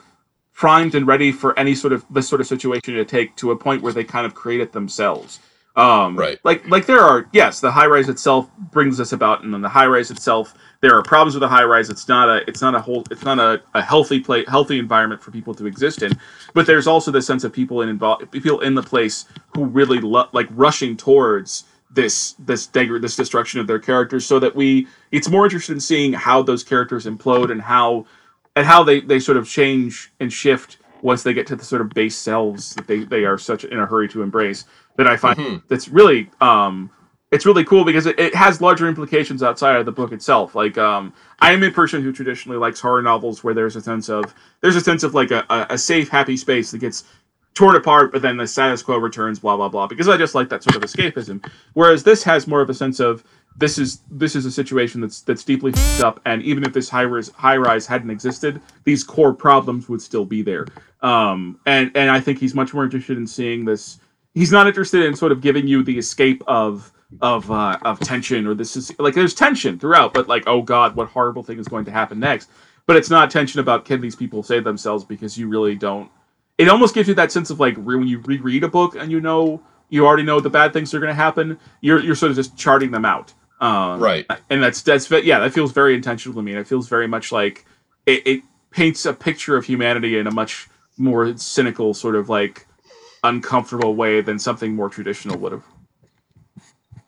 primed 0.54 0.94
and 0.94 1.06
ready 1.06 1.32
for 1.32 1.58
any 1.58 1.74
sort 1.74 1.92
of 1.92 2.04
this 2.10 2.28
sort 2.28 2.40
of 2.40 2.46
situation 2.46 2.94
to 2.94 3.04
take 3.04 3.36
to 3.36 3.50
a 3.52 3.56
point 3.56 3.82
where 3.82 3.92
they 3.92 4.04
kind 4.04 4.26
of 4.26 4.34
create 4.34 4.60
it 4.60 4.72
themselves. 4.72 5.40
Um, 5.76 6.16
Right. 6.16 6.38
Like 6.44 6.68
like 6.68 6.86
there 6.86 7.00
are 7.00 7.28
yes, 7.32 7.60
the 7.60 7.70
high 7.72 7.86
rise 7.86 8.08
itself 8.08 8.50
brings 8.72 8.98
this 8.98 9.12
about, 9.12 9.44
and 9.44 9.54
then 9.54 9.62
the 9.62 9.68
high 9.68 9.86
rise 9.86 10.10
itself, 10.10 10.54
there 10.82 10.96
are 10.96 11.02
problems 11.02 11.34
with 11.34 11.42
the 11.42 11.48
high 11.48 11.64
rise. 11.64 11.90
It's 11.90 12.08
not 12.08 12.28
a 12.28 12.48
it's 12.48 12.62
not 12.62 12.74
a 12.74 12.80
whole 12.80 13.04
it's 13.10 13.24
not 13.24 13.38
a, 13.40 13.62
a 13.74 13.82
healthy 13.82 14.20
play 14.20 14.44
healthy 14.48 14.78
environment 14.78 15.22
for 15.22 15.30
people 15.32 15.54
to 15.54 15.66
exist 15.66 16.02
in. 16.02 16.12
But 16.54 16.66
there's 16.66 16.86
also 16.86 17.10
the 17.12 17.22
sense 17.22 17.44
of 17.44 17.52
people 17.52 17.82
in 17.82 17.88
involved 17.90 18.30
people 18.32 18.60
in 18.60 18.74
the 18.74 18.82
place 18.82 19.26
who 19.54 19.66
really 19.66 20.00
lo- 20.00 20.28
like 20.32 20.48
rushing 20.52 20.96
towards 20.96 21.64
this 21.90 22.34
this 22.40 22.66
this 22.66 23.16
destruction 23.16 23.60
of 23.60 23.66
their 23.66 23.78
characters, 23.78 24.26
so 24.26 24.38
that 24.38 24.54
we 24.54 24.86
it's 25.12 25.28
more 25.28 25.44
interested 25.44 25.72
in 25.72 25.80
seeing 25.80 26.12
how 26.12 26.42
those 26.42 26.62
characters 26.64 27.06
implode 27.06 27.50
and 27.50 27.62
how 27.62 28.06
and 28.56 28.66
how 28.66 28.82
they 28.82 29.00
they 29.00 29.18
sort 29.18 29.36
of 29.36 29.48
change 29.48 30.12
and 30.20 30.32
shift 30.32 30.78
once 31.02 31.22
they 31.22 31.32
get 31.34 31.46
to 31.46 31.56
the 31.56 31.64
sort 31.64 31.80
of 31.80 31.90
base 31.90 32.16
selves 32.16 32.74
that 32.74 32.86
they 32.86 33.04
they 33.04 33.24
are 33.24 33.38
such 33.38 33.64
in 33.64 33.78
a 33.78 33.86
hurry 33.86 34.08
to 34.08 34.22
embrace 34.22 34.64
that 34.96 35.06
I 35.06 35.16
find 35.16 35.36
Mhm. 35.38 35.62
that's 35.68 35.88
really 35.88 36.30
um 36.40 36.90
it's 37.32 37.44
really 37.44 37.64
cool 37.64 37.84
because 37.84 38.06
it, 38.06 38.18
it 38.18 38.34
has 38.34 38.60
larger 38.60 38.88
implications 38.88 39.42
outside 39.42 39.76
of 39.76 39.84
the 39.84 39.92
book 39.92 40.12
itself. 40.12 40.54
Like 40.54 40.78
um 40.78 41.12
I 41.40 41.52
am 41.52 41.62
a 41.62 41.70
person 41.70 42.02
who 42.02 42.12
traditionally 42.12 42.58
likes 42.58 42.80
horror 42.80 43.02
novels 43.02 43.44
where 43.44 43.54
there's 43.54 43.76
a 43.76 43.80
sense 43.80 44.08
of 44.08 44.34
there's 44.60 44.76
a 44.76 44.80
sense 44.80 45.02
of 45.02 45.14
like 45.14 45.30
a, 45.30 45.44
a 45.70 45.76
safe, 45.78 46.08
happy 46.08 46.36
space 46.36 46.70
that 46.70 46.78
gets 46.78 47.04
torn 47.56 47.74
apart, 47.74 48.12
but 48.12 48.22
then 48.22 48.36
the 48.36 48.46
status 48.46 48.82
quo 48.82 48.98
returns, 48.98 49.40
blah 49.40 49.56
blah 49.56 49.68
blah. 49.68 49.88
Because 49.88 50.08
I 50.08 50.16
just 50.16 50.36
like 50.36 50.48
that 50.50 50.62
sort 50.62 50.76
of 50.76 50.82
escapism. 50.82 51.44
Whereas 51.72 52.04
this 52.04 52.22
has 52.22 52.46
more 52.46 52.60
of 52.60 52.70
a 52.70 52.74
sense 52.74 53.00
of 53.00 53.24
this 53.56 53.78
is 53.78 54.02
this 54.10 54.36
is 54.36 54.44
a 54.46 54.50
situation 54.50 55.00
that's 55.00 55.22
that's 55.22 55.42
deeply 55.42 55.72
fucked 55.72 56.04
up, 56.04 56.20
and 56.26 56.42
even 56.42 56.62
if 56.62 56.72
this 56.72 56.88
high 56.88 57.04
rise 57.04 57.30
high 57.30 57.56
rise 57.56 57.86
hadn't 57.86 58.10
existed, 58.10 58.60
these 58.84 59.02
core 59.02 59.34
problems 59.34 59.88
would 59.88 60.02
still 60.02 60.24
be 60.24 60.42
there. 60.42 60.66
Um, 61.00 61.58
and 61.66 61.90
and 61.96 62.10
I 62.10 62.20
think 62.20 62.38
he's 62.38 62.54
much 62.54 62.72
more 62.72 62.84
interested 62.84 63.16
in 63.16 63.26
seeing 63.26 63.64
this. 63.64 63.98
He's 64.34 64.52
not 64.52 64.66
interested 64.66 65.02
in 65.02 65.16
sort 65.16 65.32
of 65.32 65.40
giving 65.40 65.66
you 65.66 65.82
the 65.82 65.98
escape 65.98 66.42
of 66.46 66.92
of 67.22 67.50
uh, 67.50 67.78
of 67.84 67.98
tension 68.00 68.46
or 68.46 68.54
this 68.54 68.76
is 68.76 68.92
like 68.98 69.14
there's 69.14 69.32
tension 69.34 69.78
throughout, 69.78 70.12
but 70.12 70.28
like 70.28 70.44
oh 70.46 70.60
god, 70.60 70.94
what 70.94 71.08
horrible 71.08 71.42
thing 71.42 71.58
is 71.58 71.68
going 71.68 71.86
to 71.86 71.90
happen 71.90 72.20
next? 72.20 72.50
But 72.84 72.96
it's 72.96 73.10
not 73.10 73.30
tension 73.30 73.60
about 73.60 73.86
can 73.86 74.00
these 74.00 74.14
people 74.14 74.42
save 74.42 74.64
themselves 74.64 75.04
because 75.04 75.38
you 75.38 75.48
really 75.48 75.74
don't. 75.74 76.10
It 76.58 76.68
almost 76.68 76.94
gives 76.94 77.08
you 77.08 77.14
that 77.14 77.32
sense 77.32 77.50
of 77.50 77.60
like 77.60 77.76
when 77.76 78.06
you 78.06 78.20
reread 78.20 78.64
a 78.64 78.68
book 78.68 78.96
and 78.96 79.10
you 79.12 79.20
know 79.20 79.62
you 79.90 80.06
already 80.06 80.24
know 80.24 80.40
the 80.40 80.50
bad 80.50 80.72
things 80.72 80.94
are 80.94 81.00
going 81.00 81.10
to 81.10 81.14
happen. 81.14 81.58
You're 81.80 82.00
you're 82.00 82.16
sort 82.16 82.30
of 82.30 82.36
just 82.36 82.56
charting 82.56 82.90
them 82.92 83.04
out. 83.04 83.34
Um, 83.60 84.00
Right. 84.00 84.26
and 84.50 84.62
that's 84.62 84.82
that's 84.82 85.10
yeah 85.10 85.40
that 85.40 85.52
feels 85.54 85.72
very 85.72 85.94
intentional 85.94 86.36
to 86.36 86.42
me 86.42 86.52
and 86.52 86.60
it 86.60 86.68
feels 86.68 86.88
very 86.88 87.08
much 87.08 87.32
like 87.32 87.66
it, 88.06 88.26
it 88.26 88.42
paints 88.70 89.06
a 89.06 89.12
picture 89.14 89.56
of 89.56 89.66
humanity 89.66 90.18
in 90.18 90.26
a 90.26 90.32
much 90.32 90.68
more 90.98 91.36
cynical 91.38 91.94
sort 91.94 92.16
of 92.16 92.28
like 92.28 92.66
uncomfortable 93.24 93.94
way 93.96 94.20
than 94.20 94.38
something 94.38 94.74
more 94.76 94.88
traditional 94.90 95.38
would 95.38 95.52
have 95.52 95.64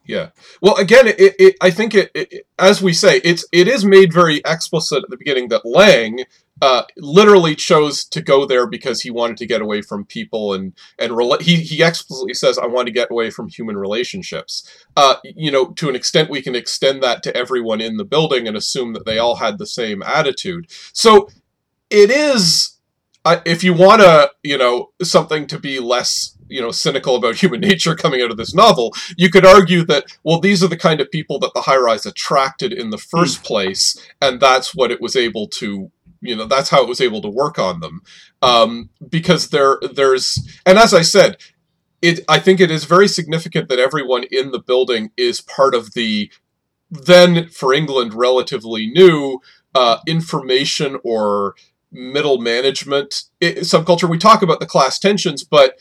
Yeah. 0.07 0.30
Well, 0.61 0.76
again, 0.76 1.09
it, 1.09 1.16
it 1.38 1.57
I 1.62 1.70
think 1.70 1.94
it, 1.94 2.11
it, 2.14 2.46
as 2.59 2.82
we 2.82 2.92
say, 2.92 3.18
it's 3.24 3.46
it 3.53 3.68
is 3.68 3.84
made 3.84 4.12
very 4.12 4.42
explicit 4.46 5.05
at 5.05 5.11
the 5.11 5.16
beginning 5.16 5.49
that 5.49 5.64
Lang 5.66 6.24
uh, 6.61 6.82
literally 6.96 7.54
chose 7.54 8.04
to 8.04 8.20
go 8.20 8.44
there 8.44 8.66
because 8.66 9.02
he 9.02 9.11
wanted 9.11 9.36
to 9.38 9.46
get 9.46 9.61
away 9.61 9.82
from 9.82 10.04
people 10.04 10.54
and 10.54 10.72
and 10.98 11.12
rela- 11.12 11.40
he 11.40 11.56
he 11.56 11.82
explicitly 11.82 12.34
says, 12.34 12.59
"I 12.59 12.66
want 12.66 12.86
to 12.86 12.92
get 12.92 13.11
away 13.11 13.30
from 13.30 13.48
human 13.48 13.76
relationships." 13.76 14.68
Uh, 14.96 15.16
you 15.24 15.50
know, 15.50 15.70
to 15.72 15.88
an 15.88 15.96
extent, 15.96 16.30
we 16.30 16.42
can 16.42 16.56
extend 16.56 17.02
that 17.02 17.22
to 17.24 17.36
everyone 17.36 17.80
in 17.80 17.96
the 17.96 18.04
building 18.04 18.48
and 18.48 18.56
assume 18.56 18.92
that 18.94 19.06
they 19.06 19.18
all 19.18 19.36
had 19.36 19.59
the 19.59 19.66
same 19.66 20.02
attitude. 20.02 20.66
So 20.92 21.28
it 21.90 22.11
is. 22.11 22.76
I 23.24 23.40
if 23.44 23.62
you 23.62 23.74
want 23.74 24.02
to, 24.02 24.30
you 24.42 24.59
know, 24.59 24.90
something 25.02 25.46
to 25.48 25.59
be 25.59 25.78
less, 25.78 26.36
you 26.48 26.61
know, 26.61 26.70
cynical 26.70 27.16
about 27.16 27.36
human 27.42 27.61
nature 27.61 27.94
coming 27.94 28.20
out 28.20 28.30
of 28.30 28.36
this 28.36 28.54
novel, 28.54 28.94
you 29.16 29.30
could 29.30 29.46
argue 29.46 29.84
that 29.86 30.06
well 30.24 30.40
these 30.40 30.62
are 30.64 30.68
the 30.68 30.76
kind 30.76 31.00
of 31.00 31.11
people 31.11 31.38
that 31.40 31.52
the 31.54 31.62
high 31.62 31.76
rise 31.76 32.06
attracted 32.06 32.72
in 32.72 32.90
the 32.90 32.98
first 32.98 33.44
place 33.44 33.96
and 34.20 34.40
that's 34.40 34.74
what 34.74 34.90
it 34.90 35.00
was 35.00 35.14
able 35.14 35.46
to 35.46 35.90
you 36.20 36.34
know 36.36 36.46
that's 36.46 36.70
how 36.70 36.82
it 36.82 36.88
was 36.88 37.00
able 37.00 37.20
to 37.22 37.28
work 37.28 37.58
on 37.58 37.80
them. 37.80 38.02
Um, 38.42 38.90
because 39.08 39.48
there 39.50 39.78
there's 39.92 40.38
and 40.64 40.78
as 40.78 40.94
i 40.94 41.02
said 41.02 41.36
it 42.02 42.20
i 42.28 42.38
think 42.38 42.60
it 42.60 42.70
is 42.70 42.84
very 42.84 43.08
significant 43.08 43.68
that 43.68 43.78
everyone 43.78 44.24
in 44.30 44.50
the 44.52 44.60
building 44.60 45.10
is 45.16 45.40
part 45.40 45.74
of 45.74 45.94
the 45.94 46.30
then 46.90 47.48
for 47.48 47.74
england 47.74 48.14
relatively 48.14 48.86
new 48.88 49.40
uh, 49.74 49.98
information 50.06 50.98
or 51.04 51.54
middle 51.92 52.38
management 52.38 53.24
i- 53.42 53.56
subculture. 53.60 54.08
We 54.08 54.18
talk 54.18 54.42
about 54.42 54.60
the 54.60 54.66
class 54.66 54.98
tensions 54.98 55.44
but 55.44 55.78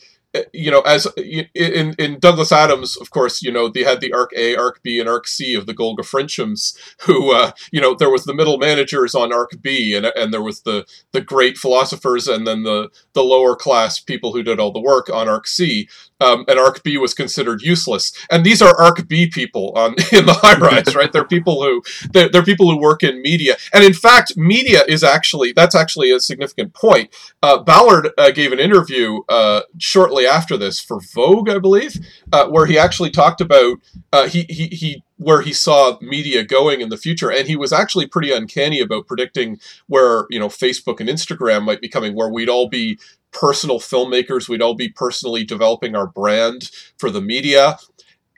you 0.52 0.70
know, 0.70 0.82
as 0.82 1.06
in 1.16 1.94
in 1.98 2.18
Douglas 2.18 2.52
Adams, 2.52 2.96
of 2.96 3.10
course, 3.10 3.42
you 3.42 3.50
know, 3.50 3.68
they 3.68 3.82
had 3.82 4.00
the 4.00 4.12
Ark 4.12 4.30
A, 4.36 4.56
Ark 4.56 4.80
B, 4.82 5.00
and 5.00 5.08
Ark 5.08 5.26
C 5.26 5.54
of 5.54 5.66
the 5.66 5.74
Golgafrinchans, 5.74 6.76
who, 7.02 7.32
uh, 7.32 7.52
you 7.72 7.80
know, 7.80 7.94
there 7.94 8.10
was 8.10 8.24
the 8.24 8.34
middle 8.34 8.58
managers 8.58 9.14
on 9.14 9.32
Ark 9.32 9.52
B, 9.62 9.94
and 9.94 10.06
and 10.06 10.32
there 10.32 10.42
was 10.42 10.62
the 10.62 10.86
the 11.12 11.22
great 11.22 11.56
philosophers, 11.56 12.28
and 12.28 12.46
then 12.46 12.62
the 12.62 12.90
the 13.14 13.24
lower 13.24 13.56
class 13.56 14.00
people 14.00 14.32
who 14.32 14.42
did 14.42 14.60
all 14.60 14.72
the 14.72 14.80
work 14.80 15.08
on 15.08 15.28
Ark 15.28 15.46
C, 15.46 15.88
um, 16.20 16.44
and 16.48 16.58
Ark 16.58 16.82
B 16.82 16.96
was 16.98 17.14
considered 17.14 17.62
useless. 17.62 18.12
And 18.30 18.44
these 18.44 18.62
are 18.62 18.78
Ark 18.80 19.06
B 19.08 19.28
people 19.28 19.72
on 19.76 19.92
in 20.12 20.26
the 20.26 20.38
high 20.40 20.58
rise, 20.58 20.94
right? 20.94 21.12
They're 21.12 21.24
people 21.24 21.62
who 21.62 21.82
they're, 22.12 22.28
they're 22.28 22.42
people 22.42 22.70
who 22.70 22.78
work 22.78 23.02
in 23.02 23.22
media, 23.22 23.56
and 23.72 23.84
in 23.84 23.94
fact, 23.94 24.36
media 24.36 24.82
is 24.88 25.04
actually 25.04 25.52
that's 25.52 25.74
actually 25.74 26.10
a 26.10 26.20
significant 26.20 26.74
point. 26.74 27.14
Uh, 27.42 27.58
Ballard 27.58 28.10
uh, 28.18 28.30
gave 28.30 28.52
an 28.52 28.58
interview 28.58 29.20
uh, 29.28 29.62
shortly 29.78 30.26
after 30.26 30.56
this 30.56 30.80
for 30.80 31.00
Vogue, 31.00 31.48
I 31.48 31.58
believe, 31.58 31.96
uh, 32.32 32.48
where 32.48 32.66
he 32.66 32.78
actually 32.78 33.10
talked 33.10 33.40
about 33.40 33.78
uh, 34.12 34.28
he, 34.28 34.42
he 34.44 34.66
he 34.68 35.02
where 35.18 35.42
he 35.42 35.52
saw 35.52 35.98
media 36.00 36.44
going 36.44 36.80
in 36.80 36.88
the 36.88 36.96
future, 36.96 37.30
and 37.30 37.46
he 37.46 37.56
was 37.56 37.72
actually 37.72 38.06
pretty 38.06 38.32
uncanny 38.32 38.80
about 38.80 39.06
predicting 39.06 39.58
where 39.86 40.26
you 40.30 40.38
know 40.38 40.48
Facebook 40.48 41.00
and 41.00 41.08
Instagram 41.08 41.64
might 41.64 41.80
be 41.80 41.88
coming, 41.88 42.14
where 42.14 42.28
we'd 42.28 42.48
all 42.48 42.68
be 42.68 42.98
personal 43.32 43.78
filmmakers, 43.78 44.48
we'd 44.48 44.62
all 44.62 44.74
be 44.74 44.88
personally 44.88 45.44
developing 45.44 45.94
our 45.94 46.06
brand 46.06 46.70
for 46.98 47.10
the 47.10 47.20
media. 47.20 47.78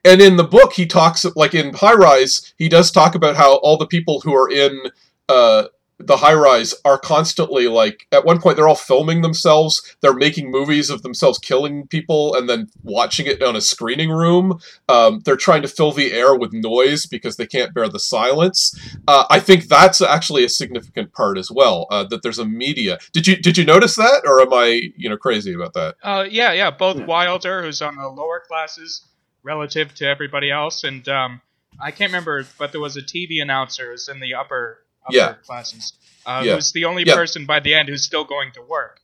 And 0.05 0.21
in 0.21 0.37
the 0.37 0.45
book, 0.45 0.73
he 0.73 0.87
talks 0.87 1.25
like 1.37 1.55
in 1.55 1.75
High 1.75 1.95
Rise, 1.95 2.55
he 2.57 2.69
does 2.69 2.91
talk 2.91 3.15
about 3.15 3.37
how 3.37 3.57
all 3.57 3.77
the 3.77 3.87
people 3.87 4.21
who 4.21 4.35
are 4.35 4.51
in 4.51 4.91
uh, 5.29 5.65
the 6.07 6.17
high 6.17 6.35
rise 6.35 6.75
are 6.85 6.99
constantly 6.99 7.69
like 7.69 8.07
at 8.13 8.25
one 8.25 8.41
point 8.41 8.57
they're 8.57 8.69
all 8.69 8.75
filming 8.75 9.23
themselves 9.23 9.97
they're 10.01 10.15
making 10.15 10.51
movies 10.51 10.91
of 10.91 11.03
themselves 11.03 11.39
killing 11.39 11.87
people 11.87 12.35
and 12.35 12.49
then 12.49 12.69
watching 12.83 13.27
it 13.27 13.43
on 13.43 13.55
a 13.57 13.61
screening 13.61 14.11
room 14.11 14.59
um, 14.89 15.21
they're 15.25 15.37
trying 15.37 15.63
to 15.63 15.69
fill 15.69 15.93
the 15.93 16.13
air 16.13 16.35
with 16.35 16.53
noise 16.53 17.07
because 17.07 17.37
they 17.37 17.47
can't 17.47 17.75
bear 17.75 17.89
the 17.89 18.01
silence 18.01 18.75
uh, 19.09 19.25
i 19.31 19.39
think 19.39 19.65
that's 19.69 20.01
actually 20.01 20.45
a 20.45 20.49
significant 20.49 21.13
part 21.13 21.37
as 21.39 21.51
well 21.51 21.87
uh, 21.91 22.05
that 22.05 22.23
there's 22.23 22.39
a 22.39 22.45
media 22.45 22.99
did 23.13 23.27
you 23.27 23.37
did 23.37 23.57
you 23.59 23.65
notice 23.65 23.97
that 23.97 24.23
or 24.25 24.41
am 24.41 24.53
i 24.53 24.81
you 24.97 25.09
know 25.09 25.17
crazy 25.17 25.53
about 25.53 25.75
that 25.75 25.95
Uh, 26.03 26.27
yeah, 26.31 26.53
yeah. 26.53 26.71
Both 26.71 26.99
Yeah. 26.99 27.05
Wilder, 27.07 27.63
who's 27.63 27.83
on 27.83 27.97
the 27.97 28.09
lower 28.09 28.41
classes 28.47 29.03
relative 29.43 29.95
to 29.97 30.07
everybody 30.07 30.51
else, 30.51 30.85
and 30.85 31.07
um, 31.09 31.41
I 31.81 31.91
can't 31.91 32.11
remember, 32.11 32.47
but 32.59 32.73
there 32.73 32.81
was 32.81 32.97
a 32.97 33.03
TV 33.03 33.41
announcer 33.43 33.91
who's 33.91 34.09
in 34.09 34.21
the 34.21 34.35
upper 34.35 34.79
upper 35.07 35.17
Yeah. 35.17 35.33
classes. 35.47 35.93
Uh, 36.27 36.43
Yeah. 36.45 36.55
Who's 36.55 36.73
the 36.73 36.85
only 36.85 37.05
Yeah. 37.07 37.15
person 37.15 37.47
by 37.47 37.61
the 37.61 37.75
end 37.75 37.89
who's 37.89 38.03
still 38.05 38.25
going 38.25 38.53
to 38.53 38.63
work. 38.63 39.01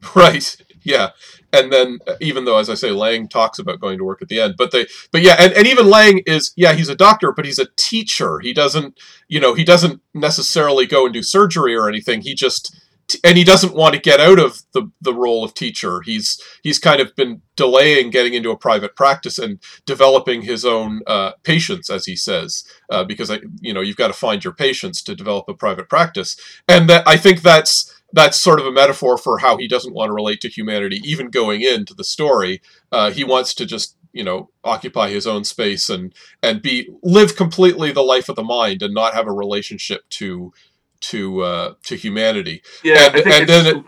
Right. 0.14 0.56
Yeah. 0.82 1.10
And 1.52 1.72
then 1.72 1.98
uh, 2.06 2.14
even 2.20 2.44
though 2.44 2.58
as 2.58 2.70
I 2.70 2.74
say 2.74 2.90
Lang 2.92 3.26
talks 3.28 3.58
about 3.58 3.80
going 3.80 3.98
to 3.98 4.04
work 4.04 4.22
at 4.22 4.28
the 4.28 4.40
end, 4.40 4.54
but 4.56 4.70
they 4.70 4.86
but 5.10 5.22
yeah, 5.22 5.34
and, 5.38 5.52
and 5.54 5.66
even 5.66 5.88
Lang 5.90 6.20
is 6.26 6.52
yeah, 6.56 6.72
he's 6.72 6.88
a 6.88 6.94
doctor, 6.94 7.32
but 7.32 7.44
he's 7.44 7.58
a 7.58 7.66
teacher. 7.76 8.38
He 8.38 8.52
doesn't, 8.52 8.98
you 9.28 9.40
know, 9.40 9.54
he 9.54 9.64
doesn't 9.64 10.00
necessarily 10.14 10.86
go 10.86 11.06
and 11.06 11.12
do 11.14 11.22
surgery 11.22 11.74
or 11.74 11.88
anything. 11.88 12.20
He 12.20 12.34
just 12.34 12.78
and 13.24 13.38
he 13.38 13.44
doesn't 13.44 13.74
want 13.74 13.94
to 13.94 14.00
get 14.00 14.20
out 14.20 14.38
of 14.38 14.62
the 14.72 14.90
the 15.00 15.14
role 15.14 15.44
of 15.44 15.54
teacher. 15.54 16.00
He's 16.02 16.40
he's 16.62 16.78
kind 16.78 17.00
of 17.00 17.14
been 17.16 17.42
delaying 17.56 18.10
getting 18.10 18.34
into 18.34 18.50
a 18.50 18.56
private 18.56 18.96
practice 18.96 19.38
and 19.38 19.58
developing 19.86 20.42
his 20.42 20.64
own 20.64 21.00
uh, 21.06 21.32
patients, 21.42 21.90
as 21.90 22.06
he 22.06 22.16
says, 22.16 22.64
uh, 22.90 23.04
because 23.04 23.30
I, 23.30 23.40
you 23.60 23.72
know 23.72 23.80
you've 23.80 23.96
got 23.96 24.08
to 24.08 24.12
find 24.12 24.44
your 24.44 24.52
patients 24.52 25.02
to 25.02 25.14
develop 25.14 25.48
a 25.48 25.54
private 25.54 25.88
practice, 25.88 26.36
and 26.68 26.88
that 26.90 27.06
I 27.06 27.16
think 27.16 27.42
that's 27.42 27.94
that's 28.12 28.40
sort 28.40 28.60
of 28.60 28.66
a 28.66 28.72
metaphor 28.72 29.18
for 29.18 29.38
how 29.38 29.56
he 29.56 29.68
doesn't 29.68 29.94
want 29.94 30.08
to 30.08 30.14
relate 30.14 30.40
to 30.40 30.48
humanity, 30.48 31.00
even 31.04 31.30
going 31.30 31.60
into 31.60 31.94
the 31.94 32.04
story. 32.04 32.62
Uh, 32.90 33.10
he 33.10 33.24
wants 33.24 33.54
to 33.54 33.66
just 33.66 33.96
you 34.12 34.24
know 34.24 34.50
occupy 34.64 35.10
his 35.10 35.26
own 35.26 35.44
space 35.44 35.88
and 35.88 36.14
and 36.42 36.62
be 36.62 36.88
live 37.02 37.36
completely 37.36 37.92
the 37.92 38.02
life 38.02 38.28
of 38.28 38.36
the 38.36 38.42
mind 38.42 38.82
and 38.82 38.94
not 38.94 39.14
have 39.14 39.26
a 39.26 39.32
relationship 39.32 40.08
to 40.08 40.52
to 41.00 41.40
uh, 41.40 41.74
to 41.84 41.96
humanity. 41.96 42.62
yeah 42.82 43.10
And- 43.14 43.26
and 43.26 43.48
then 43.48 43.84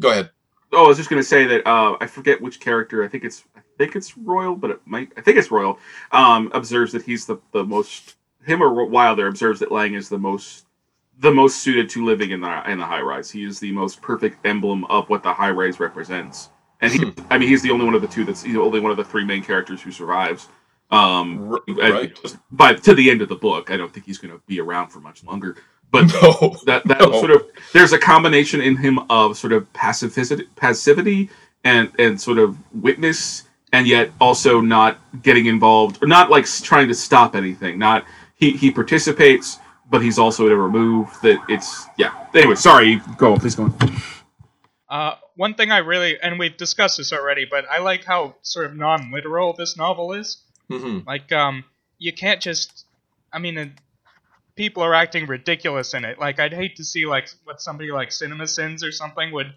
Go 0.00 0.10
ahead. 0.10 0.30
oh 0.72 0.84
i 0.84 0.88
was 0.88 0.96
just 0.96 1.08
going 1.10 1.22
to 1.22 1.28
say 1.28 1.46
that 1.46 1.66
uh, 1.66 1.96
i 2.00 2.06
forget 2.06 2.40
which 2.40 2.58
character 2.60 3.04
i 3.04 3.08
think 3.08 3.24
it's 3.24 3.44
i 3.56 3.60
think 3.78 3.94
it's 3.94 4.16
royal 4.18 4.56
but 4.56 4.70
it 4.70 4.80
might 4.84 5.12
i 5.16 5.20
think 5.20 5.36
it's 5.38 5.50
royal 5.50 5.78
um, 6.12 6.50
observes 6.54 6.92
that 6.92 7.02
he's 7.02 7.26
the, 7.26 7.36
the 7.52 7.62
most 7.64 8.16
him 8.44 8.62
or 8.62 8.84
wilder 8.86 9.28
observes 9.28 9.60
that 9.60 9.70
lang 9.70 9.94
is 9.94 10.08
the 10.08 10.18
most 10.18 10.66
the 11.18 11.30
most 11.30 11.58
suited 11.60 11.88
to 11.90 12.04
living 12.04 12.30
in 12.32 12.40
the 12.40 12.70
in 12.70 12.78
the 12.78 12.84
high 12.86 13.00
rise 13.02 13.30
he 13.30 13.44
is 13.44 13.60
the 13.60 13.70
most 13.70 14.02
perfect 14.02 14.44
emblem 14.44 14.84
of 14.86 15.08
what 15.08 15.22
the 15.22 15.32
high 15.32 15.50
rise 15.50 15.78
represents 15.78 16.48
and 16.80 16.92
he, 16.92 17.12
I 17.30 17.38
mean, 17.38 17.48
he's 17.48 17.62
the 17.62 17.70
only 17.70 17.84
one 17.84 17.94
of 17.94 18.02
the 18.02 18.08
two 18.08 18.24
that's 18.24 18.42
he's 18.42 18.54
the 18.54 18.60
only 18.60 18.80
one 18.80 18.90
of 18.90 18.96
the 18.96 19.04
three 19.04 19.24
main 19.24 19.40
characters 19.44 19.80
who 19.80 19.92
survives. 19.92 20.48
Um, 20.90 21.52
R- 21.52 21.60
and 21.68 21.78
right. 21.78 22.18
by 22.50 22.74
to 22.74 22.92
the 22.96 23.08
end 23.08 23.22
of 23.22 23.28
the 23.28 23.36
book, 23.36 23.70
I 23.70 23.76
don't 23.76 23.92
think 23.94 24.04
he's 24.04 24.18
going 24.18 24.34
to 24.34 24.42
be 24.48 24.58
around 24.60 24.88
for 24.88 24.98
much 24.98 25.22
longer. 25.22 25.58
But 25.92 26.06
No. 26.22 26.56
that 26.66 26.82
that 26.88 27.00
No. 27.00 27.12
sort 27.12 27.30
of 27.30 27.46
there's 27.72 27.92
a 27.92 27.98
combination 27.98 28.60
in 28.60 28.76
him 28.76 28.98
of 29.10 29.36
sort 29.36 29.52
of 29.52 29.70
passivity, 29.72 30.48
passivity 30.56 31.30
and 31.64 31.92
and 31.98 32.20
sort 32.20 32.38
of 32.38 32.56
witness, 32.74 33.44
and 33.72 33.86
yet 33.86 34.10
also 34.20 34.60
not 34.60 34.98
getting 35.22 35.46
involved 35.46 36.02
or 36.02 36.08
not 36.08 36.30
like 36.30 36.46
trying 36.46 36.88
to 36.88 36.94
stop 36.94 37.36
anything. 37.36 37.78
Not 37.78 38.04
he 38.34 38.52
he 38.56 38.70
participates, 38.70 39.58
but 39.90 40.02
he's 40.02 40.18
also 40.18 40.46
at 40.46 40.52
a 40.52 40.56
remove 40.56 41.08
that 41.22 41.38
it's 41.48 41.86
yeah. 41.98 42.12
Anyway, 42.34 42.54
sorry. 42.56 43.00
Go 43.18 43.34
on, 43.34 43.40
please 43.40 43.54
go 43.54 43.64
on. 43.64 43.74
Uh, 44.88 45.14
one 45.36 45.54
thing 45.54 45.70
I 45.70 45.78
really, 45.78 46.18
and 46.20 46.38
we've 46.38 46.56
discussed 46.56 46.98
this 46.98 47.12
already, 47.12 47.46
but 47.50 47.64
I 47.70 47.78
like 47.78 48.04
how 48.04 48.34
sort 48.42 48.66
of 48.66 48.76
non-literal 48.76 49.54
this 49.54 49.76
novel 49.76 50.12
is. 50.12 50.38
Mhm. 50.70 51.06
Like, 51.06 51.32
um, 51.32 51.64
you 51.98 52.12
can't 52.12 52.40
just. 52.40 52.84
I 53.32 53.38
mean, 53.38 53.74
people 54.54 54.82
are 54.82 54.94
acting 54.94 55.26
ridiculous 55.26 55.94
in 55.94 56.04
it. 56.04 56.18
Like, 56.18 56.38
I'd 56.40 56.52
hate 56.52 56.76
to 56.76 56.84
see 56.84 57.06
like 57.06 57.28
what 57.44 57.60
somebody 57.60 57.90
like 57.90 58.12
Cinema 58.12 58.46
Sins 58.46 58.84
or 58.84 58.92
something 58.92 59.32
would 59.32 59.54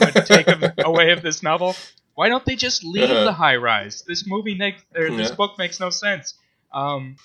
would 0.00 0.14
take 0.26 0.46
away 0.78 1.12
of 1.12 1.22
this 1.22 1.42
novel. 1.42 1.76
Why 2.14 2.28
don't 2.28 2.44
they 2.44 2.56
just 2.56 2.84
leave 2.84 3.10
Uh-huh. 3.10 3.24
the 3.24 3.32
high 3.32 3.56
rise? 3.56 4.02
This 4.06 4.26
movie 4.26 4.54
makes 4.54 4.82
or 4.94 5.10
this 5.10 5.30
book 5.30 5.58
makes 5.58 5.80
no 5.80 5.90
sense. 5.90 6.34
Um, 6.72 7.16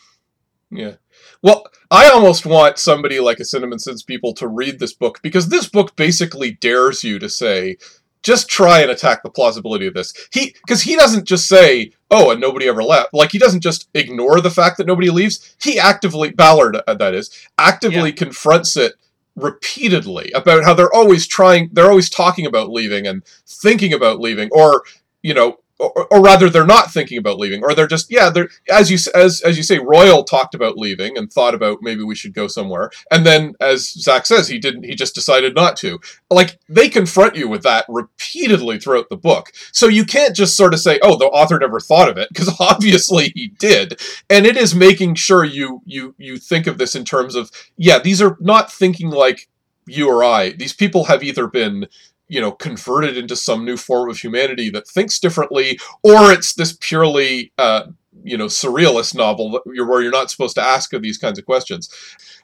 Yeah. 0.71 0.95
Well, 1.41 1.65
I 1.89 2.09
almost 2.09 2.45
want 2.45 2.77
somebody 2.77 3.19
like 3.19 3.39
a 3.39 3.45
Cinema 3.45 3.79
Sins 3.79 4.03
people 4.03 4.33
to 4.35 4.47
read 4.47 4.79
this 4.79 4.93
book 4.93 5.21
because 5.21 5.49
this 5.49 5.67
book 5.67 5.95
basically 5.95 6.51
dares 6.51 7.03
you 7.03 7.19
to 7.19 7.29
say, 7.29 7.77
just 8.23 8.49
try 8.49 8.81
and 8.81 8.91
attack 8.91 9.23
the 9.23 9.29
plausibility 9.29 9.87
of 9.87 9.93
this. 9.93 10.13
He, 10.31 10.55
because 10.65 10.81
he 10.81 10.95
doesn't 10.95 11.25
just 11.25 11.47
say, 11.47 11.91
oh, 12.11 12.31
and 12.31 12.41
nobody 12.41 12.67
ever 12.67 12.83
left. 12.83 13.13
Like 13.13 13.31
he 13.31 13.37
doesn't 13.37 13.61
just 13.61 13.87
ignore 13.93 14.41
the 14.41 14.49
fact 14.49 14.77
that 14.77 14.87
nobody 14.87 15.09
leaves. 15.09 15.55
He 15.61 15.79
actively, 15.79 16.31
Ballard, 16.31 16.77
uh, 16.87 16.93
that 16.95 17.13
is, 17.13 17.31
actively 17.57 18.11
confronts 18.11 18.75
it 18.75 18.93
repeatedly 19.35 20.31
about 20.33 20.63
how 20.63 20.73
they're 20.73 20.93
always 20.93 21.27
trying, 21.27 21.69
they're 21.71 21.89
always 21.89 22.09
talking 22.09 22.45
about 22.45 22.71
leaving 22.71 23.05
and 23.07 23.23
thinking 23.45 23.93
about 23.93 24.19
leaving, 24.19 24.49
or 24.51 24.83
you 25.21 25.33
know, 25.33 25.59
or, 25.79 26.07
or 26.11 26.21
rather, 26.21 26.49
they're 26.49 26.65
not 26.65 26.91
thinking 26.91 27.17
about 27.17 27.37
leaving, 27.37 27.63
or 27.63 27.75
they're 27.75 27.87
just 27.87 28.11
yeah, 28.11 28.29
they're 28.29 28.49
as 28.69 28.89
you 28.89 28.97
as 29.13 29.41
as 29.41 29.57
you 29.57 29.63
say, 29.63 29.77
Royal 29.77 30.23
talked 30.23 30.55
about 30.55 30.77
leaving 30.77 31.17
and 31.17 31.31
thought 31.31 31.53
about 31.53 31.79
maybe 31.81 32.03
we 32.03 32.15
should 32.15 32.33
go 32.33 32.47
somewhere, 32.47 32.89
and 33.11 33.25
then 33.25 33.53
as 33.59 33.91
Zack 33.91 34.25
says, 34.25 34.47
he 34.47 34.57
didn't. 34.57 34.83
He 34.83 34.95
just 34.95 35.13
decided 35.13 35.53
not 35.53 35.77
to. 35.77 35.99
Like 36.31 36.59
they 36.67 36.89
confront 36.89 37.35
you 37.35 37.47
with 37.47 37.61
that 37.63 37.85
repeatedly 37.89 38.79
throughout 38.79 39.09
the 39.09 39.17
book, 39.17 39.51
so 39.71 39.87
you 39.87 40.03
can't 40.03 40.35
just 40.35 40.57
sort 40.57 40.73
of 40.73 40.79
say, 40.79 40.99
oh, 41.03 41.15
the 41.15 41.25
author 41.25 41.59
never 41.59 41.79
thought 41.79 42.09
of 42.09 42.17
it, 42.17 42.29
because 42.29 42.55
obviously 42.59 43.31
he 43.35 43.49
did, 43.59 44.01
and 44.29 44.47
it 44.47 44.57
is 44.57 44.73
making 44.73 45.13
sure 45.15 45.43
you 45.43 45.81
you 45.85 46.15
you 46.17 46.37
think 46.37 46.65
of 46.65 46.79
this 46.79 46.95
in 46.95 47.05
terms 47.05 47.35
of 47.35 47.51
yeah, 47.77 47.99
these 47.99 48.21
are 48.21 48.37
not 48.39 48.71
thinking 48.71 49.11
like 49.11 49.47
you 49.85 50.09
or 50.09 50.23
I. 50.23 50.51
These 50.51 50.73
people 50.73 51.05
have 51.05 51.23
either 51.23 51.47
been 51.47 51.87
you 52.27 52.41
know 52.41 52.51
converted 52.51 53.17
into 53.17 53.35
some 53.35 53.63
new 53.65 53.77
form 53.77 54.09
of 54.09 54.17
humanity 54.17 54.69
that 54.69 54.87
thinks 54.87 55.19
differently 55.19 55.79
or 56.03 56.31
it's 56.31 56.53
this 56.53 56.77
purely 56.79 57.51
uh, 57.57 57.83
you 58.23 58.37
know 58.37 58.45
surrealist 58.47 59.15
novel 59.15 59.51
that 59.51 59.61
you're, 59.73 59.87
where 59.87 60.01
you're 60.01 60.11
not 60.11 60.29
supposed 60.31 60.55
to 60.55 60.61
ask 60.61 60.93
of 60.93 61.01
these 61.01 61.17
kinds 61.17 61.39
of 61.39 61.45
questions 61.45 61.89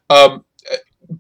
um, 0.10 0.46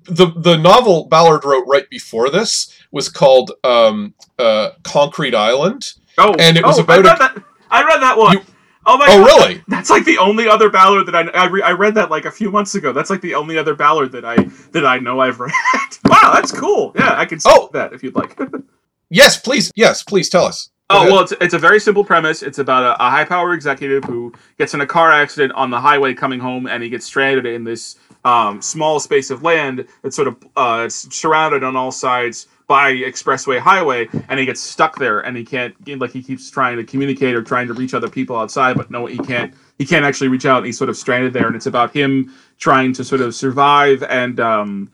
the 0.05 0.27
the 0.37 0.57
novel 0.57 1.05
ballard 1.05 1.43
wrote 1.43 1.65
right 1.67 1.89
before 1.89 2.29
this 2.29 2.71
was 2.91 3.09
called 3.09 3.51
um, 3.63 4.13
uh, 4.39 4.69
concrete 4.83 5.35
island 5.35 5.93
Oh, 6.17 6.35
And 6.37 6.57
it 6.57 6.63
was 6.63 6.77
oh, 6.77 6.83
about 6.83 6.93
I 6.93 6.99
a- 6.99 7.03
read 7.03 7.19
that. 7.19 7.43
I 7.71 7.83
read 7.83 7.99
that 8.03 8.17
one. 8.19 8.33
You- 8.33 8.43
oh 8.85 8.97
my 8.97 9.05
oh 9.09 9.25
god. 9.25 9.25
really 9.25 9.63
That's 9.67 9.89
like 9.89 10.05
the 10.05 10.17
only 10.17 10.47
other 10.47 10.69
Ballard 10.69 11.05
that 11.07 11.15
I 11.15 11.21
I, 11.29 11.45
re- 11.47 11.61
I 11.61 11.71
read 11.71 11.95
that 11.95 12.09
like 12.11 12.25
a 12.25 12.31
few 12.31 12.51
months 12.51 12.75
ago. 12.75 12.91
That's 12.93 13.09
like 13.09 13.21
the 13.21 13.35
only 13.35 13.57
other 13.57 13.75
Ballard 13.75 14.11
that 14.13 14.25
I 14.25 14.35
that 14.71 14.85
I 14.85 14.99
know 14.99 15.19
I've 15.19 15.39
read. 15.39 15.51
wow, 16.05 16.31
that's 16.33 16.51
cool. 16.51 16.91
Yeah, 16.95 17.13
I 17.17 17.25
can 17.25 17.39
see 17.39 17.49
Oh. 17.51 17.69
that 17.73 17.93
if 17.93 18.03
you'd 18.03 18.15
like. 18.15 18.37
yes 19.09 19.37
please 19.39 19.71
yes 19.75 20.01
please 20.03 20.29
tell 20.29 20.45
us 20.45 20.69
Go 20.89 20.97
Oh 20.97 21.01
ahead. 21.03 21.11
well, 21.13 21.21
it's, 21.23 21.33
it's 21.39 21.53
a 21.53 21.59
very 21.59 21.79
simple 21.79 22.03
premise. 22.03 22.43
It's 22.43 22.59
about 22.59 22.83
a, 22.83 23.01
a 23.07 23.09
high 23.09 23.23
power 23.23 23.53
executive 23.53 24.03
who 24.03 24.33
gets 24.57 24.73
in 24.73 24.81
a 24.81 24.85
car 24.85 25.11
accident 25.11 25.53
on 25.53 25.69
the 25.69 25.79
highway 25.79 26.13
coming 26.13 26.41
home, 26.41 26.67
and 26.67 26.83
he 26.83 26.89
gets 26.89 27.05
stranded 27.05 27.45
in 27.45 27.63
this 27.63 27.95
um, 28.25 28.61
small 28.61 28.99
space 28.99 29.31
of 29.31 29.43
land 29.43 29.87
that's 30.01 30.15
sort 30.15 30.27
of 30.27 30.35
uh, 30.57 30.83
it's 30.85 31.15
surrounded 31.15 31.63
on 31.63 31.77
all 31.77 31.89
sides 31.91 32.47
by 32.67 32.93
expressway 32.93 33.59
highway, 33.59 34.07
and 34.29 34.39
he 34.39 34.45
gets 34.45 34.61
stuck 34.61 34.97
there, 34.97 35.19
and 35.19 35.35
he 35.35 35.43
can't 35.43 35.75
like 35.99 36.11
he 36.11 36.23
keeps 36.23 36.49
trying 36.49 36.77
to 36.77 36.83
communicate 36.83 37.35
or 37.35 37.43
trying 37.43 37.67
to 37.67 37.73
reach 37.73 37.93
other 37.93 38.09
people 38.09 38.35
outside, 38.35 38.77
but 38.77 38.89
no, 38.91 39.05
he 39.05 39.17
can't. 39.17 39.53
He 39.77 39.85
can't 39.85 40.05
actually 40.05 40.27
reach 40.27 40.45
out, 40.45 40.57
and 40.57 40.67
he's 40.67 40.77
sort 40.77 40.89
of 40.89 40.97
stranded 40.97 41.33
there, 41.33 41.47
and 41.47 41.55
it's 41.55 41.65
about 41.65 41.93
him 41.93 42.33
trying 42.59 42.93
to 42.93 43.03
sort 43.03 43.21
of 43.21 43.35
survive 43.35 44.03
and. 44.03 44.39
Um, 44.39 44.91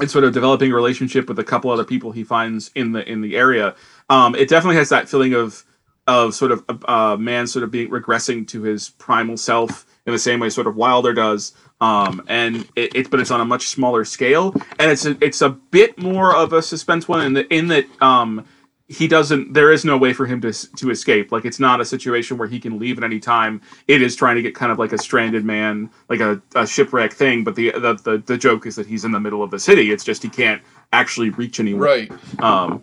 and 0.00 0.10
sort 0.10 0.24
of 0.24 0.32
developing 0.32 0.72
a 0.72 0.74
relationship 0.74 1.28
with 1.28 1.38
a 1.38 1.44
couple 1.44 1.70
other 1.70 1.84
people 1.84 2.10
he 2.10 2.24
finds 2.24 2.70
in 2.74 2.90
the 2.90 3.08
in 3.08 3.20
the 3.20 3.36
area. 3.36 3.76
Um, 4.10 4.34
it 4.34 4.48
definitely 4.48 4.74
has 4.76 4.88
that 4.88 5.08
feeling 5.08 5.34
of 5.34 5.64
of 6.06 6.34
sort 6.34 6.52
of 6.52 6.64
a 6.68 6.90
uh, 6.90 7.16
man 7.16 7.46
sort 7.46 7.62
of 7.62 7.70
being 7.70 7.88
regressing 7.90 8.46
to 8.48 8.62
his 8.62 8.90
primal 8.90 9.36
self 9.36 9.86
in 10.06 10.12
the 10.12 10.18
same 10.18 10.40
way 10.40 10.50
sort 10.50 10.66
of 10.66 10.76
Wilder 10.76 11.12
does. 11.12 11.52
Um, 11.80 12.22
and 12.28 12.68
it's 12.76 12.94
it 12.94 13.10
but 13.10 13.20
it's 13.20 13.30
on 13.30 13.40
a 13.40 13.44
much 13.44 13.68
smaller 13.68 14.04
scale, 14.04 14.54
and 14.78 14.90
it's 14.90 15.04
a, 15.04 15.16
it's 15.22 15.42
a 15.42 15.50
bit 15.50 15.98
more 15.98 16.34
of 16.34 16.52
a 16.52 16.62
suspense 16.62 17.08
one 17.08 17.24
in 17.26 17.32
the 17.34 17.54
in 17.54 17.68
that 17.68 17.86
um, 18.02 18.44
he 18.86 19.08
doesn't 19.08 19.54
there 19.54 19.72
is 19.72 19.84
no 19.84 19.96
way 19.96 20.12
for 20.12 20.26
him 20.26 20.40
to 20.42 20.52
to 20.76 20.90
escape. 20.90 21.32
Like 21.32 21.44
it's 21.44 21.58
not 21.58 21.80
a 21.80 21.84
situation 21.84 22.38
where 22.38 22.48
he 22.48 22.60
can 22.60 22.78
leave 22.78 22.98
at 22.98 23.04
any 23.04 23.18
time. 23.18 23.60
It 23.88 24.02
is 24.02 24.14
trying 24.14 24.36
to 24.36 24.42
get 24.42 24.54
kind 24.54 24.70
of 24.70 24.78
like 24.78 24.92
a 24.92 24.98
stranded 24.98 25.44
man 25.44 25.90
like 26.08 26.20
a, 26.20 26.40
a 26.54 26.66
shipwreck 26.66 27.12
thing 27.12 27.44
but 27.44 27.54
the, 27.54 27.72
the 27.72 27.94
the 27.94 28.22
the 28.26 28.38
joke 28.38 28.66
is 28.66 28.76
that 28.76 28.86
he's 28.86 29.04
in 29.04 29.12
the 29.12 29.20
middle 29.20 29.42
of 29.42 29.50
the 29.50 29.58
city. 29.58 29.90
It's 29.90 30.04
just 30.04 30.22
he 30.22 30.28
can't 30.28 30.62
actually 30.92 31.30
reach 31.30 31.60
anywhere. 31.60 32.08
Right. 32.08 32.42
Um 32.42 32.82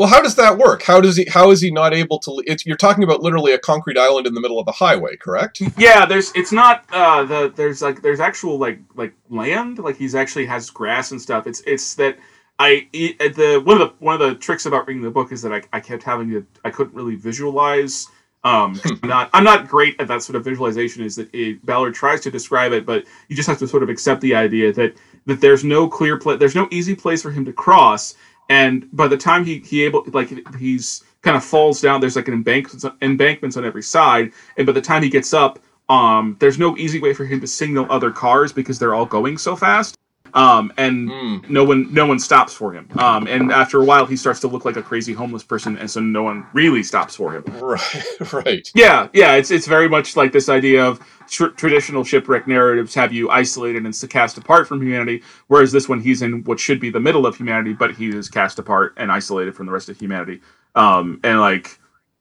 well 0.00 0.08
how 0.08 0.22
does 0.22 0.34
that 0.36 0.56
work? 0.56 0.82
How 0.82 0.98
does 0.98 1.18
he 1.18 1.26
how 1.26 1.50
is 1.50 1.60
he 1.60 1.70
not 1.70 1.92
able 1.92 2.18
to 2.20 2.42
it's, 2.46 2.64
you're 2.64 2.78
talking 2.78 3.04
about 3.04 3.22
literally 3.22 3.52
a 3.52 3.58
concrete 3.58 3.98
island 3.98 4.26
in 4.26 4.32
the 4.32 4.40
middle 4.40 4.58
of 4.58 4.66
a 4.66 4.72
highway 4.72 5.14
correct? 5.16 5.60
Yeah 5.76 6.06
there's 6.06 6.32
it's 6.34 6.52
not 6.52 6.86
uh 6.90 7.22
the 7.24 7.52
there's 7.54 7.82
like 7.82 8.00
there's 8.00 8.18
actual 8.18 8.56
like 8.56 8.80
like 8.94 9.12
land 9.28 9.78
like 9.78 9.96
he's 9.96 10.14
actually 10.14 10.46
has 10.46 10.70
grass 10.70 11.10
and 11.10 11.20
stuff. 11.20 11.46
It's 11.46 11.60
it's 11.66 11.94
that 11.96 12.16
I 12.58 12.88
it, 12.94 13.34
the 13.36 13.60
one 13.62 13.78
of 13.78 13.90
the 13.90 13.94
one 14.02 14.14
of 14.14 14.20
the 14.26 14.34
tricks 14.36 14.64
about 14.64 14.88
reading 14.88 15.02
the 15.02 15.10
book 15.10 15.32
is 15.32 15.42
that 15.42 15.52
I, 15.52 15.62
I 15.74 15.80
kept 15.80 16.02
having 16.02 16.30
to 16.30 16.46
I 16.64 16.70
couldn't 16.70 16.94
really 16.94 17.16
visualize 17.16 18.06
um 18.42 18.76
'cause 18.76 18.98
I'm 19.02 19.08
not 19.10 19.30
I'm 19.34 19.44
not 19.44 19.68
great 19.68 20.00
at 20.00 20.08
that 20.08 20.22
sort 20.22 20.36
of 20.36 20.44
visualization 20.44 21.04
is 21.04 21.16
that 21.16 21.28
it, 21.34 21.64
Ballard 21.66 21.94
tries 21.94 22.22
to 22.22 22.30
describe 22.30 22.72
it 22.72 22.86
but 22.86 23.04
you 23.28 23.36
just 23.36 23.48
have 23.48 23.58
to 23.58 23.68
sort 23.68 23.82
of 23.82 23.90
accept 23.90 24.22
the 24.22 24.34
idea 24.34 24.72
that 24.72 24.94
that 25.26 25.42
there's 25.42 25.62
no 25.62 25.88
clear 25.88 26.16
place 26.18 26.38
there's 26.38 26.54
no 26.54 26.68
easy 26.70 26.94
place 26.94 27.20
for 27.20 27.30
him 27.30 27.44
to 27.44 27.52
cross 27.52 28.14
and 28.50 28.86
by 28.92 29.08
the 29.08 29.16
time 29.16 29.44
he 29.44 29.60
he 29.60 29.84
able 29.84 30.04
like 30.12 30.28
he's 30.58 31.04
kind 31.22 31.36
of 31.36 31.44
falls 31.44 31.80
down 31.80 32.00
there's 32.00 32.16
like 32.16 32.28
an 32.28 32.34
embankments 32.34 32.84
embankments 33.00 33.56
on 33.56 33.64
every 33.64 33.82
side. 33.82 34.32
And 34.58 34.66
by 34.66 34.72
the 34.72 34.80
time 34.82 35.02
he 35.02 35.08
gets 35.08 35.32
up 35.32 35.58
um 35.88 36.36
there's 36.40 36.58
no 36.58 36.76
easy 36.76 37.00
way 37.00 37.14
for 37.14 37.24
him 37.24 37.40
to 37.40 37.46
signal 37.46 37.86
other 37.88 38.10
cars 38.10 38.52
because 38.52 38.78
they're 38.78 38.94
all 38.94 39.06
going 39.06 39.38
so 39.38 39.56
fast 39.56 39.96
um 40.34 40.72
and 40.76 41.10
Mm. 41.10 41.48
no 41.50 41.64
one 41.64 41.92
no 41.92 42.06
one 42.06 42.18
stops 42.18 42.52
for 42.54 42.72
him. 42.72 42.88
Um 42.98 43.26
and 43.26 43.52
after 43.52 43.80
a 43.80 43.84
while 43.84 44.06
he 44.06 44.16
starts 44.16 44.40
to 44.40 44.48
look 44.48 44.64
like 44.64 44.76
a 44.76 44.82
crazy 44.82 45.12
homeless 45.12 45.42
person 45.44 45.76
and 45.78 45.90
so 45.90 46.00
no 46.00 46.22
one 46.22 46.46
really 46.52 46.82
stops 46.82 47.16
for 47.16 47.32
him. 47.34 47.44
Right 47.62 48.32
right. 48.32 48.70
Yeah 48.74 49.08
yeah 49.12 49.34
it's 49.34 49.50
it's 49.50 49.66
very 49.66 49.88
much 49.88 50.16
like 50.16 50.32
this 50.32 50.48
idea 50.48 50.84
of 50.84 51.00
tr- 51.28 51.48
traditional 51.48 52.04
shipwreck 52.04 52.46
narratives 52.48 52.94
have 52.94 53.12
you 53.12 53.30
isolated 53.30 53.84
and 53.86 53.94
cast 54.10 54.38
apart 54.38 54.68
from 54.68 54.80
humanity 54.82 55.22
whereas 55.48 55.72
this 55.72 55.88
one 55.88 56.00
he's 56.00 56.22
in 56.22 56.44
what 56.44 56.60
should 56.60 56.80
be 56.80 56.90
the 56.90 57.00
middle 57.00 57.26
of 57.26 57.36
humanity 57.36 57.72
but 57.72 57.94
he 57.94 58.08
is 58.10 58.28
cast 58.28 58.58
apart 58.58 58.94
and 58.96 59.10
isolated 59.12 59.54
from 59.56 59.66
the 59.66 59.72
rest 59.72 59.88
of 59.88 59.98
humanity. 59.98 60.40
Um 60.74 61.20
and 61.24 61.40
like 61.40 61.78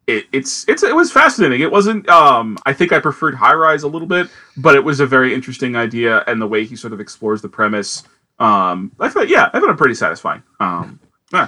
it, 0.09 0.25
it's 0.31 0.67
it's 0.67 0.83
it 0.83 0.95
was 0.95 1.11
fascinating. 1.11 1.61
It 1.61 1.71
wasn't. 1.71 2.07
Um, 2.09 2.57
I 2.65 2.73
think 2.73 2.91
I 2.91 2.99
preferred 2.99 3.35
High 3.35 3.53
Rise 3.53 3.83
a 3.83 3.87
little 3.87 4.07
bit, 4.07 4.27
but 4.57 4.75
it 4.75 4.83
was 4.83 4.99
a 4.99 5.05
very 5.05 5.33
interesting 5.33 5.75
idea, 5.75 6.23
and 6.27 6.41
the 6.41 6.47
way 6.47 6.65
he 6.65 6.75
sort 6.75 6.93
of 6.93 6.99
explores 6.99 7.41
the 7.41 7.49
premise. 7.49 8.03
Um, 8.39 8.91
I 8.99 9.09
thought, 9.09 9.27
yeah, 9.29 9.49
I 9.53 9.59
found 9.59 9.71
it 9.71 9.77
pretty 9.77 9.95
satisfying. 9.95 10.43
Um, 10.61 10.99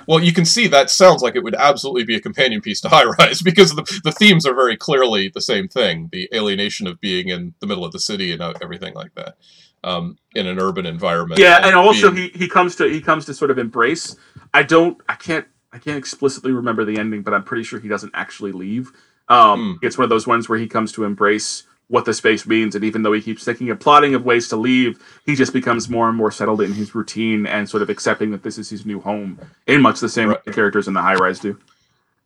Well, 0.08 0.20
you 0.24 0.32
can 0.34 0.46
see 0.46 0.68
that 0.68 0.90
sounds 0.90 1.22
like 1.24 1.36
it 1.36 1.44
would 1.44 1.56
absolutely 1.56 2.04
be 2.04 2.16
a 2.16 2.20
companion 2.22 2.62
piece 2.62 2.82
to 2.82 2.90
High 2.90 3.06
Rise 3.06 3.42
because 3.50 3.74
the, 3.74 3.84
the 4.04 4.12
themes 4.12 4.46
are 4.46 4.54
very 4.54 4.78
clearly 4.78 5.30
the 5.34 5.42
same 5.42 5.68
thing 5.68 6.10
the 6.12 6.30
alienation 6.36 6.86
of 6.88 7.00
being 7.02 7.30
in 7.30 7.54
the 7.62 7.68
middle 7.68 7.84
of 7.86 7.92
the 7.92 8.00
city 8.00 8.32
and 8.32 8.42
uh, 8.42 8.54
everything 8.62 8.94
like 8.94 9.14
that 9.16 9.38
um, 9.84 10.18
in 10.36 10.46
an 10.48 10.60
urban 10.60 10.86
environment. 10.86 11.40
yeah, 11.40 11.66
and 11.66 11.76
also 11.76 12.12
being- 12.12 12.30
he, 12.34 12.40
he 12.40 12.48
comes 12.48 12.76
to 12.76 12.86
he 12.88 13.02
comes 13.02 13.26
to 13.26 13.34
sort 13.34 13.50
of 13.52 13.58
embrace. 13.58 14.16
I 14.54 14.64
don't, 14.64 14.98
I 15.08 15.16
can't, 15.16 15.48
I 15.74 15.78
can't 15.80 15.98
explicitly 15.98 16.52
remember 16.52 16.84
the 16.86 16.98
ending, 16.98 17.22
but 17.22 17.34
I'm 17.34 17.44
pretty 17.44 17.64
sure 17.64 17.80
he 17.80 17.88
doesn't 17.88 18.12
actually 18.14 18.52
leave. 18.52 18.92
Um, 19.30 19.80
It's 19.82 19.98
one 19.98 20.04
of 20.04 20.10
those 20.10 20.28
ones 20.28 20.50
where 20.50 20.60
he 20.60 20.68
comes 20.68 20.92
to 20.94 21.04
embrace 21.06 21.64
what 21.88 22.06
the 22.06 22.14
space 22.14 22.46
means, 22.48 22.74
and 22.76 22.84
even 22.86 23.04
though 23.04 23.12
he 23.12 23.22
keeps 23.22 23.44
thinking 23.44 23.70
of 23.70 23.80
plotting 23.80 24.14
of 24.16 24.24
ways 24.24 24.48
to 24.48 24.56
leave, 24.56 25.02
he 25.26 25.36
just 25.36 25.52
becomes 25.52 25.90
more 25.90 26.08
and 26.08 26.18
more 26.18 26.32
settled 26.32 26.62
in 26.62 26.72
his 26.74 26.96
routine 26.96 27.46
and 27.46 27.70
sort 27.70 27.84
of 27.84 27.90
accepting 27.90 28.32
that 28.32 28.44
this 28.44 28.58
is 28.58 28.70
his 28.70 28.86
new 28.86 29.00
home 29.02 29.38
in 29.68 29.82
much 29.82 30.00
the 30.00 30.08
same 30.10 30.30
way 30.30 30.38
the 30.46 30.54
characters 30.54 30.88
in 30.88 30.94
the 30.94 31.02
high 31.02 31.16
rise 31.16 31.40
do. 31.40 31.60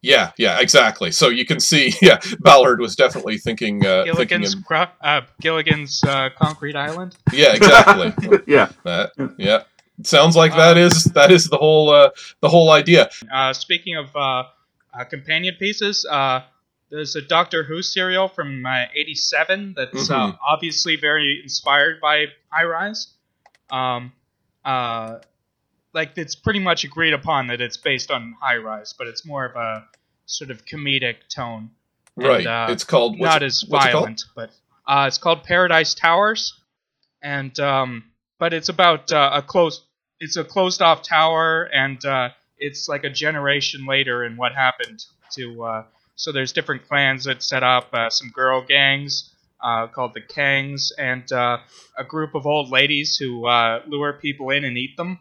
Yeah, 0.04 0.32
yeah, 0.38 0.60
exactly. 0.60 1.12
So 1.12 1.30
you 1.30 1.46
can 1.46 1.60
see, 1.60 1.94
yeah, 2.02 2.20
Ballard 2.42 2.80
was 2.80 2.96
definitely 2.96 3.40
thinking, 3.40 3.84
uh, 3.84 4.04
thinking 4.04 4.14
Gilligan's 4.14 4.54
in- 4.54 4.62
Cro- 4.62 4.88
uh, 5.02 5.22
Gilligan's 5.42 6.04
uh, 6.04 6.30
Concrete 6.38 6.76
Island. 6.76 7.16
yeah, 7.34 7.54
exactly. 7.56 8.14
yeah. 8.48 8.70
that, 8.84 9.14
yeah, 9.40 9.64
sounds 10.04 10.36
like 10.36 10.54
that 10.54 10.78
is 10.78 11.06
that 11.16 11.32
is 11.32 11.46
the 11.50 11.58
whole 11.58 11.90
uh, 11.90 12.10
the 12.42 12.50
whole 12.50 12.72
idea. 12.72 13.10
Uh, 13.34 13.54
speaking 13.54 13.96
of 13.96 14.16
uh, 14.16 14.44
uh, 14.94 15.04
companion 15.10 15.56
pieces, 15.58 16.06
uh, 16.10 16.42
there's 16.90 17.16
a 17.16 17.22
Doctor 17.22 17.64
Who 17.64 17.82
serial 17.82 18.28
from 18.28 18.66
'87 18.66 19.74
that's 19.78 20.10
uh, 20.10 20.28
Mhm. 20.32 20.38
obviously 20.48 20.96
very 20.96 21.40
inspired 21.44 22.00
by 22.02 22.26
High 22.52 22.64
Rise. 22.66 23.08
Um, 23.70 24.12
uh, 24.64 25.20
like 25.94 26.18
it's 26.18 26.36
pretty 26.36 26.60
much 26.60 26.84
agreed 26.84 27.14
upon 27.14 27.48
that 27.48 27.62
it's 27.62 27.78
based 27.78 28.12
on 28.12 28.36
High 28.42 28.58
Rise, 28.58 28.94
but 28.98 29.08
it's 29.08 29.26
more 29.26 29.46
of 29.46 29.56
a 29.56 29.86
sort 30.26 30.52
of 30.52 30.66
comedic 30.66 31.16
tone, 31.34 31.70
And, 32.18 32.26
Right. 32.26 32.46
uh, 32.48 32.68
it's 32.70 32.84
called 32.84 33.20
not 33.20 33.42
it- 33.44 33.46
as 33.48 33.64
it 33.64 33.70
violent. 33.70 34.24
But 34.36 34.52
uh, 34.88 35.06
it's 35.08 35.18
called 35.18 35.44
Paradise 35.44 35.94
Towers, 35.94 36.54
and 37.22 37.58
um, 37.60 38.04
but 38.46 38.54
it's 38.54 38.70
about 38.70 39.12
uh, 39.12 39.32
a 39.34 39.42
closed. 39.42 39.82
It's 40.20 40.38
a 40.38 40.44
closed 40.44 40.80
off 40.80 41.02
tower, 41.02 41.64
and 41.74 41.98
uh, 42.06 42.30
it's 42.60 42.88
like 42.88 43.04
a 43.04 43.10
generation 43.10 43.88
later 43.88 44.22
and 44.24 44.38
what 44.38 44.54
happened 44.54 45.04
to. 45.32 45.64
Uh, 45.64 45.84
so 46.16 46.32
there's 46.32 46.54
different 46.54 46.88
clans 46.88 47.24
that 47.24 47.42
set 47.42 47.64
up 47.64 47.92
uh, 47.92 48.12
some 48.12 48.30
girl 48.30 48.62
gangs 48.62 49.34
uh, 49.64 49.88
called 49.88 50.14
the 50.14 50.22
Kangs, 50.22 50.92
and 51.00 51.32
uh, 51.32 51.58
a 51.98 52.04
group 52.04 52.36
of 52.36 52.46
old 52.46 52.70
ladies 52.70 53.18
who 53.20 53.48
uh, 53.48 53.82
lure 53.88 54.14
people 54.14 54.52
in 54.52 54.64
and 54.64 54.78
eat 54.78 54.96
them. 54.96 55.18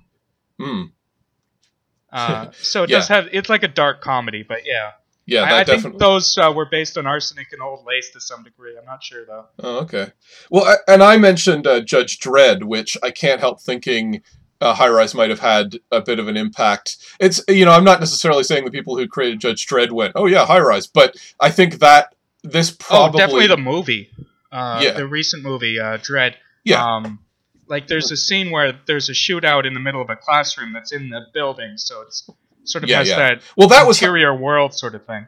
Uh, 2.12 2.51
so 2.53 2.83
it 2.83 2.91
Yeah. 2.91 2.99
does 2.99 3.09
have. 3.09 3.29
It's 3.33 3.49
like 3.49 3.62
a 3.62 3.68
dark 3.68 4.03
comedy, 4.03 4.43
but 4.43 4.66
yeah. 4.66 4.91
Yeah, 5.27 5.41
that 5.41 5.68
I, 5.70 5.72
I 5.75 5.79
think 5.79 5.99
those 5.99 6.37
uh, 6.37 6.53
were 6.55 6.66
based 6.66 6.99
on 6.99 7.07
arsenic 7.07 7.53
and 7.53 7.62
old 7.62 7.87
lace 7.87 8.11
to 8.11 8.20
some 8.20 8.43
degree. 8.43 8.77
I'm 8.79 8.85
not 8.85 9.03
sure 9.03 9.25
though. 9.25 9.47
Oh, 9.59 9.79
okay. 9.79 10.12
Well, 10.51 10.64
I, 10.64 10.93
and 10.93 11.03
I 11.03 11.16
mentioned 11.16 11.66
uh, 11.66 11.81
Judge 11.81 12.18
Dredd, 12.18 12.64
which 12.64 12.99
I 13.03 13.11
can't 13.11 13.41
help 13.41 13.62
thinking 13.62 14.22
uh, 14.61 14.75
High 14.75 14.89
Rise 14.89 15.14
might 15.14 15.31
have 15.31 15.41
had 15.41 15.79
a 15.91 16.01
bit 16.03 16.18
of 16.18 16.29
an 16.29 16.37
impact. 16.37 16.99
It's 17.20 17.43
you 17.49 17.64
know 17.64 17.72
I'm 17.72 17.85
not 17.85 18.01
necessarily 18.01 18.45
saying 18.45 18.64
the 18.64 18.70
people 18.70 18.97
who 18.97 19.07
created 19.09 19.41
Judge 19.41 19.66
Dredd 19.66 19.93
went, 19.93 20.12
oh 20.14 20.27
yeah, 20.27 20.45
High 20.45 20.61
Rise, 20.61 20.87
but 20.87 21.16
I 21.41 21.51
think 21.51 21.79
that 21.79 22.14
this 22.43 22.70
probably 22.70 23.22
Oh, 23.22 23.27
definitely 23.27 23.47
the 23.47 23.57
movie. 23.57 24.11
Uh, 24.53 24.81
Yeah. 24.83 24.93
The 24.93 25.07
recent 25.07 25.43
movie, 25.43 25.81
uh, 25.81 25.97
Dredd. 25.99 26.35
Yeah. 26.64 26.85
Um, 26.85 27.18
like 27.66 27.87
there's 27.89 28.11
a 28.11 28.16
scene 28.16 28.51
where 28.51 28.79
there's 28.87 29.09
a 29.09 29.12
shootout 29.12 29.66
in 29.66 29.72
the 29.75 29.81
middle 29.81 30.03
of 30.03 30.11
a 30.11 30.16
classroom 30.16 30.72
that's 30.75 30.93
in 30.93 31.09
the 31.09 31.22
building, 31.33 31.79
so 31.79 32.03
it's 32.03 32.29
sort 32.65 32.85
of 32.85 32.91
Yeah, 32.91 32.99
has 32.99 33.09
yeah. 33.09 33.17
that 33.17 33.43
well 33.57 33.69
that 33.69 33.87
was 33.87 33.99
interior 33.99 34.35
world 34.35 34.75
sort 34.75 34.95
of 34.95 35.05
thing. 35.07 35.27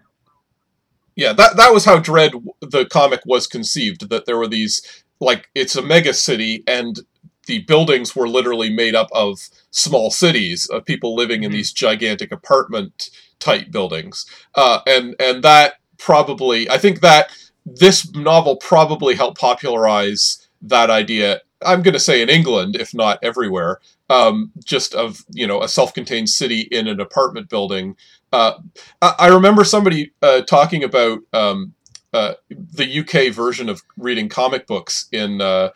Yeah, 1.14 1.32
that 1.32 1.56
that 1.56 1.72
was 1.72 1.84
how 1.84 1.98
Dredd 1.98 2.44
the 2.60 2.84
comic 2.86 3.20
was 3.24 3.46
conceived. 3.46 4.08
That 4.10 4.26
there 4.26 4.36
were 4.36 4.48
these 4.48 4.82
like 5.20 5.48
it's 5.54 5.74
a 5.76 5.82
mega 5.82 6.12
city, 6.12 6.62
and 6.66 7.00
the 7.46 7.60
buildings 7.60 8.14
were 8.14 8.28
literally 8.28 8.68
made 8.70 8.94
up 8.94 9.08
of 9.12 9.38
small 9.70 10.10
cities 10.10 10.68
of 10.68 10.84
people 10.84 11.14
living 11.14 11.42
in 11.42 11.50
Mhm. 11.50 11.54
these 11.54 11.72
gigantic 11.72 12.32
apartment 12.32 13.08
type 13.38 13.70
buildings. 13.70 14.26
Uh, 14.54 14.80
and 14.86 15.14
and 15.18 15.42
that 15.42 15.74
probably 15.98 16.68
I 16.68 16.76
think 16.78 17.00
that 17.00 17.30
this 17.64 18.12
novel 18.14 18.56
probably 18.56 19.14
helped 19.14 19.40
popularize 19.40 20.46
that 20.60 20.90
idea. 20.90 21.40
I'm 21.64 21.82
going 21.82 21.94
to 21.94 22.00
say 22.00 22.22
in 22.22 22.28
England, 22.28 22.76
if 22.76 22.94
not 22.94 23.18
everywhere, 23.22 23.80
um, 24.10 24.52
just 24.64 24.94
of 24.94 25.24
you 25.30 25.46
know 25.46 25.62
a 25.62 25.68
self-contained 25.68 26.28
city 26.28 26.60
in 26.60 26.86
an 26.86 27.00
apartment 27.00 27.48
building. 27.48 27.96
Uh, 28.32 28.54
I 29.00 29.28
remember 29.28 29.64
somebody 29.64 30.12
uh, 30.20 30.42
talking 30.42 30.84
about 30.84 31.20
um, 31.32 31.74
uh, 32.12 32.34
the 32.50 33.00
UK 33.00 33.32
version 33.32 33.68
of 33.68 33.82
reading 33.96 34.28
comic 34.28 34.66
books 34.66 35.06
in. 35.12 35.40
Uh, 35.40 35.70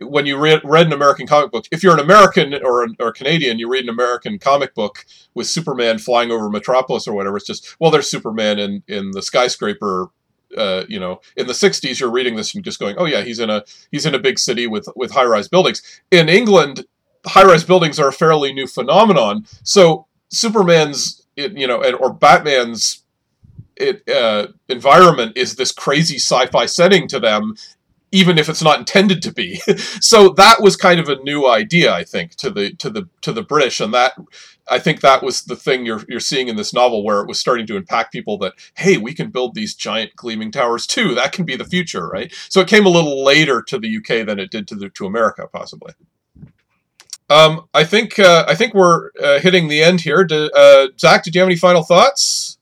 when 0.00 0.24
you 0.24 0.38
read, 0.38 0.62
read 0.64 0.86
an 0.86 0.94
American 0.94 1.26
comic 1.26 1.52
book, 1.52 1.66
if 1.70 1.82
you're 1.82 1.92
an 1.92 2.00
American 2.00 2.54
or, 2.64 2.84
an, 2.84 2.96
or 2.98 3.12
Canadian, 3.12 3.58
you 3.58 3.68
read 3.68 3.84
an 3.84 3.90
American 3.90 4.38
comic 4.38 4.74
book 4.74 5.04
with 5.34 5.46
Superman 5.46 5.98
flying 5.98 6.30
over 6.30 6.48
Metropolis 6.48 7.06
or 7.06 7.14
whatever. 7.14 7.36
It's 7.36 7.46
just, 7.46 7.76
well, 7.78 7.90
there's 7.90 8.10
Superman 8.10 8.58
in, 8.58 8.82
in 8.88 9.10
the 9.10 9.20
skyscraper. 9.20 10.08
Uh, 10.56 10.84
you 10.88 11.00
know, 11.00 11.20
in 11.36 11.46
the 11.46 11.52
'60s, 11.52 12.00
you're 12.00 12.10
reading 12.10 12.36
this 12.36 12.54
and 12.54 12.64
just 12.64 12.78
going, 12.78 12.96
"Oh 12.98 13.06
yeah, 13.06 13.22
he's 13.22 13.38
in 13.38 13.50
a 13.50 13.64
he's 13.90 14.06
in 14.06 14.14
a 14.14 14.18
big 14.18 14.38
city 14.38 14.66
with 14.66 14.88
with 14.96 15.12
high-rise 15.12 15.48
buildings." 15.48 15.82
In 16.10 16.28
England, 16.28 16.84
high-rise 17.26 17.64
buildings 17.64 17.98
are 17.98 18.08
a 18.08 18.12
fairly 18.12 18.52
new 18.52 18.66
phenomenon. 18.66 19.46
So 19.62 20.06
Superman's, 20.30 21.26
you 21.36 21.66
know, 21.66 21.82
and 21.82 21.94
or 21.96 22.12
Batman's 22.12 23.04
it, 23.76 24.08
uh, 24.08 24.48
environment 24.68 25.36
is 25.36 25.56
this 25.56 25.72
crazy 25.72 26.16
sci-fi 26.16 26.66
setting 26.66 27.08
to 27.08 27.18
them, 27.18 27.54
even 28.12 28.38
if 28.38 28.48
it's 28.48 28.62
not 28.62 28.78
intended 28.78 29.22
to 29.22 29.32
be. 29.32 29.56
so 30.00 30.28
that 30.30 30.60
was 30.62 30.76
kind 30.76 31.00
of 31.00 31.08
a 31.08 31.22
new 31.22 31.48
idea, 31.48 31.92
I 31.92 32.04
think, 32.04 32.36
to 32.36 32.50
the 32.50 32.72
to 32.74 32.90
the 32.90 33.08
to 33.22 33.32
the 33.32 33.42
British, 33.42 33.80
and 33.80 33.92
that 33.94 34.14
I 34.68 34.78
think 34.78 35.00
that 35.00 35.22
was 35.22 35.42
the 35.42 35.56
thing 35.56 35.84
you're 35.84 36.02
you're 36.08 36.20
seeing 36.20 36.48
in 36.48 36.56
this 36.56 36.72
novel, 36.72 37.04
where 37.04 37.20
it 37.20 37.28
was 37.28 37.38
starting 37.38 37.66
to 37.66 37.76
impact 37.76 38.12
people 38.12 38.38
that 38.38 38.54
hey, 38.76 38.96
we 38.96 39.14
can 39.14 39.30
build 39.30 39.54
these 39.54 39.74
giant 39.74 40.16
gleaming 40.16 40.50
towers 40.50 40.86
too. 40.86 41.14
That 41.14 41.32
can 41.32 41.44
be 41.44 41.56
the 41.56 41.64
future, 41.64 42.08
right? 42.08 42.32
So 42.48 42.60
it 42.60 42.68
came 42.68 42.86
a 42.86 42.90
little 42.90 43.22
later 43.24 43.62
to 43.62 43.78
the 43.78 43.96
UK 43.96 44.26
than 44.26 44.38
it 44.38 44.50
did 44.50 44.66
to 44.68 44.74
the 44.74 44.88
to 44.90 45.06
America, 45.06 45.48
possibly. 45.52 45.92
Um, 47.30 47.68
I 47.72 47.84
think 47.84 48.18
uh, 48.18 48.44
I 48.48 48.54
think 48.54 48.74
we're 48.74 49.10
uh, 49.22 49.40
hitting 49.40 49.68
the 49.68 49.82
end 49.82 50.00
here. 50.00 50.24
Do, 50.24 50.50
uh, 50.54 50.88
Zack, 50.98 51.24
did 51.24 51.34
you 51.34 51.40
have 51.40 51.48
any 51.48 51.56
final 51.56 51.82
thoughts? 51.82 52.58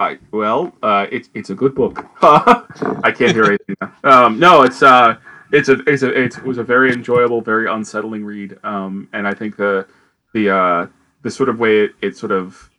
I, 0.00 0.18
well, 0.30 0.72
uh, 0.82 1.06
it's 1.10 1.28
it's 1.34 1.50
a 1.50 1.54
good 1.54 1.74
book. 1.74 2.06
I 2.22 3.12
can't 3.16 3.32
hear 3.32 3.44
anything. 3.46 3.76
Um, 4.04 4.38
no, 4.38 4.62
it's 4.62 4.82
uh, 4.82 5.16
it's 5.52 5.68
a 5.68 5.80
it's 5.88 6.02
a 6.02 6.10
it 6.10 6.42
was 6.44 6.58
a 6.58 6.62
very 6.62 6.92
enjoyable, 6.92 7.40
very 7.40 7.68
unsettling 7.68 8.24
read. 8.24 8.58
Um, 8.62 9.08
and 9.12 9.26
I 9.26 9.34
think 9.34 9.56
the 9.56 9.86
the 10.32 10.50
uh, 10.50 10.86
the 11.22 11.30
sort 11.30 11.48
of 11.48 11.58
way 11.58 11.80
it, 11.84 11.92
it 12.02 12.16
sort 12.16 12.32
of 12.32 12.70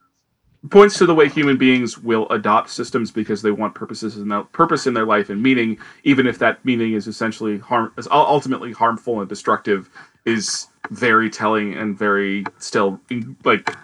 points 0.70 0.98
to 0.98 1.06
the 1.06 1.16
way 1.16 1.30
human 1.30 1.58
beings 1.58 1.98
will 1.98 2.28
adopt 2.30 2.70
systems 2.70 3.12
because 3.12 3.42
they 3.42 3.52
want 3.52 3.74
purposes 3.76 4.18
their 4.28 4.44
purpose 4.44 4.88
in 4.88 4.94
their 4.94 5.06
life 5.06 5.30
and 5.30 5.42
meaning, 5.42 5.78
even 6.04 6.28
if 6.28 6.38
that 6.40 6.64
meaning 6.66 6.94
is 6.94 7.08
essentially 7.08 7.58
harm 7.60 7.94
is 7.98 8.08
ultimately 8.12 8.72
harmful 8.72 9.20
and 9.22 9.30
destructive, 9.30 9.90
is 10.26 10.68
very 10.92 11.30
telling 11.30 11.74
and 11.76 11.98
very 11.98 12.44
still 12.58 13.00
like 13.46 13.76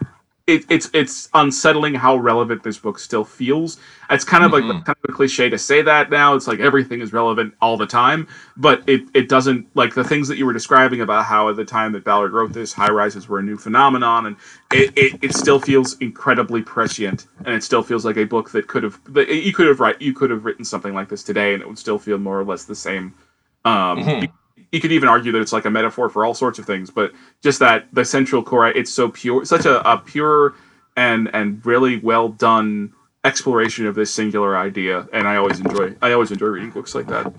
it, 0.48 0.64
it's 0.70 0.90
it's 0.94 1.28
unsettling 1.34 1.96
how 1.96 2.18
relevant 2.18 2.62
this 2.62 2.78
book 2.78 3.00
still 3.00 3.24
feels. 3.24 3.78
It's 4.12 4.24
kind 4.24 4.44
of 4.44 4.52
Mhm. 4.52 4.54
like 4.76 4.86
kind 4.86 4.98
of 5.04 5.10
a 5.10 5.12
cliche 5.12 5.50
to 5.50 5.58
say 5.58 5.82
that 5.82 6.12
now. 6.12 6.36
It's 6.36 6.48
like 6.48 6.60
everything 6.60 7.02
is 7.02 7.12
relevant 7.14 7.56
all 7.62 7.78
the 7.78 7.88
time, 7.88 8.28
but 8.56 8.84
it, 8.86 9.06
it 9.16 9.28
doesn't 9.28 9.66
like 9.76 9.96
the 9.96 10.04
things 10.04 10.28
that 10.28 10.38
you 10.38 10.46
were 10.46 10.54
describing 10.54 11.02
about 11.02 11.26
how 11.26 11.50
at 11.50 11.56
the 11.56 11.66
time 11.66 11.94
that 11.94 12.04
Ballard 12.04 12.32
wrote 12.32 12.54
this, 12.54 12.74
high 12.74 12.92
rises 12.92 13.28
were 13.28 13.40
a 13.40 13.44
new 13.44 13.58
phenomenon, 13.58 14.28
and 14.28 14.36
it, 14.72 14.94
it, 14.96 15.20
it 15.24 15.34
still 15.34 15.60
feels 15.60 15.98
incredibly 15.98 16.62
prescient, 16.62 17.26
and 17.44 17.56
it 17.56 17.64
still 17.64 17.82
feels 17.82 18.06
like 18.06 18.18
a 18.18 18.24
book 18.26 18.52
that 18.52 18.68
could 18.68 18.84
have 18.84 19.00
that 19.14 19.28
you 19.30 19.52
could 19.52 19.66
have 19.68 19.80
write 19.80 20.00
you 20.00 20.14
could 20.14 20.30
have 20.30 20.46
written 20.46 20.64
something 20.64 20.94
like 20.94 21.10
this 21.10 21.24
today, 21.24 21.54
and 21.56 21.64
it 21.64 21.68
would 21.68 21.80
still 21.80 21.98
feel 21.98 22.20
more 22.20 22.40
or 22.40 22.44
less 22.44 22.66
the 22.66 22.76
same. 22.76 23.16
Um, 23.64 23.98
Mhm. 23.98 24.30
You, 24.76 24.82
could 24.82 24.92
even 24.92 25.10
argue 25.10 25.32
that 25.32 25.42
it's 25.42 25.54
like 25.54 25.66
a 25.66 25.72
metaphor 25.72 26.10
for 26.10 26.26
all 26.26 26.34
sorts 26.34 26.60
of 26.60 26.66
things, 26.66 26.90
but 26.90 27.12
just 27.42 27.60
that 27.60 27.88
the 27.94 28.06
central 28.06 28.44
core, 28.44 28.68
it's 28.68 28.92
so 28.92 29.10
pure, 29.10 29.46
such 29.46 29.66
a, 29.66 29.90
a 29.90 29.98
pure 29.98 30.54
and 30.98 31.30
and 31.34 31.66
really 31.66 31.98
well 32.00 32.30
done 32.30 32.94
exploration 33.24 33.88
of 33.88 33.96
this 33.96 34.14
singular 34.14 34.58
idea, 34.58 35.08
and 35.12 35.28
I 35.28 35.38
always 35.38 35.60
enjoy 35.60 35.96
I 36.02 36.12
always 36.12 36.32
enjoy 36.32 36.48
reading 36.48 36.72
books 36.72 36.94
like 36.96 37.08
that. 37.08 37.34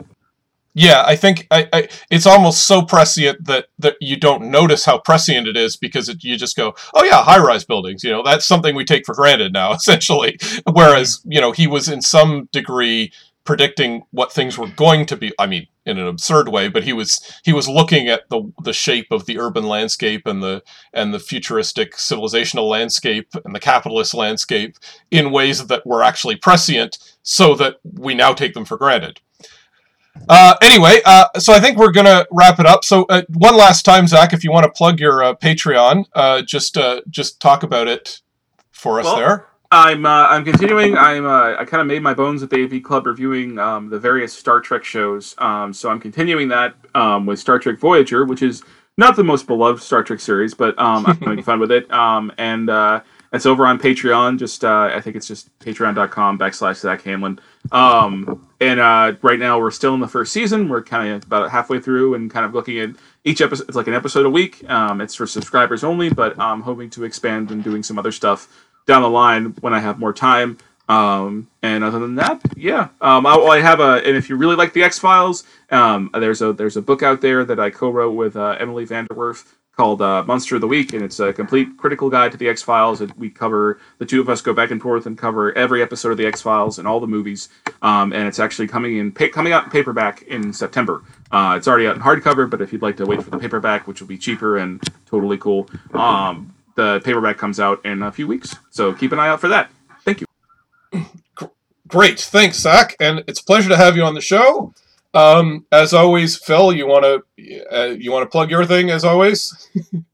Yeah, 0.78 1.04
I 1.06 1.16
think 1.16 1.46
I, 1.50 1.66
I, 1.72 1.88
it's 2.10 2.26
almost 2.26 2.66
so 2.66 2.82
prescient 2.82 3.46
that, 3.46 3.68
that 3.78 3.96
you 3.98 4.14
don't 4.14 4.50
notice 4.50 4.84
how 4.84 4.98
prescient 4.98 5.48
it 5.48 5.56
is 5.56 5.74
because 5.74 6.10
it, 6.10 6.22
you 6.22 6.36
just 6.36 6.54
go, 6.54 6.74
oh 6.92 7.02
yeah, 7.02 7.22
high-rise 7.22 7.64
buildings. 7.64 8.04
You 8.04 8.10
know, 8.10 8.22
that's 8.22 8.44
something 8.44 8.74
we 8.74 8.84
take 8.84 9.06
for 9.06 9.14
granted 9.14 9.54
now, 9.54 9.72
essentially. 9.74 10.36
Whereas, 10.70 11.22
you 11.24 11.40
know, 11.40 11.52
he 11.52 11.66
was 11.66 11.88
in 11.88 12.02
some 12.02 12.50
degree 12.52 13.10
predicting 13.46 14.02
what 14.10 14.32
things 14.32 14.58
were 14.58 14.68
going 14.68 15.06
to 15.06 15.16
be. 15.16 15.32
I 15.38 15.46
mean, 15.46 15.68
in 15.86 15.98
an 15.98 16.06
absurd 16.06 16.48
way, 16.48 16.68
but 16.68 16.84
he 16.84 16.92
was 16.92 17.20
he 17.44 17.52
was 17.52 17.68
looking 17.68 18.08
at 18.08 18.28
the 18.28 18.52
the 18.62 18.72
shape 18.72 19.06
of 19.10 19.26
the 19.26 19.38
urban 19.38 19.64
landscape 19.64 20.26
and 20.26 20.42
the 20.42 20.62
and 20.92 21.14
the 21.14 21.20
futuristic 21.20 21.94
civilizational 21.94 22.68
landscape 22.68 23.28
and 23.44 23.54
the 23.54 23.60
capitalist 23.60 24.12
landscape 24.12 24.76
in 25.10 25.30
ways 25.30 25.68
that 25.68 25.86
were 25.86 26.02
actually 26.02 26.36
prescient, 26.36 26.98
so 27.22 27.54
that 27.54 27.76
we 27.84 28.14
now 28.14 28.34
take 28.34 28.52
them 28.54 28.64
for 28.64 28.76
granted. 28.76 29.20
Uh, 30.28 30.56
anyway, 30.62 31.00
uh, 31.04 31.28
so 31.38 31.52
I 31.52 31.60
think 31.60 31.78
we're 31.78 31.92
gonna 31.92 32.26
wrap 32.32 32.58
it 32.58 32.66
up. 32.66 32.84
So 32.84 33.04
uh, 33.08 33.22
one 33.34 33.56
last 33.56 33.84
time, 33.84 34.06
Zack, 34.06 34.32
if 34.32 34.42
you 34.42 34.50
want 34.50 34.64
to 34.64 34.70
plug 34.70 34.98
your 34.98 35.22
uh, 35.22 35.34
Patreon, 35.34 36.06
uh, 36.14 36.42
just 36.42 36.76
uh, 36.76 37.02
just 37.08 37.40
talk 37.40 37.62
about 37.62 37.86
it 37.86 38.20
for 38.72 38.98
us 38.98 39.04
Well, 39.04 39.16
there. 39.16 39.46
I'm 39.70 40.06
uh, 40.06 40.26
I'm 40.28 40.44
continuing. 40.44 40.96
I'm 40.96 41.26
uh, 41.26 41.56
I 41.58 41.64
kind 41.64 41.80
of 41.80 41.86
made 41.86 42.02
my 42.02 42.14
bones 42.14 42.42
at 42.42 42.50
the 42.50 42.64
AV 42.64 42.82
Club 42.82 43.06
reviewing 43.06 43.58
um, 43.58 43.88
the 43.88 43.98
various 43.98 44.32
Star 44.32 44.60
Trek 44.60 44.84
shows. 44.84 45.34
Um, 45.38 45.72
so 45.72 45.90
I'm 45.90 46.00
continuing 46.00 46.48
that 46.48 46.74
um, 46.94 47.26
with 47.26 47.38
Star 47.38 47.58
Trek 47.58 47.78
Voyager, 47.78 48.24
which 48.24 48.42
is 48.42 48.62
not 48.96 49.16
the 49.16 49.24
most 49.24 49.46
beloved 49.46 49.82
Star 49.82 50.02
Trek 50.02 50.20
series, 50.20 50.54
but 50.54 50.78
um, 50.78 51.04
I'm 51.06 51.16
having 51.18 51.42
fun 51.42 51.60
with 51.60 51.72
it. 51.72 51.90
Um, 51.96 52.32
and 52.38 52.70
uh, 52.70 53.00
It's 53.32 53.44
over 53.46 53.66
on 53.66 53.78
Patreon. 53.78 54.38
Just 54.38 54.64
uh, 54.64 54.90
I 54.94 55.00
think 55.00 55.16
it's 55.16 55.26
just 55.26 55.56
patreon.com 55.58 56.38
backslash 56.38 56.76
Zack 56.76 57.02
Handlen. 57.02 57.38
Um, 57.72 58.48
and 58.60 58.80
uh, 58.80 59.14
right 59.22 59.38
now 59.38 59.58
we're 59.58 59.70
still 59.72 59.92
in 59.94 60.00
the 60.00 60.08
first 60.08 60.32
season. 60.32 60.68
We're 60.68 60.82
kind 60.82 61.12
of 61.12 61.24
about 61.24 61.50
halfway 61.50 61.80
through 61.80 62.14
and 62.14 62.30
kind 62.30 62.46
of 62.46 62.54
looking 62.54 62.78
at 62.78 62.90
each 63.24 63.40
episode. 63.40 63.66
It's 63.68 63.76
like 63.76 63.88
an 63.88 63.94
episode 63.94 64.24
a 64.24 64.30
week. 64.30 64.68
Um, 64.70 65.00
it's 65.00 65.14
for 65.14 65.26
subscribers 65.26 65.84
only, 65.84 66.08
but 66.08 66.38
I'm 66.38 66.62
hoping 66.62 66.88
to 66.90 67.04
expand 67.04 67.50
and 67.50 67.62
doing 67.62 67.82
some 67.82 67.98
other 67.98 68.12
stuff 68.12 68.48
down 68.86 69.02
the 69.02 69.10
line 69.10 69.54
when 69.60 69.74
I 69.74 69.80
have 69.80 69.98
more 69.98 70.12
time. 70.12 70.58
Um, 70.88 71.48
and 71.62 71.82
other 71.82 71.98
than 71.98 72.14
that, 72.16 72.40
yeah. 72.56 72.88
Um, 73.00 73.26
I, 73.26 73.34
I 73.34 73.60
have 73.60 73.80
a, 73.80 73.94
and 74.06 74.16
if 74.16 74.28
you 74.30 74.36
really 74.36 74.54
like 74.54 74.72
the 74.72 74.84
X 74.84 74.98
Files, 74.98 75.42
um, 75.70 76.10
there's 76.14 76.42
a 76.42 76.52
there's 76.52 76.76
a 76.76 76.82
book 76.82 77.02
out 77.02 77.20
there 77.20 77.44
that 77.44 77.58
I 77.58 77.70
co-wrote 77.70 78.12
with 78.12 78.36
uh, 78.36 78.56
Emily 78.60 78.86
VanDerWerff 78.86 79.44
called 79.76 80.00
uh, 80.00 80.24
Monster 80.24 80.54
of 80.54 80.62
the 80.62 80.66
Week, 80.66 80.94
and 80.94 81.02
it's 81.02 81.20
a 81.20 81.32
complete 81.32 81.76
critical 81.76 82.08
guide 82.08 82.32
to 82.32 82.38
the 82.38 82.48
X 82.48 82.62
Files. 82.62 83.00
And 83.00 83.12
we 83.14 83.28
cover 83.28 83.80
the 83.98 84.06
two 84.06 84.20
of 84.20 84.28
us 84.28 84.40
go 84.40 84.54
back 84.54 84.70
and 84.70 84.80
forth 84.80 85.06
and 85.06 85.18
cover 85.18 85.56
every 85.58 85.82
episode 85.82 86.12
of 86.12 86.18
the 86.18 86.26
X 86.26 86.40
Files 86.40 86.78
and 86.78 86.88
all 86.88 87.00
the 87.00 87.06
movies. 87.06 87.48
Um, 87.82 88.12
and 88.12 88.26
it's 88.26 88.38
actually 88.38 88.68
coming 88.68 88.96
in 88.96 89.12
pa- 89.12 89.28
coming 89.32 89.52
out 89.52 89.64
in 89.64 89.70
paperback 89.70 90.22
in 90.22 90.52
September. 90.52 91.02
Uh, 91.30 91.54
it's 91.58 91.68
already 91.68 91.88
out 91.88 91.96
in 91.96 92.02
hardcover, 92.02 92.48
but 92.48 92.62
if 92.62 92.72
you'd 92.72 92.82
like 92.82 92.96
to 92.98 93.04
wait 93.04 93.22
for 93.22 93.30
the 93.30 93.38
paperback, 93.38 93.86
which 93.88 94.00
will 94.00 94.08
be 94.08 94.16
cheaper 94.18 94.58
and 94.58 94.80
totally 95.04 95.36
cool, 95.36 95.68
um, 95.94 96.54
the 96.76 97.00
paperback 97.04 97.38
comes 97.38 97.58
out 97.58 97.84
in 97.84 98.02
a 98.02 98.12
few 98.12 98.26
weeks. 98.26 98.54
So 98.70 98.92
keep 98.92 99.12
an 99.12 99.18
eye 99.18 99.28
out 99.28 99.40
for 99.40 99.48
that. 99.48 99.70
Thank 100.04 100.20
you. 100.20 100.26
Great, 101.88 102.20
thanks, 102.20 102.58
Zack, 102.58 102.96
and 103.00 103.22
it's 103.28 103.40
a 103.40 103.44
pleasure 103.44 103.68
to 103.68 103.76
have 103.76 103.96
you 103.96 104.02
on 104.02 104.14
the 104.14 104.20
show. 104.20 104.74
Um, 105.14 105.66
as 105.72 105.94
always, 105.94 106.36
Phil, 106.36 106.72
you 106.72 106.86
want 106.86 107.04
to 107.04 107.64
uh, 107.72 107.96
you 107.98 108.12
want 108.12 108.24
to 108.24 108.30
plug 108.30 108.50
your 108.50 108.64
thing 108.64 108.90
as 108.90 109.04
always? 109.04 109.68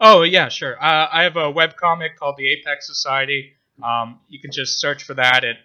Oh 0.00 0.22
yeah, 0.22 0.48
sure. 0.48 0.80
Uh, 0.82 1.08
I 1.12 1.24
have 1.24 1.36
a 1.36 1.50
web 1.50 1.76
comic 1.76 2.16
called 2.16 2.36
the 2.36 2.48
Apex 2.50 2.86
Society. 2.86 3.54
Um, 3.82 4.20
you 4.28 4.38
can 4.38 4.52
just 4.52 4.78
search 4.78 5.02
for 5.04 5.14
that. 5.14 5.44
It 5.44 5.56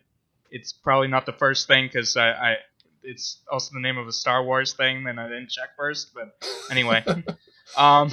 it's 0.50 0.74
probably 0.74 1.08
not 1.08 1.26
the 1.26 1.34
first 1.34 1.68
thing 1.68 1.86
because 1.86 2.18
I, 2.18 2.30
I 2.30 2.56
it's 3.04 3.42
also 3.52 3.74
the 3.74 3.80
name 3.80 3.98
of 3.98 4.08
a 4.08 4.12
Star 4.12 4.44
Wars 4.44 4.74
thing. 4.74 5.04
Then 5.04 5.20
I 5.20 5.28
didn't 5.28 5.50
check 5.50 5.76
first, 5.78 6.14
but 6.14 6.36
anyway. 6.72 7.04
um, 7.78 8.10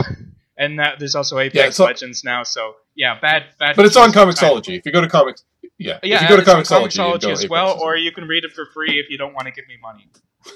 and 0.60 0.78
that, 0.78 0.98
there's 0.98 1.14
also 1.14 1.38
Apex 1.38 1.78
Yeah, 1.78 1.84
Legends 1.84 2.22
now. 2.22 2.42
So 2.42 2.76
yeah, 2.94 3.18
bad 3.18 3.44
bad. 3.58 3.74
But 3.74 3.86
it's 3.86 3.96
on. 3.96 4.12
Comixology. 4.12 4.78
If 4.78 4.84
you 4.84 4.92
go 4.92 5.00
to 5.00 5.08
comics, 5.08 5.44
yeah, 5.78 5.98
Yeah, 6.02 6.16
if 6.16 6.22
you 6.22 6.28
go 6.28 6.36
to 6.36 6.42
Comixology, 6.42 6.98
Comixology 6.98 7.22
go 7.22 7.30
as 7.30 7.40
Apex 7.40 7.50
well, 7.50 7.80
or 7.80 7.96
you 7.96 8.12
can 8.12 8.28
read 8.28 8.44
it 8.44 8.52
for 8.52 8.66
free 8.66 9.00
if 9.00 9.08
you 9.08 9.16
don't 9.16 9.32
want 9.32 9.46
to 9.46 9.52
give 9.52 9.66
me 9.66 9.76
money. 9.82 10.08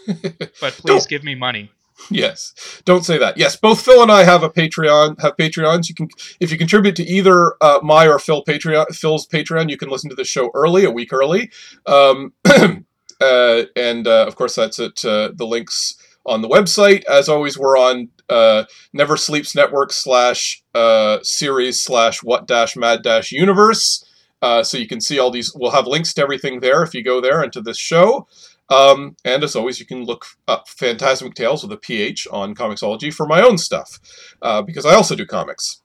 But 0.60 0.74
please 0.74 1.06
give 1.06 1.24
me 1.24 1.34
money. 1.34 1.70
Yes, 2.10 2.82
don't 2.84 3.04
say 3.04 3.18
that. 3.18 3.38
Yes, 3.38 3.56
both 3.56 3.80
Phil 3.80 4.02
and 4.02 4.10
I 4.10 4.24
have 4.24 4.42
a 4.42 4.50
Patreon. 4.50 5.20
Have 5.20 5.36
Patreons. 5.36 5.88
You 5.88 5.94
can, 5.94 6.08
if 6.40 6.50
you 6.50 6.58
contribute 6.58 6.96
to 6.96 7.04
either 7.04 7.54
uh, 7.60 7.80
my 7.82 8.06
or 8.06 8.18
Phil 8.18 8.44
Patreon, 8.44 8.94
Phil's 8.94 9.26
Patreon, 9.26 9.70
you 9.70 9.76
can 9.76 9.88
listen 9.88 10.10
to 10.10 10.16
the 10.16 10.24
show 10.24 10.50
early, 10.54 10.84
a 10.84 10.90
week 10.90 11.12
early. 11.12 11.50
Um, 11.86 12.32
uh, 12.44 13.62
and 13.76 14.06
uh, 14.06 14.26
of 14.26 14.36
course, 14.36 14.54
that's 14.56 14.78
at 14.80 15.04
uh, 15.04 15.30
the 15.34 15.46
links 15.46 15.96
on 16.26 16.42
the 16.42 16.48
website. 16.48 17.04
As 17.04 17.28
always, 17.28 17.58
we're 17.58 17.78
on 17.78 18.10
uh, 18.28 18.64
Never 18.92 19.16
Sleeps 19.16 19.54
Network 19.54 19.92
slash 19.92 20.62
uh, 20.74 21.18
series 21.22 21.82
slash 21.82 22.22
what 22.22 22.46
dash 22.46 22.76
mad 22.76 23.02
dash 23.02 23.32
universe. 23.32 24.04
Uh, 24.42 24.62
so 24.62 24.76
you 24.76 24.86
can 24.86 25.00
see 25.00 25.18
all 25.18 25.30
these. 25.30 25.52
We'll 25.54 25.70
have 25.70 25.86
links 25.86 26.12
to 26.14 26.22
everything 26.22 26.60
there 26.60 26.82
if 26.82 26.94
you 26.94 27.02
go 27.02 27.20
there 27.20 27.42
and 27.42 27.52
to 27.54 27.60
this 27.62 27.78
show. 27.78 28.26
Um, 28.70 29.16
and 29.24 29.44
as 29.44 29.56
always, 29.56 29.78
you 29.78 29.86
can 29.86 30.04
look 30.04 30.24
up 30.48 30.68
Phantasmic 30.68 31.34
Tales 31.34 31.62
with 31.62 31.72
a 31.72 31.76
PH 31.76 32.26
on 32.30 32.54
Comixology 32.54 33.12
for 33.12 33.26
my 33.26 33.42
own 33.42 33.58
stuff, 33.58 33.98
uh, 34.42 34.62
because 34.62 34.84
I 34.86 34.94
also 34.94 35.14
do 35.14 35.26
comics. 35.26 35.82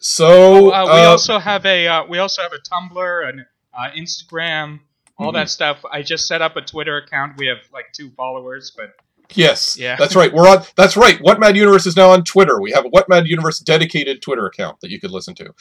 So 0.00 0.72
Uh, 0.72 0.84
we 0.84 1.00
uh, 1.00 1.10
also 1.10 1.38
have 1.38 1.64
a 1.66 1.86
uh, 1.86 2.04
we 2.06 2.18
also 2.18 2.42
have 2.42 2.52
a 2.52 2.58
Tumblr 2.58 3.28
and 3.28 3.40
uh, 3.74 3.90
Instagram, 3.96 4.80
all 5.18 5.28
Mm-hmm. 5.28 5.34
that 5.36 5.50
stuff. 5.50 5.84
I 5.90 6.02
just 6.02 6.26
set 6.28 6.40
up 6.42 6.56
a 6.56 6.60
Twitter 6.60 6.96
account. 6.98 7.36
We 7.38 7.46
have 7.46 7.58
like 7.72 7.86
two 7.92 8.10
followers, 8.10 8.72
but 8.76 8.92
yes, 9.34 9.76
Yeah. 9.78 9.96
that's 9.96 10.14
right. 10.16 10.32
We're 10.32 10.48
on. 10.48 10.64
That's 10.76 10.96
right. 10.96 11.20
What 11.20 11.38
Mad 11.40 11.56
Universe 11.56 11.86
is 11.86 11.96
now 11.96 12.10
on 12.10 12.24
Twitter. 12.24 12.60
We 12.60 12.72
have 12.72 12.84
a 12.84 12.88
What 12.88 13.08
Mad 13.08 13.26
Universe 13.26 13.58
dedicated 13.60 14.22
Twitter 14.22 14.46
account 14.46 14.80
that 14.80 14.90
you 14.90 15.00
could 15.00 15.10
listen 15.10 15.34
to. 15.36 15.54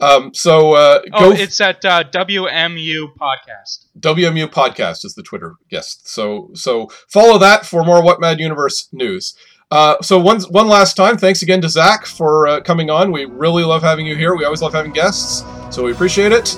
Um, 0.00 0.34
so 0.34 0.74
uh, 0.74 1.00
oh, 1.12 1.32
it's 1.32 1.60
at 1.60 1.84
uh, 1.84 2.04
WMU 2.04 3.14
Podcast. 3.16 3.86
WMU 3.98 4.46
podcast 4.48 5.04
is 5.04 5.14
the 5.14 5.22
Twitter. 5.22 5.54
Yes. 5.70 5.98
So 6.04 6.50
so 6.54 6.88
follow 7.08 7.38
that 7.38 7.64
for 7.66 7.84
more 7.84 8.02
What 8.02 8.20
Mad 8.20 8.40
Universe 8.40 8.88
news. 8.92 9.34
Uh, 9.70 9.96
so 10.02 10.18
one 10.20 10.40
one 10.50 10.68
last 10.68 10.94
time, 10.94 11.16
thanks 11.16 11.42
again 11.42 11.60
to 11.62 11.68
Zack 11.68 12.06
for 12.06 12.46
uh, 12.46 12.60
coming 12.60 12.90
on. 12.90 13.10
We 13.10 13.24
really 13.24 13.64
love 13.64 13.82
having 13.82 14.06
you 14.06 14.14
here. 14.14 14.36
We 14.36 14.44
always 14.44 14.62
love 14.62 14.72
having 14.74 14.92
guests, 14.92 15.42
so 15.74 15.82
we 15.84 15.92
appreciate 15.92 16.32
it. 16.32 16.56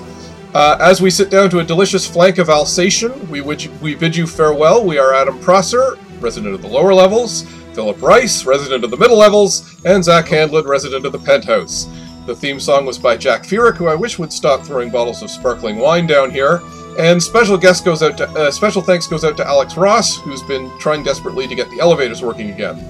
Uh, 0.54 0.76
as 0.80 1.00
we 1.02 1.10
sit 1.10 1.30
down 1.30 1.50
to 1.50 1.58
a 1.58 1.64
delicious 1.64 2.06
flank 2.06 2.38
of 2.38 2.48
Alsatian, 2.48 3.28
we, 3.28 3.40
you, 3.56 3.70
we 3.82 3.94
bid 3.94 4.16
you 4.16 4.26
farewell. 4.26 4.84
We 4.84 4.96
are 4.98 5.12
Adam 5.12 5.38
Prosser, 5.38 5.98
resident 6.20 6.54
of 6.54 6.62
the 6.62 6.68
lower 6.68 6.94
levels, 6.94 7.42
Philip 7.74 8.00
Rice, 8.00 8.44
resident 8.44 8.84
of 8.84 8.90
the 8.90 8.96
middle 8.96 9.18
levels, 9.18 9.80
and 9.84 10.02
Zack 10.02 10.26
Handlen, 10.26 10.64
resident 10.64 11.04
of 11.04 11.12
the 11.12 11.18
penthouse. 11.18 11.86
The 12.26 12.34
theme 12.34 12.58
song 12.58 12.86
was 12.86 12.98
by 12.98 13.16
Jack 13.16 13.44
Furyk, 13.44 13.76
who 13.76 13.86
I 13.86 13.94
wish 13.94 14.18
would 14.18 14.32
stop 14.32 14.62
throwing 14.62 14.90
bottles 14.90 15.22
of 15.22 15.30
sparkling 15.30 15.76
wine 15.76 16.06
down 16.06 16.30
here. 16.30 16.60
And 16.98 17.22
special 17.22 17.58
guest 17.58 17.84
goes 17.84 18.02
out 18.02 18.16
to 18.18 18.28
uh, 18.30 18.50
special 18.50 18.82
thanks 18.82 19.06
goes 19.06 19.24
out 19.24 19.36
to 19.36 19.46
Alex 19.46 19.76
Ross, 19.76 20.16
who's 20.16 20.42
been 20.42 20.70
trying 20.78 21.02
desperately 21.02 21.46
to 21.46 21.54
get 21.54 21.70
the 21.70 21.78
elevators 21.78 22.22
working 22.22 22.50
again. 22.50 22.84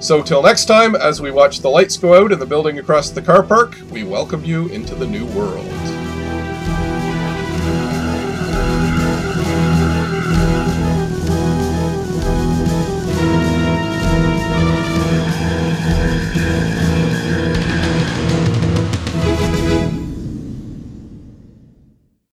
So 0.00 0.22
till 0.22 0.42
next 0.42 0.64
time, 0.64 0.96
as 0.96 1.20
we 1.20 1.30
watch 1.30 1.60
the 1.60 1.70
lights 1.70 1.96
go 1.96 2.14
out 2.14 2.32
in 2.32 2.38
the 2.38 2.46
building 2.46 2.78
across 2.78 3.10
the 3.10 3.22
car 3.22 3.42
park, 3.42 3.76
we 3.90 4.02
welcome 4.02 4.44
you 4.44 4.68
into 4.68 4.94
the 4.94 5.06
new 5.06 5.26
world. 5.26 6.03